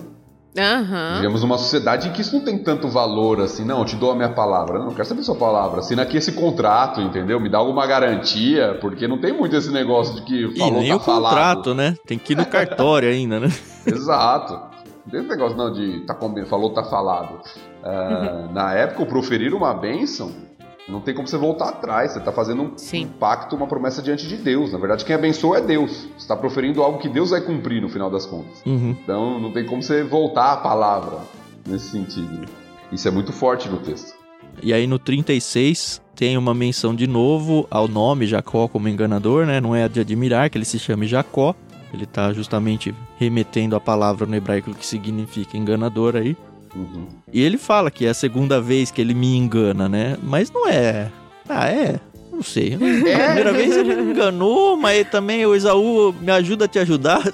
Uhum. 0.56 1.16
Vivemos 1.16 1.42
numa 1.42 1.58
sociedade 1.58 2.06
em 2.06 2.12
que 2.12 2.20
isso 2.20 2.36
não 2.36 2.44
tem 2.44 2.56
tanto 2.56 2.86
valor 2.86 3.40
assim, 3.40 3.64
não, 3.64 3.80
eu 3.80 3.84
te 3.84 3.96
dou 3.96 4.12
a 4.12 4.14
minha 4.14 4.28
palavra. 4.28 4.78
Não, 4.78 4.86
não 4.86 4.94
quero 4.94 5.08
saber 5.08 5.24
sua 5.24 5.34
palavra. 5.34 5.80
Assina 5.80 6.02
aqui 6.02 6.18
esse 6.18 6.30
contrato, 6.30 7.00
entendeu? 7.00 7.40
Me 7.40 7.48
dá 7.48 7.58
alguma 7.58 7.84
garantia, 7.84 8.78
porque 8.80 9.08
não 9.08 9.18
tem 9.18 9.32
muito 9.32 9.56
esse 9.56 9.72
negócio 9.72 10.14
de 10.14 10.22
que 10.22 10.56
falou, 10.56 10.74
e 10.74 10.80
nem 10.82 10.90
tá 10.90 10.96
o 10.98 11.00
falado. 11.00 11.32
contrato, 11.32 11.74
né? 11.74 11.96
Tem 12.06 12.16
que 12.16 12.34
ir 12.34 12.36
no 12.36 12.46
cartório 12.46 13.08
ainda, 13.08 13.40
né? 13.40 13.48
Exato. 13.84 14.52
Não 14.52 15.10
tem 15.10 15.18
esse 15.18 15.28
negócio 15.28 15.58
não 15.58 15.72
de 15.72 16.06
tá 16.06 16.16
falou, 16.46 16.72
tá 16.72 16.84
falado. 16.84 17.40
Uh, 17.82 18.46
uhum. 18.46 18.52
Na 18.54 18.72
época, 18.72 19.02
o 19.02 19.06
proferir 19.06 19.52
uma 19.52 19.74
bênção 19.74 20.46
não 20.88 21.00
tem 21.00 21.14
como 21.14 21.28
você 21.28 21.36
voltar 21.36 21.68
atrás. 21.68 22.12
Você 22.12 22.18
está 22.18 22.32
fazendo 22.32 22.62
um, 22.62 22.74
um, 22.94 23.08
pacto, 23.08 23.54
uma 23.54 23.66
promessa 23.66 24.00
diante 24.00 24.26
de 24.26 24.36
Deus. 24.36 24.72
Na 24.72 24.78
verdade, 24.78 25.04
quem 25.04 25.14
abençoa 25.14 25.58
é 25.58 25.60
Deus. 25.60 25.90
Você 25.90 26.16
está 26.16 26.36
proferindo 26.36 26.82
algo 26.82 26.98
que 26.98 27.08
Deus 27.08 27.30
vai 27.30 27.40
cumprir 27.40 27.82
no 27.82 27.88
final 27.88 28.10
das 28.10 28.24
contas. 28.24 28.62
Uhum. 28.64 28.96
Então, 29.02 29.38
não 29.38 29.52
tem 29.52 29.66
como 29.66 29.82
você 29.82 30.02
voltar 30.02 30.52
a 30.52 30.56
palavra 30.56 31.18
nesse 31.66 31.90
sentido. 31.90 32.48
Isso 32.90 33.06
é 33.06 33.10
muito 33.10 33.32
forte 33.32 33.68
no 33.68 33.76
texto. 33.78 34.16
E 34.62 34.72
aí 34.72 34.86
no 34.86 34.98
36 34.98 36.02
tem 36.16 36.36
uma 36.36 36.54
menção 36.54 36.94
de 36.94 37.06
novo 37.06 37.66
ao 37.70 37.86
nome 37.86 38.26
Jacó 38.26 38.66
como 38.66 38.88
enganador, 38.88 39.46
né? 39.46 39.60
Não 39.60 39.76
é 39.76 39.88
de 39.88 40.00
admirar 40.00 40.50
que 40.50 40.58
ele 40.58 40.64
se 40.64 40.78
chame 40.78 41.06
Jacó. 41.06 41.54
Ele 41.92 42.04
está 42.04 42.32
justamente 42.32 42.94
remetendo 43.18 43.76
a 43.76 43.80
palavra 43.80 44.26
no 44.26 44.34
hebraico 44.34 44.74
que 44.74 44.84
significa 44.84 45.56
enganador 45.56 46.16
aí. 46.16 46.36
Uhum. 46.74 47.08
E 47.32 47.42
ele 47.42 47.58
fala 47.58 47.90
que 47.90 48.06
é 48.06 48.10
a 48.10 48.14
segunda 48.14 48.60
vez 48.60 48.90
que 48.90 49.00
ele 49.00 49.14
me 49.14 49.36
engana, 49.36 49.88
né? 49.88 50.16
Mas 50.22 50.50
não 50.50 50.68
é. 50.68 51.10
Ah, 51.48 51.68
é. 51.68 52.00
Não 52.32 52.42
sei. 52.42 52.78
É. 53.08 53.14
A 53.14 53.24
primeira 53.26 53.52
vez 53.52 53.76
ele 53.76 53.94
me 53.96 54.12
enganou, 54.12 54.76
mas 54.76 55.08
também 55.10 55.44
o 55.44 55.54
Esaú 55.54 56.12
me 56.20 56.30
ajuda 56.30 56.66
a 56.66 56.68
te 56.68 56.78
ajudar. 56.78 57.22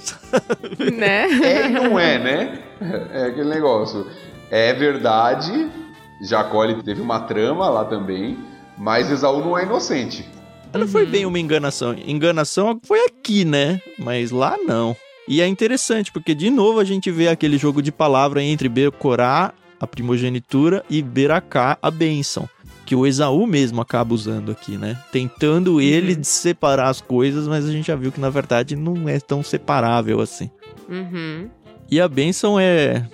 Né? 0.78 1.26
É 1.42 1.66
e 1.66 1.68
não 1.68 1.98
é, 1.98 2.18
né? 2.18 2.58
É 3.12 3.26
aquele 3.26 3.48
negócio. 3.48 4.06
É 4.50 4.72
verdade, 4.72 5.70
Jacó 6.22 6.64
ele 6.64 6.82
teve 6.82 7.00
uma 7.00 7.20
trama 7.20 7.68
lá 7.68 7.84
também, 7.84 8.38
mas 8.76 9.10
Esaú 9.10 9.40
não 9.40 9.58
é 9.58 9.64
inocente. 9.64 10.28
Não 10.72 10.88
foi 10.88 11.06
bem 11.06 11.24
uma 11.24 11.38
enganação. 11.38 11.94
Enganação 12.04 12.80
foi 12.82 13.04
aqui, 13.06 13.44
né? 13.44 13.80
Mas 13.98 14.30
lá 14.30 14.56
não. 14.66 14.96
E 15.26 15.40
é 15.40 15.46
interessante, 15.46 16.12
porque 16.12 16.34
de 16.34 16.50
novo 16.50 16.78
a 16.78 16.84
gente 16.84 17.10
vê 17.10 17.28
aquele 17.28 17.56
jogo 17.56 17.80
de 17.80 17.90
palavra 17.90 18.42
entre 18.42 18.68
Becorá, 18.68 19.52
a 19.80 19.86
primogenitura, 19.86 20.84
e 20.88 21.00
Beracá, 21.02 21.78
a 21.80 21.90
bênção. 21.90 22.48
Que 22.84 22.94
o 22.94 23.06
Esaú 23.06 23.46
mesmo 23.46 23.80
acaba 23.80 24.12
usando 24.12 24.52
aqui, 24.52 24.76
né? 24.76 24.98
Tentando 25.10 25.80
ele 25.80 26.14
uhum. 26.14 26.24
separar 26.24 26.90
as 26.90 27.00
coisas, 27.00 27.48
mas 27.48 27.66
a 27.66 27.72
gente 27.72 27.86
já 27.86 27.96
viu 27.96 28.12
que 28.12 28.20
na 28.20 28.28
verdade 28.28 28.76
não 28.76 29.08
é 29.08 29.18
tão 29.18 29.42
separável 29.42 30.20
assim. 30.20 30.50
Uhum. 30.88 31.48
E 31.90 31.98
a 31.98 32.06
bênção 32.06 32.60
é. 32.60 33.08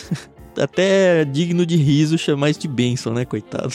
Até 0.56 1.24
digno 1.24 1.64
de 1.64 1.76
riso 1.76 2.18
chamar 2.18 2.50
isso 2.50 2.60
de 2.60 2.68
bênção, 2.68 3.12
né, 3.12 3.24
coitado? 3.24 3.72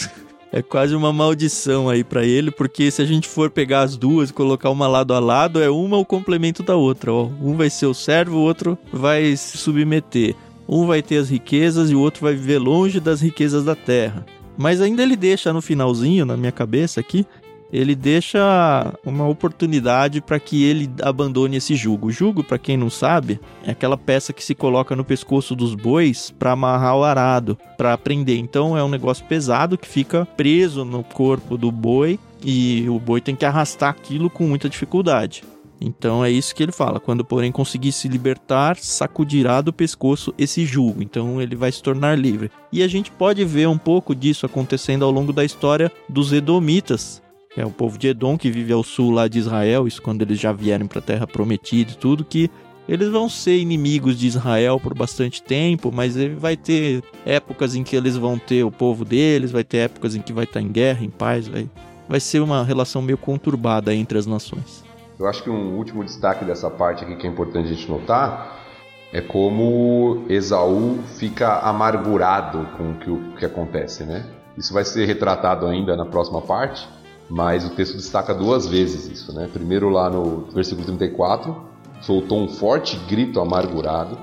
É 0.55 0.61
quase 0.61 0.95
uma 0.95 1.11
maldição 1.11 1.89
aí 1.89 2.01
para 2.01 2.23
ele, 2.23 2.49
porque 2.49 2.89
se 2.89 3.01
a 3.01 3.05
gente 3.05 3.27
for 3.27 3.51
pegar 3.51 3.81
as 3.81 3.97
duas 3.97 4.29
e 4.29 4.33
colocar 4.33 4.69
uma 4.69 4.87
lado 4.87 5.13
a 5.13 5.19
lado, 5.19 5.61
é 5.61 5.69
uma 5.69 5.97
o 5.97 6.05
complemento 6.05 6.63
da 6.63 6.77
outra. 6.77 7.11
Ó. 7.11 7.25
Um 7.41 7.57
vai 7.57 7.69
ser 7.69 7.87
o 7.87 7.93
servo, 7.93 8.37
o 8.37 8.41
outro 8.41 8.77
vai 8.89 9.35
se 9.35 9.57
submeter. 9.57 10.33
Um 10.65 10.87
vai 10.87 11.01
ter 11.01 11.17
as 11.17 11.29
riquezas 11.29 11.91
e 11.91 11.95
o 11.95 11.99
outro 11.99 12.21
vai 12.21 12.33
viver 12.33 12.59
longe 12.59 13.01
das 13.01 13.19
riquezas 13.19 13.65
da 13.65 13.75
terra. 13.75 14.25
Mas 14.57 14.79
ainda 14.79 15.03
ele 15.03 15.17
deixa 15.17 15.51
no 15.51 15.61
finalzinho, 15.61 16.25
na 16.25 16.37
minha 16.37 16.53
cabeça 16.53 17.01
aqui, 17.01 17.27
ele 17.71 17.95
deixa 17.95 18.93
uma 19.05 19.27
oportunidade 19.27 20.21
para 20.21 20.39
que 20.39 20.63
ele 20.63 20.89
abandone 21.01 21.57
esse 21.57 21.75
jugo. 21.75 22.07
O 22.07 22.11
jugo, 22.11 22.43
para 22.43 22.57
quem 22.57 22.77
não 22.77 22.89
sabe, 22.89 23.39
é 23.63 23.71
aquela 23.71 23.97
peça 23.97 24.33
que 24.33 24.43
se 24.43 24.55
coloca 24.55 24.95
no 24.95 25.03
pescoço 25.03 25.55
dos 25.55 25.75
bois 25.75 26.33
para 26.37 26.51
amarrar 26.51 26.95
o 26.95 27.03
arado, 27.03 27.57
para 27.77 27.97
prender. 27.97 28.37
Então 28.37 28.77
é 28.77 28.83
um 28.83 28.89
negócio 28.89 29.25
pesado 29.25 29.77
que 29.77 29.87
fica 29.87 30.25
preso 30.37 30.85
no 30.85 31.03
corpo 31.03 31.57
do 31.57 31.71
boi 31.71 32.19
e 32.43 32.85
o 32.89 32.99
boi 32.99 33.19
tem 33.19 33.35
que 33.35 33.45
arrastar 33.45 33.89
aquilo 33.89 34.29
com 34.29 34.47
muita 34.47 34.69
dificuldade. 34.69 35.43
Então 35.79 36.23
é 36.23 36.31
isso 36.31 36.55
que 36.55 36.63
ele 36.63 36.71
fala. 36.71 36.99
Quando, 36.99 37.25
porém, 37.25 37.51
conseguir 37.51 37.91
se 37.91 38.07
libertar, 38.07 38.77
sacudirá 38.77 39.61
do 39.61 39.73
pescoço 39.73 40.33
esse 40.37 40.65
jugo. 40.65 41.03
Então 41.03 41.41
ele 41.41 41.55
vai 41.55 41.71
se 41.71 41.81
tornar 41.81 42.17
livre. 42.17 42.49
E 42.71 42.81
a 42.81 42.87
gente 42.87 43.11
pode 43.11 43.43
ver 43.43 43.67
um 43.67 43.77
pouco 43.77 44.15
disso 44.15 44.45
acontecendo 44.45 45.03
ao 45.03 45.11
longo 45.11 45.33
da 45.33 45.43
história 45.43 45.91
dos 46.07 46.31
Edomitas, 46.31 47.21
é 47.55 47.65
o 47.65 47.71
povo 47.71 47.97
de 47.97 48.07
Edom 48.07 48.37
que 48.37 48.51
vive 48.51 48.73
ao 48.73 48.83
sul 48.83 49.11
lá 49.11 49.27
de 49.27 49.39
Israel, 49.39 49.87
isso 49.87 50.01
quando 50.01 50.21
eles 50.21 50.39
já 50.39 50.51
vieram 50.51 50.87
para 50.87 50.99
a 50.99 51.01
terra 51.01 51.27
prometida 51.27 51.91
e 51.91 51.95
tudo, 51.95 52.25
que 52.25 52.49
eles 52.87 53.09
vão 53.09 53.27
ser 53.27 53.57
inimigos 53.57 54.17
de 54.17 54.27
Israel 54.27 54.79
por 54.79 54.93
bastante 54.93 55.41
tempo, 55.41 55.91
mas 55.91 56.15
ele 56.15 56.35
vai 56.35 56.55
ter 56.55 57.03
épocas 57.25 57.75
em 57.75 57.83
que 57.83 57.95
eles 57.95 58.15
vão 58.15 58.37
ter 58.37 58.63
o 58.63 58.71
povo 58.71 59.03
deles, 59.03 59.51
vai 59.51 59.63
ter 59.63 59.77
épocas 59.77 60.15
em 60.15 60.21
que 60.21 60.31
vai 60.31 60.43
estar 60.43 60.61
em 60.61 60.67
guerra, 60.67 61.03
em 61.03 61.09
paz, 61.09 61.47
vai, 61.47 61.67
vai 62.07 62.19
ser 62.19 62.41
uma 62.41 62.63
relação 62.63 63.01
meio 63.01 63.17
conturbada 63.17 63.93
entre 63.93 64.17
as 64.17 64.27
nações. 64.27 64.83
Eu 65.17 65.27
acho 65.27 65.41
que 65.41 65.49
um 65.49 65.77
último 65.77 66.03
destaque 66.03 66.45
dessa 66.45 66.69
parte 66.69 67.03
aqui 67.03 67.15
que 67.15 67.25
é 67.25 67.29
importante 67.29 67.69
a 67.69 67.73
gente 67.73 67.89
notar 67.89 68.65
é 69.13 69.21
como 69.21 70.25
Esaú 70.27 70.99
fica 71.17 71.59
amargurado 71.59 72.67
com 72.77 72.91
o 72.91 72.95
que, 72.95 73.09
o 73.09 73.35
que 73.37 73.45
acontece, 73.45 74.03
né? 74.03 74.25
Isso 74.57 74.73
vai 74.73 74.83
ser 74.83 75.05
retratado 75.05 75.65
ainda 75.67 75.95
na 75.95 76.05
próxima 76.05 76.41
parte, 76.41 76.87
mas 77.29 77.65
o 77.65 77.69
texto 77.71 77.95
destaca 77.95 78.33
duas 78.33 78.67
vezes 78.67 79.07
isso, 79.07 79.33
né? 79.33 79.49
Primeiro 79.51 79.89
lá 79.89 80.09
no 80.09 80.45
versículo 80.53 80.85
34, 80.85 81.55
soltou 82.01 82.39
um 82.39 82.47
forte 82.47 82.97
grito 83.07 83.39
amargurado, 83.39 84.17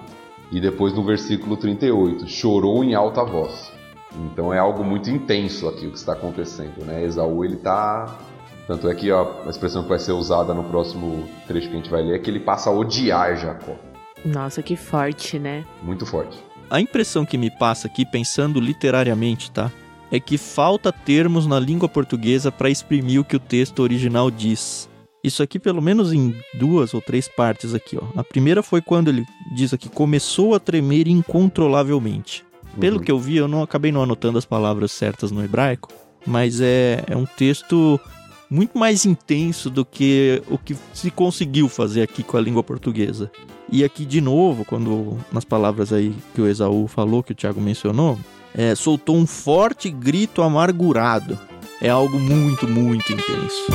e 0.50 0.61
depois 0.61 0.92
no 0.92 1.03
versículo 1.03 1.57
38, 1.57 2.28
chorou 2.28 2.84
em 2.84 2.94
alta 2.94 3.24
voz. 3.24 3.72
Então 4.14 4.53
é 4.53 4.59
algo 4.59 4.84
muito 4.84 5.11
intenso 5.11 5.66
aqui 5.68 5.86
o 5.86 5.90
que 5.90 5.96
está 5.96 6.12
acontecendo, 6.12 6.84
né? 6.84 7.03
Esaú 7.03 7.44
ele 7.44 7.57
tá 7.57 8.18
tanto 8.66 8.88
é 8.88 8.94
que 8.94 9.11
ó, 9.11 9.42
a 9.44 9.50
expressão 9.50 9.82
que 9.82 9.88
vai 9.88 9.98
ser 9.98 10.12
usada 10.12 10.55
no 10.55 10.64
próximo 10.64 11.28
trecho 11.46 11.68
que 11.68 11.74
a 11.74 11.76
gente 11.76 11.90
vai 11.90 12.03
ler 12.03 12.16
é 12.16 12.18
que 12.18 12.30
ele 12.30 12.40
passa 12.40 12.70
a 12.70 12.72
odiar 12.72 13.36
Jacó. 13.36 13.76
Nossa, 14.24 14.62
que 14.62 14.76
forte, 14.76 15.38
né? 15.38 15.64
Muito 15.82 16.07
forte. 16.07 16.38
A 16.70 16.80
impressão 16.80 17.26
que 17.26 17.36
me 17.36 17.50
passa 17.50 17.88
aqui, 17.88 18.07
pensando 18.07 18.61
literariamente, 18.61 19.50
tá? 19.50 19.70
É 20.12 20.20
que 20.20 20.36
falta 20.36 20.92
termos 20.92 21.46
na 21.46 21.58
língua 21.58 21.88
portuguesa 21.88 22.52
para 22.52 22.68
exprimir 22.68 23.18
o 23.18 23.24
que 23.24 23.34
o 23.34 23.40
texto 23.40 23.80
original 23.80 24.30
diz. 24.30 24.86
Isso 25.24 25.42
aqui, 25.42 25.58
pelo 25.58 25.80
menos 25.80 26.12
em 26.12 26.34
duas 26.52 26.92
ou 26.92 27.00
três 27.00 27.28
partes 27.28 27.72
aqui, 27.74 27.96
ó. 27.96 28.20
A 28.20 28.22
primeira 28.22 28.62
foi 28.62 28.82
quando 28.82 29.08
ele 29.08 29.24
diz 29.54 29.72
aqui 29.72 29.88
começou 29.88 30.54
a 30.54 30.60
tremer 30.60 31.08
incontrolavelmente. 31.08 32.44
Pelo 32.78 32.98
uhum. 32.98 33.02
que 33.02 33.10
eu 33.10 33.18
vi, 33.18 33.36
eu 33.36 33.48
não 33.48 33.62
acabei 33.62 33.90
não 33.90 34.02
anotando 34.02 34.36
as 34.36 34.44
palavras 34.44 34.92
certas 34.92 35.30
no 35.30 35.42
hebraico, 35.42 35.88
mas 36.26 36.60
é, 36.60 37.02
é 37.06 37.16
um 37.16 37.24
texto 37.24 37.98
muito 38.50 38.76
mais 38.76 39.06
intenso 39.06 39.70
do 39.70 39.82
que 39.82 40.42
o 40.46 40.58
que 40.58 40.76
se 40.92 41.10
conseguiu 41.10 41.70
fazer 41.70 42.02
aqui 42.02 42.22
com 42.22 42.36
a 42.36 42.40
língua 42.40 42.62
portuguesa. 42.62 43.30
E 43.70 43.82
aqui 43.82 44.04
de 44.04 44.20
novo, 44.20 44.64
quando 44.66 45.16
nas 45.32 45.44
palavras 45.44 45.90
aí 45.90 46.14
que 46.34 46.42
o 46.42 46.46
Esaú 46.46 46.86
falou, 46.86 47.22
que 47.22 47.32
o 47.32 47.34
Tiago 47.34 47.60
mencionou, 47.60 48.18
é, 48.55 48.74
soltou 48.74 49.16
um 49.16 49.26
forte 49.26 49.90
grito 49.90 50.42
amargurado. 50.42 51.38
É 51.80 51.88
algo 51.88 52.18
muito, 52.18 52.68
muito 52.68 53.12
intenso. 53.12 53.66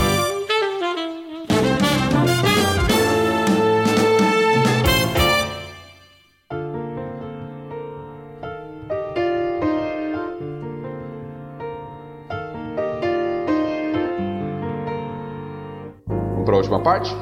Vamos 16.07 16.45
para 16.45 16.53
a 16.53 16.57
última 16.57 16.82
parte? 16.82 17.13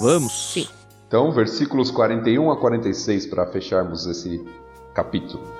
Vamos. 0.00 0.52
Sim. 0.52 0.66
Então, 1.06 1.32
versículos 1.32 1.90
41 1.90 2.50
a 2.50 2.56
46 2.56 3.26
para 3.26 3.46
fecharmos 3.46 4.04
esse 4.06 4.44
capítulo. 4.94 5.57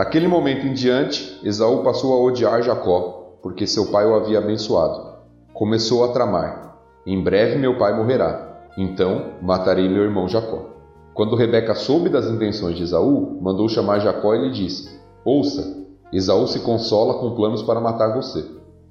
Daquele 0.00 0.26
momento 0.26 0.66
em 0.66 0.72
diante, 0.72 1.38
Esaú 1.44 1.82
passou 1.84 2.14
a 2.14 2.24
odiar 2.24 2.62
Jacó, 2.62 3.36
porque 3.42 3.66
seu 3.66 3.90
pai 3.90 4.06
o 4.06 4.14
havia 4.14 4.38
abençoado. 4.38 5.18
Começou 5.52 6.02
a 6.02 6.08
tramar: 6.08 6.74
Em 7.06 7.22
breve 7.22 7.58
meu 7.58 7.76
pai 7.76 7.94
morrerá, 7.94 8.62
então 8.78 9.32
matarei 9.42 9.90
meu 9.90 10.02
irmão 10.02 10.26
Jacó. 10.26 10.70
Quando 11.12 11.36
Rebeca 11.36 11.74
soube 11.74 12.08
das 12.08 12.24
intenções 12.24 12.78
de 12.78 12.84
Esaú, 12.84 13.38
mandou 13.42 13.68
chamar 13.68 13.98
Jacó 13.98 14.34
e 14.34 14.38
lhe 14.38 14.50
disse: 14.50 14.88
Ouça, 15.22 15.84
Esaú 16.10 16.46
se 16.46 16.60
consola 16.60 17.18
com 17.20 17.34
planos 17.34 17.62
para 17.62 17.78
matar 17.78 18.14
você. 18.14 18.42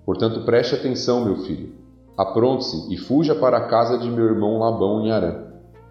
Portanto, 0.05 0.41
preste 0.41 0.75
atenção, 0.75 1.25
meu 1.25 1.37
filho. 1.37 1.73
Apronte-se 2.15 2.93
e 2.93 2.97
fuja 2.97 3.33
para 3.33 3.57
a 3.57 3.65
casa 3.65 3.97
de 3.97 4.07
meu 4.11 4.25
irmão 4.25 4.59
Labão 4.59 5.01
em 5.01 5.09
Arã. 5.09 5.45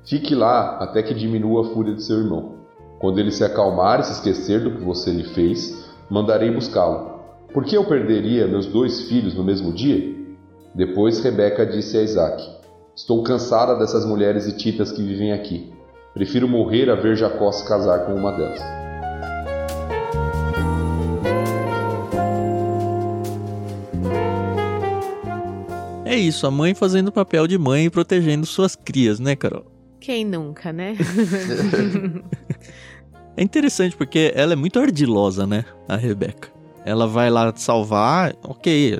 Fique 0.05 0.33
lá 0.33 0.77
até 0.79 1.03
que 1.03 1.13
diminua 1.13 1.63
a 1.63 1.71
fúria 1.71 1.97
de 1.97 2.05
seu 2.05 2.19
irmão. 2.19 2.58
Quando 2.99 3.21
ele 3.21 3.31
se 3.31 3.45
acalmar 3.45 4.01
e 4.01 4.05
se 4.05 4.13
esquecer 4.13 4.61
do 4.61 4.73
que 4.73 4.83
você 4.83 5.13
lhe 5.13 5.23
fez, 5.23 5.89
mandarei 6.11 6.51
buscá-lo. 6.51 7.19
Por 7.53 7.65
que 7.65 7.77
eu 7.77 7.85
perderia 7.85 8.49
meus 8.49 8.67
dois 8.67 9.09
filhos 9.09 9.35
no 9.35 9.45
mesmo 9.45 9.73
dia? 9.73 10.17
Depois 10.75 11.21
Rebeca 11.21 11.65
disse 11.65 11.97
a 11.97 12.03
Isaac: 12.03 12.43
Estou 12.97 13.23
cansada 13.23 13.77
dessas 13.77 14.05
mulheres 14.05 14.47
hititas 14.47 14.91
que 14.91 15.03
vivem 15.03 15.33
aqui. 15.33 15.73
Prefiro 16.13 16.49
morrer 16.49 16.91
a 16.91 16.97
ver 16.97 17.17
Jacó 17.17 17.53
se 17.53 17.67
casar 17.69 18.05
com 18.05 18.15
uma 18.15 18.33
delas. 18.33 18.61
É 26.05 26.17
isso, 26.17 26.47
a 26.49 26.51
mãe 26.51 26.75
fazendo 26.75 27.09
o 27.09 27.13
papel 27.13 27.47
de 27.47 27.57
mãe 27.57 27.85
e 27.85 27.91
protegendo 27.91 28.45
suas 28.45 28.75
crias, 28.75 29.21
né, 29.21 29.37
Carol? 29.37 29.65
Quem 30.01 30.25
nunca, 30.25 30.73
né? 30.73 30.97
é 33.39 33.43
interessante 33.43 33.97
porque 33.97 34.33
ela 34.35 34.53
é 34.53 34.57
muito 34.57 34.81
ardilosa, 34.81 35.47
né? 35.47 35.65
A 35.87 35.95
Rebeca. 35.95 36.49
Ela 36.85 37.07
vai 37.07 37.31
lá 37.31 37.53
salvar, 37.55 38.35
ok. 38.43 38.99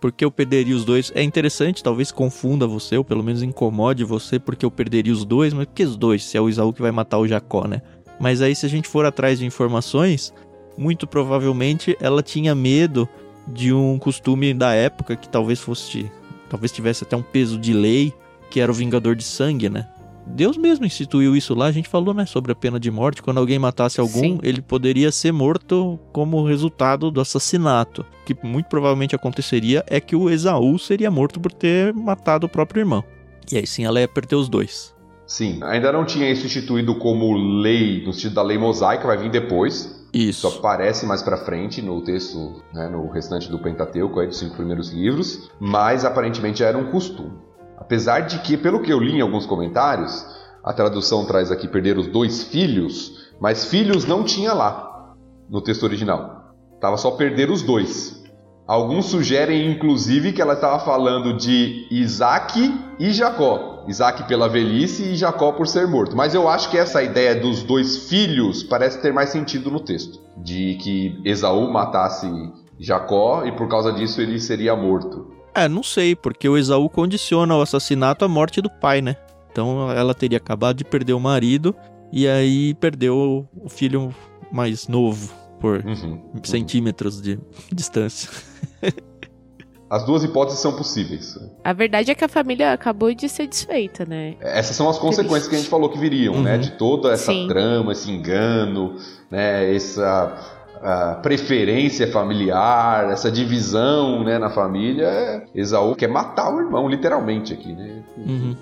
Porque 0.00 0.24
eu 0.24 0.30
perderia 0.30 0.74
os 0.74 0.84
dois. 0.84 1.12
É 1.14 1.22
interessante, 1.22 1.84
talvez 1.84 2.10
confunda 2.10 2.66
você, 2.66 2.96
ou 2.96 3.04
pelo 3.04 3.22
menos 3.22 3.44
incomode 3.44 4.02
você, 4.02 4.40
porque 4.40 4.66
eu 4.66 4.72
perderia 4.72 5.12
os 5.12 5.24
dois. 5.24 5.54
Mas 5.54 5.66
por 5.66 5.74
que 5.74 5.84
os 5.84 5.96
dois? 5.96 6.24
Se 6.24 6.36
é 6.36 6.40
o 6.40 6.48
Isaú 6.48 6.72
que 6.72 6.82
vai 6.82 6.90
matar 6.90 7.18
o 7.18 7.28
Jacó, 7.28 7.68
né? 7.68 7.80
Mas 8.18 8.42
aí, 8.42 8.56
se 8.56 8.66
a 8.66 8.68
gente 8.68 8.88
for 8.88 9.06
atrás 9.06 9.38
de 9.38 9.46
informações, 9.46 10.34
muito 10.76 11.06
provavelmente 11.06 11.96
ela 12.00 12.24
tinha 12.24 12.56
medo 12.56 13.08
de 13.46 13.72
um 13.72 14.00
costume 14.00 14.52
da 14.52 14.74
época 14.74 15.14
que 15.14 15.28
talvez 15.28 15.60
fosse. 15.60 16.10
Talvez 16.50 16.72
tivesse 16.72 17.04
até 17.04 17.16
um 17.16 17.22
peso 17.22 17.56
de 17.56 17.72
lei, 17.72 18.12
que 18.50 18.58
era 18.58 18.72
o 18.72 18.74
vingador 18.74 19.14
de 19.14 19.22
sangue, 19.22 19.68
né? 19.68 19.86
Deus 20.26 20.56
mesmo 20.56 20.84
instituiu 20.84 21.36
isso 21.36 21.54
lá, 21.54 21.66
a 21.66 21.72
gente 21.72 21.88
falou, 21.88 22.12
né, 22.12 22.26
sobre 22.26 22.52
a 22.52 22.54
pena 22.54 22.80
de 22.80 22.90
morte. 22.90 23.22
Quando 23.22 23.38
alguém 23.38 23.58
matasse 23.58 24.00
algum, 24.00 24.20
Sim. 24.20 24.38
ele 24.42 24.60
poderia 24.60 25.12
ser 25.12 25.32
morto 25.32 25.98
como 26.12 26.44
resultado 26.44 27.10
do 27.10 27.20
assassinato. 27.20 28.02
O 28.22 28.24
que 28.24 28.36
muito 28.46 28.66
provavelmente 28.66 29.14
aconteceria 29.14 29.84
é 29.86 30.00
que 30.00 30.16
o 30.16 30.28
Esaú 30.28 30.78
seria 30.78 31.10
morto 31.10 31.38
por 31.38 31.52
ter 31.52 31.94
matado 31.94 32.46
o 32.46 32.50
próprio 32.50 32.80
irmão. 32.80 33.04
E 33.50 33.56
aí 33.56 33.66
sim 33.66 33.84
ela 33.84 34.00
ia 34.00 34.08
perder 34.08 34.34
os 34.34 34.48
dois. 34.48 34.94
Sim, 35.26 35.60
ainda 35.62 35.92
não 35.92 36.04
tinha 36.04 36.30
isso 36.30 36.46
instituído 36.46 36.96
como 36.98 37.32
lei, 37.32 38.04
no 38.04 38.12
sentido 38.12 38.34
da 38.34 38.42
lei 38.42 38.58
mosaica, 38.58 39.06
vai 39.06 39.16
vir 39.16 39.30
depois. 39.30 40.06
Isso 40.12 40.46
Isso. 40.46 40.58
aparece 40.58 41.04
mais 41.04 41.22
pra 41.22 41.36
frente 41.36 41.82
no 41.82 42.00
texto, 42.02 42.62
né, 42.72 42.88
no 42.88 43.08
restante 43.10 43.50
do 43.50 43.58
Pentateuco, 43.58 44.18
aí 44.18 44.26
dos 44.26 44.38
cinco 44.38 44.56
primeiros 44.56 44.90
livros, 44.90 45.50
mas 45.60 46.04
aparentemente 46.04 46.60
já 46.60 46.68
era 46.68 46.78
um 46.78 46.90
costume. 46.90 47.32
Apesar 47.76 48.20
de 48.20 48.38
que, 48.40 48.56
pelo 48.56 48.80
que 48.80 48.92
eu 48.92 48.98
li 48.98 49.16
em 49.16 49.20
alguns 49.20 49.46
comentários, 49.46 50.26
a 50.64 50.72
tradução 50.72 51.24
traz 51.24 51.50
aqui 51.50 51.68
perder 51.68 51.98
os 51.98 52.06
dois 52.06 52.44
filhos, 52.44 53.30
mas 53.40 53.66
filhos 53.66 54.04
não 54.04 54.24
tinha 54.24 54.52
lá 54.52 55.14
no 55.48 55.60
texto 55.60 55.84
original. 55.84 56.54
Tava 56.80 56.96
só 56.96 57.12
perder 57.12 57.50
os 57.50 57.62
dois. 57.62 58.24
Alguns 58.66 59.06
sugerem, 59.06 59.70
inclusive, 59.70 60.32
que 60.32 60.42
ela 60.42 60.54
estava 60.54 60.80
falando 60.80 61.36
de 61.36 61.86
Isaac 61.88 62.74
e 62.98 63.12
Jacó. 63.12 63.84
Isaac 63.86 64.24
pela 64.24 64.48
velhice 64.48 65.04
e 65.04 65.16
Jacó 65.16 65.52
por 65.52 65.68
ser 65.68 65.86
morto. 65.86 66.16
Mas 66.16 66.34
eu 66.34 66.48
acho 66.48 66.68
que 66.68 66.76
essa 66.76 67.00
ideia 67.00 67.36
dos 67.36 67.62
dois 67.62 68.08
filhos 68.08 68.64
parece 68.64 69.00
ter 69.00 69.12
mais 69.12 69.30
sentido 69.30 69.70
no 69.70 69.78
texto. 69.78 70.20
De 70.36 70.74
que 70.80 71.20
Esaú 71.24 71.70
matasse 71.70 72.28
Jacó 72.78 73.44
e 73.44 73.52
por 73.52 73.68
causa 73.68 73.92
disso 73.92 74.20
ele 74.20 74.40
seria 74.40 74.74
morto. 74.74 75.35
É, 75.56 75.68
não 75.68 75.82
sei, 75.82 76.14
porque 76.14 76.48
o 76.48 76.56
Esaú 76.58 76.88
condiciona 76.90 77.56
o 77.56 77.62
assassinato 77.62 78.24
à 78.24 78.28
morte 78.28 78.60
do 78.60 78.68
pai, 78.70 79.00
né? 79.00 79.16
Então 79.50 79.90
ela 79.90 80.14
teria 80.14 80.36
acabado 80.38 80.76
de 80.76 80.84
perder 80.84 81.14
o 81.14 81.20
marido 81.20 81.74
e 82.12 82.28
aí 82.28 82.74
perdeu 82.74 83.48
o 83.56 83.68
filho 83.68 84.14
mais 84.52 84.86
novo 84.86 85.32
por 85.58 85.82
Uhum. 85.84 86.20
centímetros 86.44 87.22
de 87.22 87.38
distância. 87.72 88.28
As 89.88 90.04
duas 90.04 90.24
hipóteses 90.24 90.58
são 90.60 90.72
possíveis. 90.76 91.38
A 91.62 91.72
verdade 91.72 92.10
é 92.10 92.14
que 92.14 92.24
a 92.24 92.28
família 92.28 92.72
acabou 92.72 93.14
de 93.14 93.28
ser 93.28 93.46
desfeita, 93.46 94.04
né? 94.04 94.34
Essas 94.40 94.74
são 94.74 94.88
as 94.88 94.98
consequências 94.98 95.46
que 95.46 95.54
a 95.54 95.58
gente 95.58 95.70
falou 95.70 95.88
que 95.88 95.96
viriam, 95.98 96.34
Uhum. 96.34 96.42
né? 96.42 96.58
De 96.58 96.72
toda 96.72 97.12
essa 97.12 97.30
Sim. 97.32 97.46
trama, 97.46 97.92
esse 97.92 98.10
engano, 98.10 98.96
né? 99.30 99.72
Essa 99.74 100.36
a 100.86 101.16
preferência 101.16 102.06
familiar, 102.12 103.10
essa 103.10 103.28
divisão, 103.28 104.22
né, 104.22 104.38
na 104.38 104.48
família. 104.48 105.42
Esaú 105.52 105.96
quer 105.96 106.08
matar 106.08 106.54
o 106.54 106.60
irmão, 106.60 106.88
literalmente 106.88 107.52
aqui, 107.52 107.72
né? 107.72 108.04
Uhum. 108.16 108.56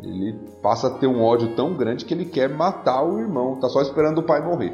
Ele 0.00 0.38
passa 0.62 0.86
a 0.86 0.90
ter 0.90 1.08
um 1.08 1.20
ódio 1.20 1.48
tão 1.48 1.74
grande 1.74 2.04
que 2.04 2.14
ele 2.14 2.24
quer 2.24 2.48
matar 2.48 3.02
o 3.02 3.18
irmão. 3.18 3.56
Tá 3.56 3.68
só 3.68 3.82
esperando 3.82 4.18
o 4.18 4.22
pai 4.22 4.40
morrer. 4.40 4.72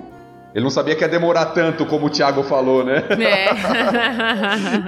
Ele 0.55 0.65
não 0.65 0.71
sabia 0.71 0.95
que 0.95 1.03
ia 1.03 1.09
demorar 1.09 1.47
tanto, 1.47 1.87
como 1.87 2.07
o 2.07 2.11
Thiago 2.11 2.43
falou, 2.43 2.85
né? 2.85 3.03
É. 3.11 3.47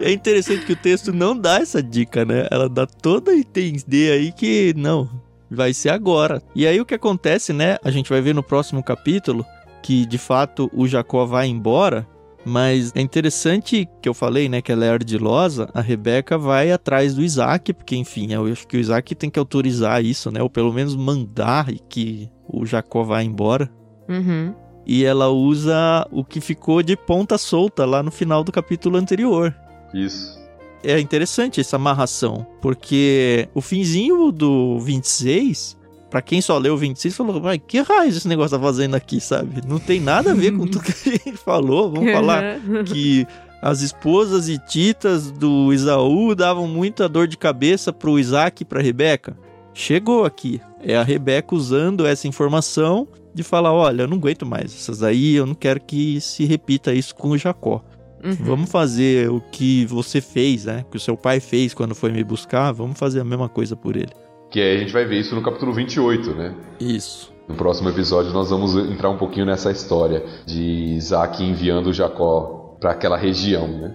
É 0.11 0.13
interessante 0.13 0.67
que 0.67 0.75
o 0.75 0.77
texto 0.77 1.11
não 1.11 1.35
dá 1.35 1.59
essa 1.59 1.83
dica, 1.83 2.23
né? 2.23 2.47
Ela 2.51 2.69
dá 2.69 2.87
toda 2.87 3.31
a 3.31 3.35
entender 3.35 4.13
aí 4.13 4.31
que 4.31 4.75
não, 4.77 5.09
vai 5.51 5.73
ser 5.73 5.89
agora. 5.89 6.43
E 6.55 6.67
aí 6.67 6.79
o 6.79 6.85
que 6.85 6.95
acontece, 6.95 7.55
né? 7.55 7.79
A 7.83 7.91
gente 7.91 8.11
vai 8.11 8.21
ver 8.21 8.35
no 8.35 8.43
próximo 8.43 8.83
capítulo 8.83 9.45
que 9.89 10.05
de 10.05 10.19
fato 10.19 10.71
o 10.75 10.87
Jacó 10.87 11.25
vai 11.25 11.47
embora, 11.47 12.07
mas 12.45 12.93
é 12.95 13.01
interessante 13.01 13.89
que 14.03 14.07
eu 14.07 14.13
falei, 14.13 14.47
né, 14.47 14.61
que 14.61 14.71
ela 14.71 14.85
é 14.85 14.91
ardilosa, 14.91 15.67
a 15.73 15.81
Rebeca 15.81 16.37
vai 16.37 16.71
atrás 16.71 17.15
do 17.15 17.23
Isaac, 17.23 17.73
porque 17.73 17.97
enfim, 17.97 18.31
eu 18.31 18.45
acho 18.45 18.69
que 18.69 18.77
o 18.77 18.81
Isaac 18.81 19.15
tem 19.15 19.31
que 19.31 19.39
autorizar 19.39 20.05
isso, 20.05 20.31
né, 20.31 20.43
ou 20.43 20.51
pelo 20.51 20.75
menos 20.75 20.95
mandar 20.95 21.73
que 21.89 22.29
o 22.47 22.67
Jacó 22.67 23.03
vá 23.03 23.23
embora. 23.23 23.71
Uhum. 24.07 24.55
E 24.87 25.07
ela 25.07 25.31
usa 25.31 26.07
o 26.13 26.23
que 26.23 26.39
ficou 26.39 26.83
de 26.83 26.95
ponta 26.95 27.39
solta 27.39 27.87
lá 27.87 28.03
no 28.03 28.11
final 28.11 28.45
do 28.45 28.53
capítulo 28.53 28.99
anterior 28.99 29.55
Isso. 29.95 30.39
é 30.85 31.01
interessante 31.01 31.63
essa 31.63 31.77
amarração, 31.77 32.47
porque 32.61 33.49
o 33.55 33.63
finzinho 33.63 34.31
do 34.33 34.79
26, 34.81 35.78
pra 36.11 36.23
quem 36.23 36.41
só 36.41 36.57
leu 36.59 36.75
o 36.75 36.77
26, 36.77 37.17
falou, 37.17 37.41
vai, 37.41 37.59
que 37.59 37.81
raio 37.81 38.09
esse 38.09 38.27
negócio 38.27 38.57
tá 38.57 38.63
fazendo 38.63 38.95
aqui, 38.95 39.21
sabe? 39.21 39.63
Não 39.67 39.79
tem 39.79 40.01
nada 40.01 40.33
a 40.33 40.35
ver 40.35 40.53
com 40.53 40.67
tudo 40.67 40.85
que 40.85 41.11
gente 41.11 41.37
falou. 41.37 41.91
Vamos 41.91 42.13
falar 42.13 42.61
que 42.87 43.27
as 43.61 43.81
esposas 43.81 44.49
e 44.49 44.59
titas 44.59 45.31
do 45.31 45.73
Isaú 45.73 46.35
davam 46.35 46.67
muita 46.67 47.09
dor 47.09 47.27
de 47.27 47.37
cabeça 47.37 47.93
pro 47.93 48.19
Isaac 48.19 48.63
e 48.63 48.65
pra 48.65 48.81
Rebeca. 48.81 49.37
Chegou 49.75 50.25
aqui. 50.25 50.61
É 50.81 50.97
a 50.97 51.03
Rebeca 51.03 51.55
usando 51.55 52.07
essa 52.07 52.29
informação 52.29 53.07
de 53.35 53.43
falar, 53.43 53.73
olha, 53.73 54.03
eu 54.03 54.09
não 54.09 54.17
aguento 54.17 54.47
mais 54.47 54.75
essas 54.75 55.03
aí, 55.03 55.35
eu 55.35 55.47
não 55.47 55.55
quero 55.55 55.81
que 55.81 56.21
se 56.21 56.45
repita 56.45 56.93
isso 56.93 57.15
com 57.15 57.31
o 57.31 57.39
Jacó. 57.39 57.85
Uhum. 58.25 58.37
Vamos 58.41 58.71
fazer 58.71 59.31
o 59.31 59.41
que 59.41 59.87
você 59.87 60.21
fez, 60.21 60.65
né? 60.65 60.85
Que 60.91 60.97
o 60.97 61.01
seu 61.01 61.17
pai 61.17 61.39
fez 61.39 61.73
quando 61.73 61.95
foi 61.95 62.11
me 62.11 62.25
buscar. 62.25 62.73
Vamos 62.73 62.99
fazer 62.99 63.21
a 63.21 63.25
mesma 63.25 63.49
coisa 63.49 63.77
por 63.77 63.97
ele. 63.97 64.11
Que 64.51 64.61
aí 64.61 64.77
a 64.77 64.79
gente 64.79 64.93
vai 64.93 65.05
ver 65.05 65.19
isso 65.19 65.35
no 65.35 65.43
capítulo 65.43 65.73
28, 65.73 66.31
né? 66.31 66.55
Isso. 66.81 67.33
No 67.47 67.55
próximo 67.55 67.89
episódio 67.89 68.33
nós 68.33 68.51
vamos 68.51 68.75
entrar 68.77 69.11
um 69.11 69.17
pouquinho 69.17 69.47
nessa 69.47 69.71
história 69.71 70.25
de 70.47 70.63
Isaac 70.97 71.43
enviando 71.43 71.93
Jacó 71.93 72.77
para 72.81 72.93
aquela 72.93 73.17
região, 73.17 73.67
né? 73.67 73.95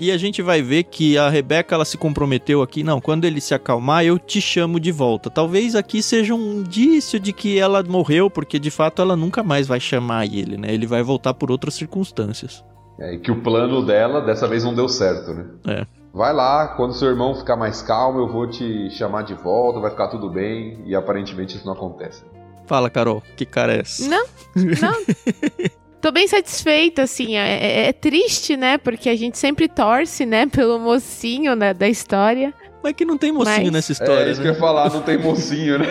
E 0.00 0.12
a 0.12 0.16
gente 0.16 0.40
vai 0.40 0.62
ver 0.62 0.84
que 0.84 1.18
a 1.18 1.28
Rebeca 1.28 1.74
ela 1.74 1.84
se 1.84 1.98
comprometeu 1.98 2.62
aqui, 2.62 2.84
não, 2.84 3.00
quando 3.00 3.24
ele 3.24 3.40
se 3.40 3.52
acalmar, 3.52 4.04
eu 4.04 4.16
te 4.16 4.40
chamo 4.40 4.78
de 4.78 4.92
volta. 4.92 5.28
Talvez 5.28 5.74
aqui 5.74 6.00
seja 6.00 6.34
um 6.34 6.60
indício 6.60 7.18
de 7.18 7.32
que 7.32 7.58
ela 7.58 7.82
morreu, 7.82 8.30
porque 8.30 8.60
de 8.60 8.70
fato 8.70 9.02
ela 9.02 9.16
nunca 9.16 9.42
mais 9.42 9.66
vai 9.66 9.80
chamar 9.80 10.26
ele, 10.26 10.56
né? 10.56 10.72
Ele 10.72 10.86
vai 10.86 11.02
voltar 11.02 11.34
por 11.34 11.50
outras 11.50 11.74
circunstâncias. 11.74 12.64
É, 13.00 13.14
e 13.14 13.18
que 13.18 13.30
o 13.32 13.42
plano 13.42 13.84
dela 13.84 14.20
dessa 14.20 14.46
vez 14.46 14.62
não 14.62 14.72
deu 14.72 14.88
certo, 14.88 15.32
né? 15.34 15.46
É. 15.66 15.86
Vai 16.18 16.32
lá, 16.34 16.66
quando 16.66 16.94
seu 16.94 17.06
irmão 17.10 17.32
ficar 17.32 17.54
mais 17.54 17.80
calmo, 17.80 18.18
eu 18.18 18.26
vou 18.26 18.44
te 18.50 18.90
chamar 18.90 19.22
de 19.22 19.34
volta, 19.34 19.78
vai 19.78 19.88
ficar 19.88 20.08
tudo 20.08 20.28
bem, 20.28 20.82
e 20.84 20.92
aparentemente 20.92 21.56
isso 21.56 21.64
não 21.64 21.74
acontece. 21.74 22.24
Fala, 22.66 22.90
Carol, 22.90 23.22
que 23.36 23.46
cara 23.46 23.76
é 23.76 23.80
essa? 23.82 24.08
Não, 24.08 24.26
não. 24.56 25.04
Tô 26.02 26.10
bem 26.10 26.26
satisfeita, 26.26 27.02
assim. 27.02 27.36
É, 27.36 27.84
é- 27.84 27.86
é 27.86 27.92
triste, 27.92 28.56
né? 28.56 28.78
Porque 28.78 29.08
a 29.08 29.14
gente 29.14 29.38
sempre 29.38 29.68
torce, 29.68 30.26
né? 30.26 30.46
Pelo 30.46 30.80
mocinho 30.80 31.54
né, 31.54 31.72
da 31.72 31.88
história. 31.88 32.52
Mas 32.82 32.94
que 32.94 33.04
não 33.04 33.16
tem 33.16 33.30
mocinho 33.30 33.56
Mas- 33.62 33.70
nessa 33.70 33.92
história, 33.92 34.24
é 34.24 34.32
isso 34.32 34.40
né? 34.40 34.46
que 34.46 34.50
eu 34.50 34.54
ia 34.54 34.58
falar, 34.60 34.92
não 34.92 35.02
tem 35.02 35.18
mocinho, 35.18 35.78
né? 35.78 35.86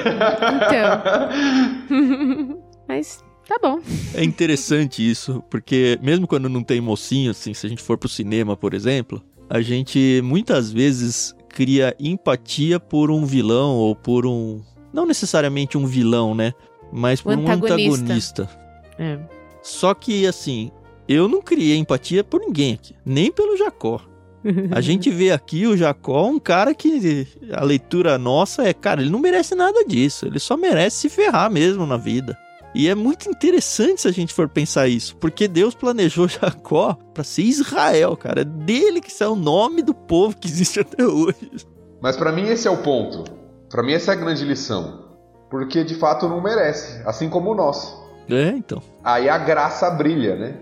Então. 1.88 2.60
Mas 2.86 3.24
tá 3.48 3.58
bom. 3.62 3.80
É 4.14 4.26
interessante 4.26 5.10
isso, 5.10 5.42
porque 5.50 5.98
mesmo 6.02 6.28
quando 6.28 6.50
não 6.50 6.64
tem 6.64 6.82
mocinho, 6.82 7.32
assim, 7.32 7.54
se 7.54 7.66
a 7.66 7.70
gente 7.70 7.82
for 7.82 7.98
pro 7.98 8.10
cinema, 8.10 8.58
por 8.58 8.74
exemplo, 8.74 9.24
a 9.50 9.62
gente 9.62 10.22
muitas 10.24 10.72
vezes 10.72 11.36
cria 11.50 11.96
empatia 12.00 12.80
por 12.80 13.10
um 13.10 13.26
vilão 13.26 13.76
ou 13.76 13.96
por 13.96 14.26
um. 14.26 14.62
Não 14.94 15.06
necessariamente 15.06 15.78
um 15.78 15.86
vilão, 15.86 16.36
né? 16.36 16.54
Mas 16.92 17.22
por 17.22 17.38
um 17.38 17.50
antagonista. 17.50 18.50
É. 18.98 19.20
Só 19.62 19.94
que, 19.94 20.26
assim, 20.26 20.72
eu 21.08 21.28
não 21.28 21.42
criei 21.42 21.78
empatia 21.78 22.24
por 22.24 22.40
ninguém 22.40 22.74
aqui, 22.74 22.96
nem 23.06 23.32
pelo 23.32 23.58
Jacó. 23.58 24.02
A 24.72 24.80
gente 24.82 25.10
vê 25.10 25.32
aqui 25.32 25.66
o 25.68 25.76
Jacó 25.76 26.28
um 26.28 26.40
cara 26.40 26.74
que 26.74 27.28
a 27.52 27.64
leitura 27.64 28.18
nossa 28.18 28.68
é, 28.68 28.74
cara, 28.74 29.02
ele 29.02 29.10
não 29.10 29.20
merece 29.20 29.56
nada 29.56 29.84
disso, 29.86 30.26
ele 30.26 30.40
só 30.40 30.56
merece 30.56 30.98
se 30.98 31.10
ferrar 31.10 31.52
mesmo 31.52 31.86
na 31.86 31.98
vida. 31.98 32.38
E 32.78 32.88
é 32.88 32.94
muito 32.94 33.28
interessante 33.28 34.02
se 34.02 34.08
a 34.08 34.12
gente 34.12 34.32
for 34.36 34.48
pensar 34.48 34.88
isso, 34.88 35.16
porque 35.16 35.48
Deus 35.48 35.74
planejou 35.74 36.28
Jacó 36.30 36.94
para 37.12 37.24
ser 37.24 37.42
Israel, 37.42 38.16
cara. 38.16 38.42
É 38.42 38.46
dele 38.46 39.02
que 39.02 39.12
é 39.24 39.28
o 39.28 39.36
nome 39.36 39.82
do 39.82 39.96
povo 39.96 40.38
que 40.38 40.48
existe 40.48 40.80
até 40.82 41.04
hoje. 41.04 41.50
Mas 42.00 42.16
pra 42.16 42.32
mim 42.32 42.48
esse 42.48 42.68
é 42.68 42.72
o 42.72 42.78
ponto. 42.78 43.24
Pra 43.68 43.82
mim 43.82 43.94
essa 43.94 44.12
é 44.12 44.14
a 44.14 44.18
grande 44.20 44.46
lição. 44.46 45.06
Porque 45.50 45.84
de 45.84 45.96
fato 45.96 46.30
não 46.30 46.40
merece, 46.40 47.02
assim 47.04 47.30
como 47.30 47.56
nós. 47.56 47.98
É, 48.30 48.50
então. 48.50 48.80
Aí 49.04 49.28
a 49.28 49.40
graça 49.40 49.90
brilha, 49.90 50.36
né? 50.36 50.58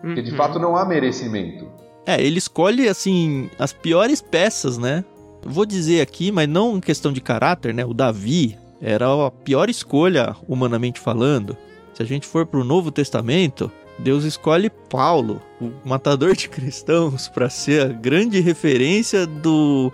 Porque 0.00 0.22
de 0.22 0.32
Uhum. 0.32 0.36
fato 0.36 0.58
não 0.58 0.76
há 0.76 0.84
merecimento. 0.84 1.68
É, 2.04 2.20
ele 2.20 2.38
escolhe, 2.38 2.88
assim, 2.88 3.48
as 3.58 3.72
piores 3.72 4.20
peças, 4.20 4.76
né? 4.76 5.04
Vou 5.44 5.64
dizer 5.64 6.00
aqui, 6.00 6.32
mas 6.32 6.48
não 6.48 6.78
em 6.78 6.80
questão 6.80 7.12
de 7.12 7.20
caráter, 7.20 7.72
né? 7.72 7.84
O 7.84 7.94
Davi 7.94 8.58
era 8.80 9.26
a 9.26 9.30
pior 9.30 9.68
escolha, 9.68 10.34
humanamente 10.48 10.98
falando. 10.98 11.56
Se 11.94 12.02
a 12.02 12.06
gente 12.06 12.26
for 12.26 12.46
pro 12.46 12.64
Novo 12.64 12.90
Testamento, 12.90 13.70
Deus 13.98 14.24
escolhe 14.24 14.70
Paulo, 14.70 15.42
o 15.60 15.70
matador 15.84 16.34
de 16.34 16.48
cristãos, 16.48 17.28
para 17.28 17.50
ser 17.50 17.82
a 17.82 17.88
grande 17.88 18.40
referência 18.40 19.26
do 19.26 19.92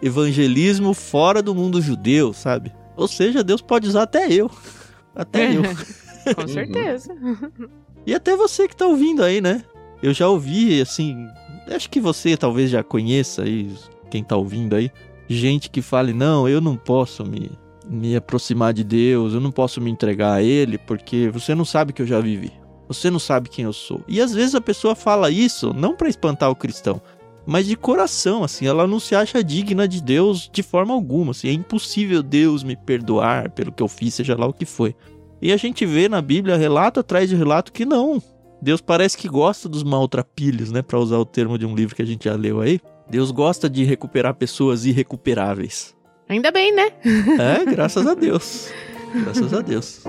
evangelismo 0.00 0.94
fora 0.94 1.42
do 1.42 1.54
mundo 1.54 1.82
judeu, 1.82 2.32
sabe? 2.32 2.72
Ou 2.96 3.08
seja, 3.08 3.42
Deus 3.42 3.60
pode 3.60 3.88
usar 3.88 4.02
até 4.02 4.32
eu. 4.32 4.50
Até 5.14 5.56
eu. 5.56 5.62
Com 6.36 6.46
certeza. 6.46 7.12
E 8.06 8.14
até 8.14 8.36
você 8.36 8.68
que 8.68 8.76
tá 8.76 8.86
ouvindo 8.86 9.24
aí, 9.24 9.40
né? 9.40 9.64
Eu 10.00 10.14
já 10.14 10.28
ouvi, 10.28 10.80
assim. 10.80 11.26
Acho 11.68 11.90
que 11.90 12.00
você 12.00 12.36
talvez 12.36 12.70
já 12.70 12.84
conheça 12.84 13.42
aí, 13.42 13.74
quem 14.10 14.22
tá 14.22 14.36
ouvindo 14.36 14.76
aí. 14.76 14.92
Gente 15.28 15.68
que 15.68 15.82
fale, 15.82 16.12
não, 16.12 16.48
eu 16.48 16.60
não 16.60 16.76
posso 16.76 17.24
me. 17.24 17.50
Me 17.88 18.14
aproximar 18.16 18.72
de 18.72 18.84
Deus, 18.84 19.34
eu 19.34 19.40
não 19.40 19.50
posso 19.50 19.80
me 19.80 19.90
entregar 19.90 20.34
a 20.34 20.42
Ele 20.42 20.78
porque 20.78 21.28
você 21.30 21.54
não 21.54 21.64
sabe 21.64 21.92
que 21.92 22.02
eu 22.02 22.06
já 22.06 22.20
vivi. 22.20 22.52
Você 22.86 23.10
não 23.10 23.18
sabe 23.18 23.48
quem 23.48 23.64
eu 23.64 23.72
sou. 23.72 24.02
E 24.08 24.20
às 24.20 24.32
vezes 24.32 24.54
a 24.54 24.60
pessoa 24.60 24.94
fala 24.94 25.30
isso 25.30 25.74
não 25.74 25.94
para 25.94 26.08
espantar 26.08 26.50
o 26.50 26.56
cristão, 26.56 27.00
mas 27.46 27.66
de 27.66 27.76
coração, 27.76 28.44
assim, 28.44 28.66
ela 28.66 28.86
não 28.86 29.00
se 29.00 29.14
acha 29.14 29.42
digna 29.42 29.88
de 29.88 30.02
Deus 30.02 30.50
de 30.52 30.62
forma 30.62 30.92
alguma, 30.92 31.30
assim, 31.30 31.48
é 31.48 31.52
impossível 31.52 32.22
Deus 32.22 32.62
me 32.62 32.76
perdoar 32.76 33.50
pelo 33.50 33.72
que 33.72 33.82
eu 33.82 33.88
fiz, 33.88 34.14
seja 34.14 34.36
lá 34.36 34.46
o 34.46 34.52
que 34.52 34.66
foi. 34.66 34.94
E 35.40 35.52
a 35.52 35.56
gente 35.56 35.86
vê 35.86 36.08
na 36.08 36.20
Bíblia 36.20 36.56
relato 36.56 37.00
atrás 37.00 37.28
de 37.28 37.36
relato 37.36 37.72
que 37.72 37.86
não. 37.86 38.22
Deus 38.60 38.80
parece 38.80 39.16
que 39.16 39.28
gosta 39.28 39.68
dos 39.68 39.82
maltrapilhos, 39.82 40.70
né, 40.70 40.82
para 40.82 40.98
usar 40.98 41.16
o 41.16 41.24
termo 41.24 41.56
de 41.56 41.64
um 41.64 41.74
livro 41.74 41.94
que 41.94 42.02
a 42.02 42.06
gente 42.06 42.24
já 42.24 42.34
leu 42.34 42.60
aí. 42.60 42.80
Deus 43.08 43.30
gosta 43.30 43.70
de 43.70 43.84
recuperar 43.84 44.34
pessoas 44.34 44.84
irrecuperáveis. 44.84 45.96
Ainda 46.28 46.50
bem, 46.50 46.74
né? 46.74 46.92
É, 47.38 47.64
graças 47.64 48.06
a 48.06 48.14
Deus. 48.14 48.70
Graças 49.14 49.54
a 49.54 49.60
Deus. 49.60 50.02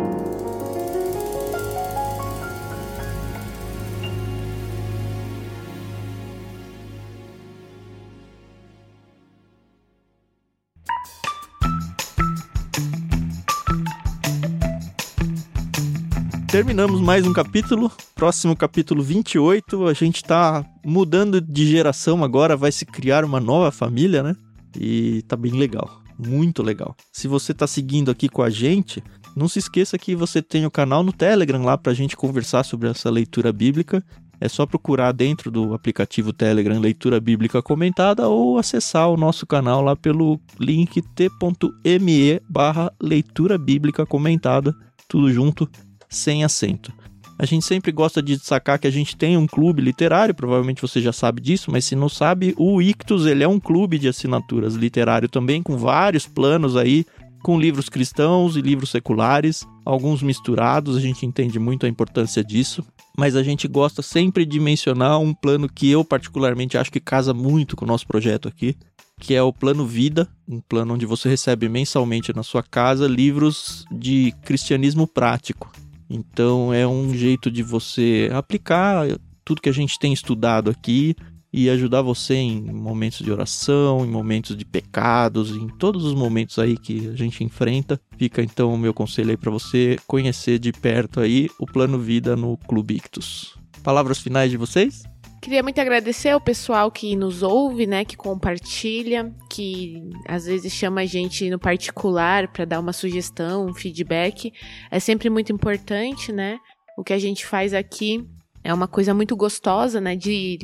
terminamos 16.59 16.99
mais 16.99 17.25
um 17.25 17.31
capítulo. 17.31 17.89
Próximo 18.13 18.53
capítulo 18.53 19.01
28. 19.01 19.87
A 19.87 19.93
gente 19.93 20.21
tá 20.21 20.65
mudando 20.83 21.39
de 21.39 21.65
geração 21.65 22.21
agora, 22.21 22.57
vai 22.57 22.69
se 22.69 22.85
criar 22.85 23.23
uma 23.23 23.39
nova 23.39 23.71
família, 23.71 24.21
né? 24.21 24.35
E 24.77 25.21
tá 25.27 25.37
bem 25.37 25.53
legal. 25.53 25.98
Muito 26.19 26.61
legal. 26.61 26.93
Se 27.13 27.29
você 27.29 27.53
tá 27.53 27.65
seguindo 27.65 28.11
aqui 28.11 28.27
com 28.27 28.41
a 28.41 28.49
gente, 28.49 29.01
não 29.35 29.47
se 29.47 29.59
esqueça 29.59 29.97
que 29.97 30.13
você 30.15 30.41
tem 30.41 30.65
o 30.65 30.71
canal 30.71 31.01
no 31.01 31.13
Telegram 31.13 31.63
lá 31.63 31.77
pra 31.77 31.93
gente 31.93 32.17
conversar 32.17 32.63
sobre 32.63 32.89
essa 32.89 33.09
leitura 33.09 33.53
bíblica. 33.53 34.03
É 34.41 34.49
só 34.49 34.65
procurar 34.65 35.13
dentro 35.13 35.49
do 35.49 35.73
aplicativo 35.73 36.33
Telegram 36.33 36.79
Leitura 36.79 37.19
Bíblica 37.19 37.61
Comentada 37.61 38.27
ou 38.27 38.57
acessar 38.57 39.09
o 39.09 39.17
nosso 39.17 39.45
canal 39.45 39.81
lá 39.81 39.95
pelo 39.95 40.39
link 40.59 41.01
t.me 41.01 42.41
barra 42.49 42.91
Leitura 43.01 43.57
Bíblica 43.57 44.05
Comentada, 44.05 44.75
tudo 45.07 45.31
junto 45.31 45.69
sem 46.09 46.43
acento. 46.43 46.93
A 47.41 47.45
gente 47.45 47.65
sempre 47.65 47.89
gosta 47.93 48.21
de 48.21 48.35
destacar 48.35 48.77
que 48.77 48.85
a 48.85 48.91
gente 48.91 49.15
tem 49.15 49.37
um 49.37 49.47
clube 49.47 49.81
literário, 49.81 50.35
provavelmente 50.35 50.81
você 50.81 51.01
já 51.01 51.13
sabe 51.13 51.39
disso, 51.39 51.71
mas 51.71 51.85
se 51.85 51.95
não 51.95 52.09
sabe, 52.09 52.53
o 52.57 52.81
Ictus 52.81 53.25
ele 53.25 53.45
é 53.45 53.47
um 53.47 53.61
clube 53.61 53.97
de 53.97 54.09
assinaturas 54.09 54.75
literário 54.75 55.29
também, 55.29 55.63
com 55.63 55.77
vários 55.77 56.27
planos 56.27 56.75
aí, 56.75 57.05
com 57.41 57.57
livros 57.57 57.87
cristãos 57.87 58.57
e 58.57 58.61
livros 58.61 58.89
seculares, 58.89 59.65
alguns 59.85 60.21
misturados, 60.21 60.97
a 60.97 60.99
gente 60.99 61.25
entende 61.25 61.57
muito 61.57 61.85
a 61.85 61.89
importância 61.89 62.43
disso, 62.43 62.85
mas 63.17 63.37
a 63.37 63.41
gente 63.41 63.69
gosta 63.69 64.01
sempre 64.01 64.45
de 64.45 64.59
mencionar 64.59 65.17
um 65.17 65.33
plano 65.33 65.69
que 65.69 65.89
eu 65.89 66.03
particularmente 66.03 66.77
acho 66.77 66.91
que 66.91 66.99
casa 66.99 67.33
muito 67.33 67.77
com 67.77 67.85
o 67.85 67.87
nosso 67.87 68.05
projeto 68.05 68.49
aqui, 68.49 68.75
que 69.17 69.33
é 69.33 69.41
o 69.41 69.53
Plano 69.53 69.85
Vida, 69.85 70.27
um 70.45 70.59
plano 70.59 70.93
onde 70.93 71.05
você 71.05 71.29
recebe 71.29 71.69
mensalmente 71.69 72.35
na 72.35 72.43
sua 72.43 72.61
casa 72.61 73.07
livros 73.07 73.85
de 73.89 74.33
cristianismo 74.43 75.07
prático. 75.07 75.71
Então 76.09 76.73
é 76.73 76.87
um 76.87 77.13
jeito 77.13 77.51
de 77.51 77.61
você 77.61 78.29
aplicar 78.33 79.05
tudo 79.45 79.61
que 79.61 79.69
a 79.69 79.73
gente 79.73 79.99
tem 79.99 80.11
estudado 80.11 80.69
aqui 80.69 81.15
e 81.51 81.69
ajudar 81.69 82.01
você 82.01 82.35
em 82.35 82.61
momentos 82.61 83.19
de 83.19 83.31
oração, 83.31 84.05
em 84.05 84.09
momentos 84.09 84.55
de 84.55 84.63
pecados, 84.63 85.51
em 85.51 85.67
todos 85.67 86.05
os 86.05 86.13
momentos 86.13 86.59
aí 86.59 86.77
que 86.77 87.07
a 87.07 87.15
gente 87.15 87.43
enfrenta. 87.43 87.99
Fica 88.17 88.43
então 88.43 88.73
o 88.73 88.77
meu 88.77 88.93
conselho 88.93 89.31
aí 89.31 89.37
para 89.37 89.51
você 89.51 89.97
conhecer 90.05 90.59
de 90.59 90.71
perto 90.71 91.19
aí 91.19 91.49
o 91.59 91.65
Plano 91.65 91.97
Vida 91.97 92.35
no 92.35 92.57
Clube 92.57 92.95
Ictus. 92.95 93.57
Palavras 93.83 94.19
finais 94.19 94.51
de 94.51 94.57
vocês? 94.57 95.08
Queria 95.41 95.63
muito 95.63 95.79
agradecer 95.79 96.29
ao 96.29 96.41
pessoal 96.41 96.91
que 96.91 97.15
nos 97.15 97.41
ouve, 97.41 97.87
né, 97.87 98.03
que 98.03 98.17
compartilha, 98.17 99.33
que 99.49 100.09
às 100.27 100.45
vezes 100.45 100.73
chama 100.73 101.01
a 101.01 101.05
gente 101.05 101.49
no 101.49 101.57
particular 101.57 102.49
para 102.49 102.65
dar 102.65 102.79
uma 102.79 102.91
sugestão, 102.91 103.65
um 103.65 103.73
feedback. 103.73 104.51
É 104.91 104.99
sempre 104.99 105.29
muito 105.29 105.53
importante, 105.53 106.33
né? 106.33 106.59
O 106.97 107.03
que 107.03 107.13
a 107.13 107.19
gente 107.19 107.45
faz 107.45 107.73
aqui 107.73 108.27
é 108.61 108.73
uma 108.73 108.87
coisa 108.87 109.13
muito 109.13 109.35
gostosa, 109.37 110.01
né, 110.01 110.15
de 110.15 110.59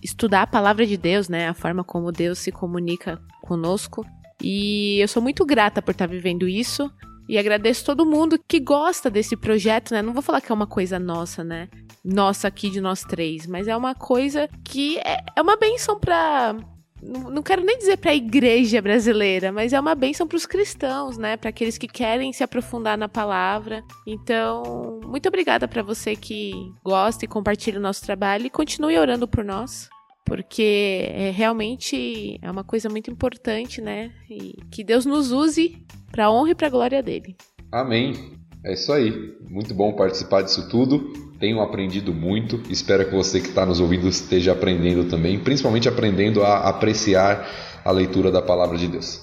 estudar 0.00 0.42
a 0.42 0.46
palavra 0.46 0.86
de 0.86 0.96
Deus, 0.96 1.28
né, 1.28 1.48
a 1.48 1.54
forma 1.54 1.82
como 1.82 2.12
Deus 2.12 2.38
se 2.38 2.52
comunica 2.52 3.20
conosco. 3.42 4.06
E 4.40 4.98
eu 5.00 5.08
sou 5.08 5.20
muito 5.20 5.44
grata 5.44 5.82
por 5.82 5.90
estar 5.90 6.06
vivendo 6.06 6.48
isso. 6.48 6.88
E 7.30 7.38
agradeço 7.38 7.84
todo 7.84 8.04
mundo 8.04 8.40
que 8.48 8.58
gosta 8.58 9.08
desse 9.08 9.36
projeto, 9.36 9.92
né? 9.92 10.02
Não 10.02 10.12
vou 10.12 10.20
falar 10.20 10.40
que 10.40 10.50
é 10.50 10.54
uma 10.54 10.66
coisa 10.66 10.98
nossa, 10.98 11.44
né? 11.44 11.68
Nossa 12.04 12.48
aqui 12.48 12.68
de 12.68 12.80
nós 12.80 13.02
três, 13.04 13.46
mas 13.46 13.68
é 13.68 13.76
uma 13.76 13.94
coisa 13.94 14.48
que 14.64 14.98
é, 14.98 15.18
é 15.36 15.40
uma 15.40 15.56
benção 15.56 15.96
para 15.96 16.56
não 17.00 17.40
quero 17.40 17.62
nem 17.62 17.78
dizer 17.78 17.98
para 17.98 18.10
a 18.10 18.16
igreja 18.16 18.82
brasileira, 18.82 19.52
mas 19.52 19.72
é 19.72 19.78
uma 19.78 19.94
bênção 19.94 20.26
para 20.26 20.36
os 20.36 20.44
cristãos, 20.44 21.16
né? 21.16 21.36
Para 21.36 21.50
aqueles 21.50 21.78
que 21.78 21.86
querem 21.86 22.32
se 22.32 22.42
aprofundar 22.42 22.98
na 22.98 23.08
palavra. 23.08 23.84
Então, 24.04 25.00
muito 25.06 25.28
obrigada 25.28 25.68
para 25.68 25.84
você 25.84 26.16
que 26.16 26.52
gosta 26.84 27.24
e 27.24 27.28
compartilha 27.28 27.78
o 27.78 27.82
nosso 27.82 28.02
trabalho 28.02 28.46
e 28.46 28.50
continue 28.50 28.98
orando 28.98 29.28
por 29.28 29.44
nós, 29.44 29.88
porque 30.24 31.06
é 31.08 31.30
realmente 31.30 32.38
é 32.40 32.50
uma 32.50 32.64
coisa 32.64 32.88
muito 32.88 33.10
importante, 33.10 33.80
né? 33.80 34.12
E 34.28 34.54
que 34.70 34.84
Deus 34.84 35.04
nos 35.04 35.32
use 35.32 35.76
para 36.10 36.30
honra 36.30 36.50
e 36.50 36.54
para 36.54 36.68
glória 36.68 37.02
dele. 37.02 37.36
Amém. 37.72 38.38
É 38.64 38.74
isso 38.74 38.92
aí. 38.92 39.12
Muito 39.48 39.74
bom 39.74 39.92
participar 39.92 40.42
disso 40.42 40.68
tudo. 40.68 41.12
Tenho 41.38 41.60
aprendido 41.60 42.12
muito. 42.12 42.60
Espero 42.70 43.06
que 43.06 43.14
você 43.14 43.40
que 43.40 43.48
está 43.48 43.64
nos 43.64 43.80
ouvindo 43.80 44.06
esteja 44.08 44.52
aprendendo 44.52 45.08
também, 45.08 45.38
principalmente 45.38 45.88
aprendendo 45.88 46.42
a 46.42 46.68
apreciar 46.68 47.80
a 47.84 47.90
leitura 47.90 48.30
da 48.30 48.42
palavra 48.42 48.76
de 48.76 48.88
Deus. 48.88 49.22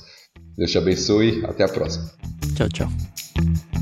Deus 0.57 0.71
te 0.71 0.77
abençoe. 0.77 1.45
Até 1.45 1.63
a 1.63 1.69
próxima. 1.69 2.09
Tchau, 2.55 2.67
tchau. 2.69 3.76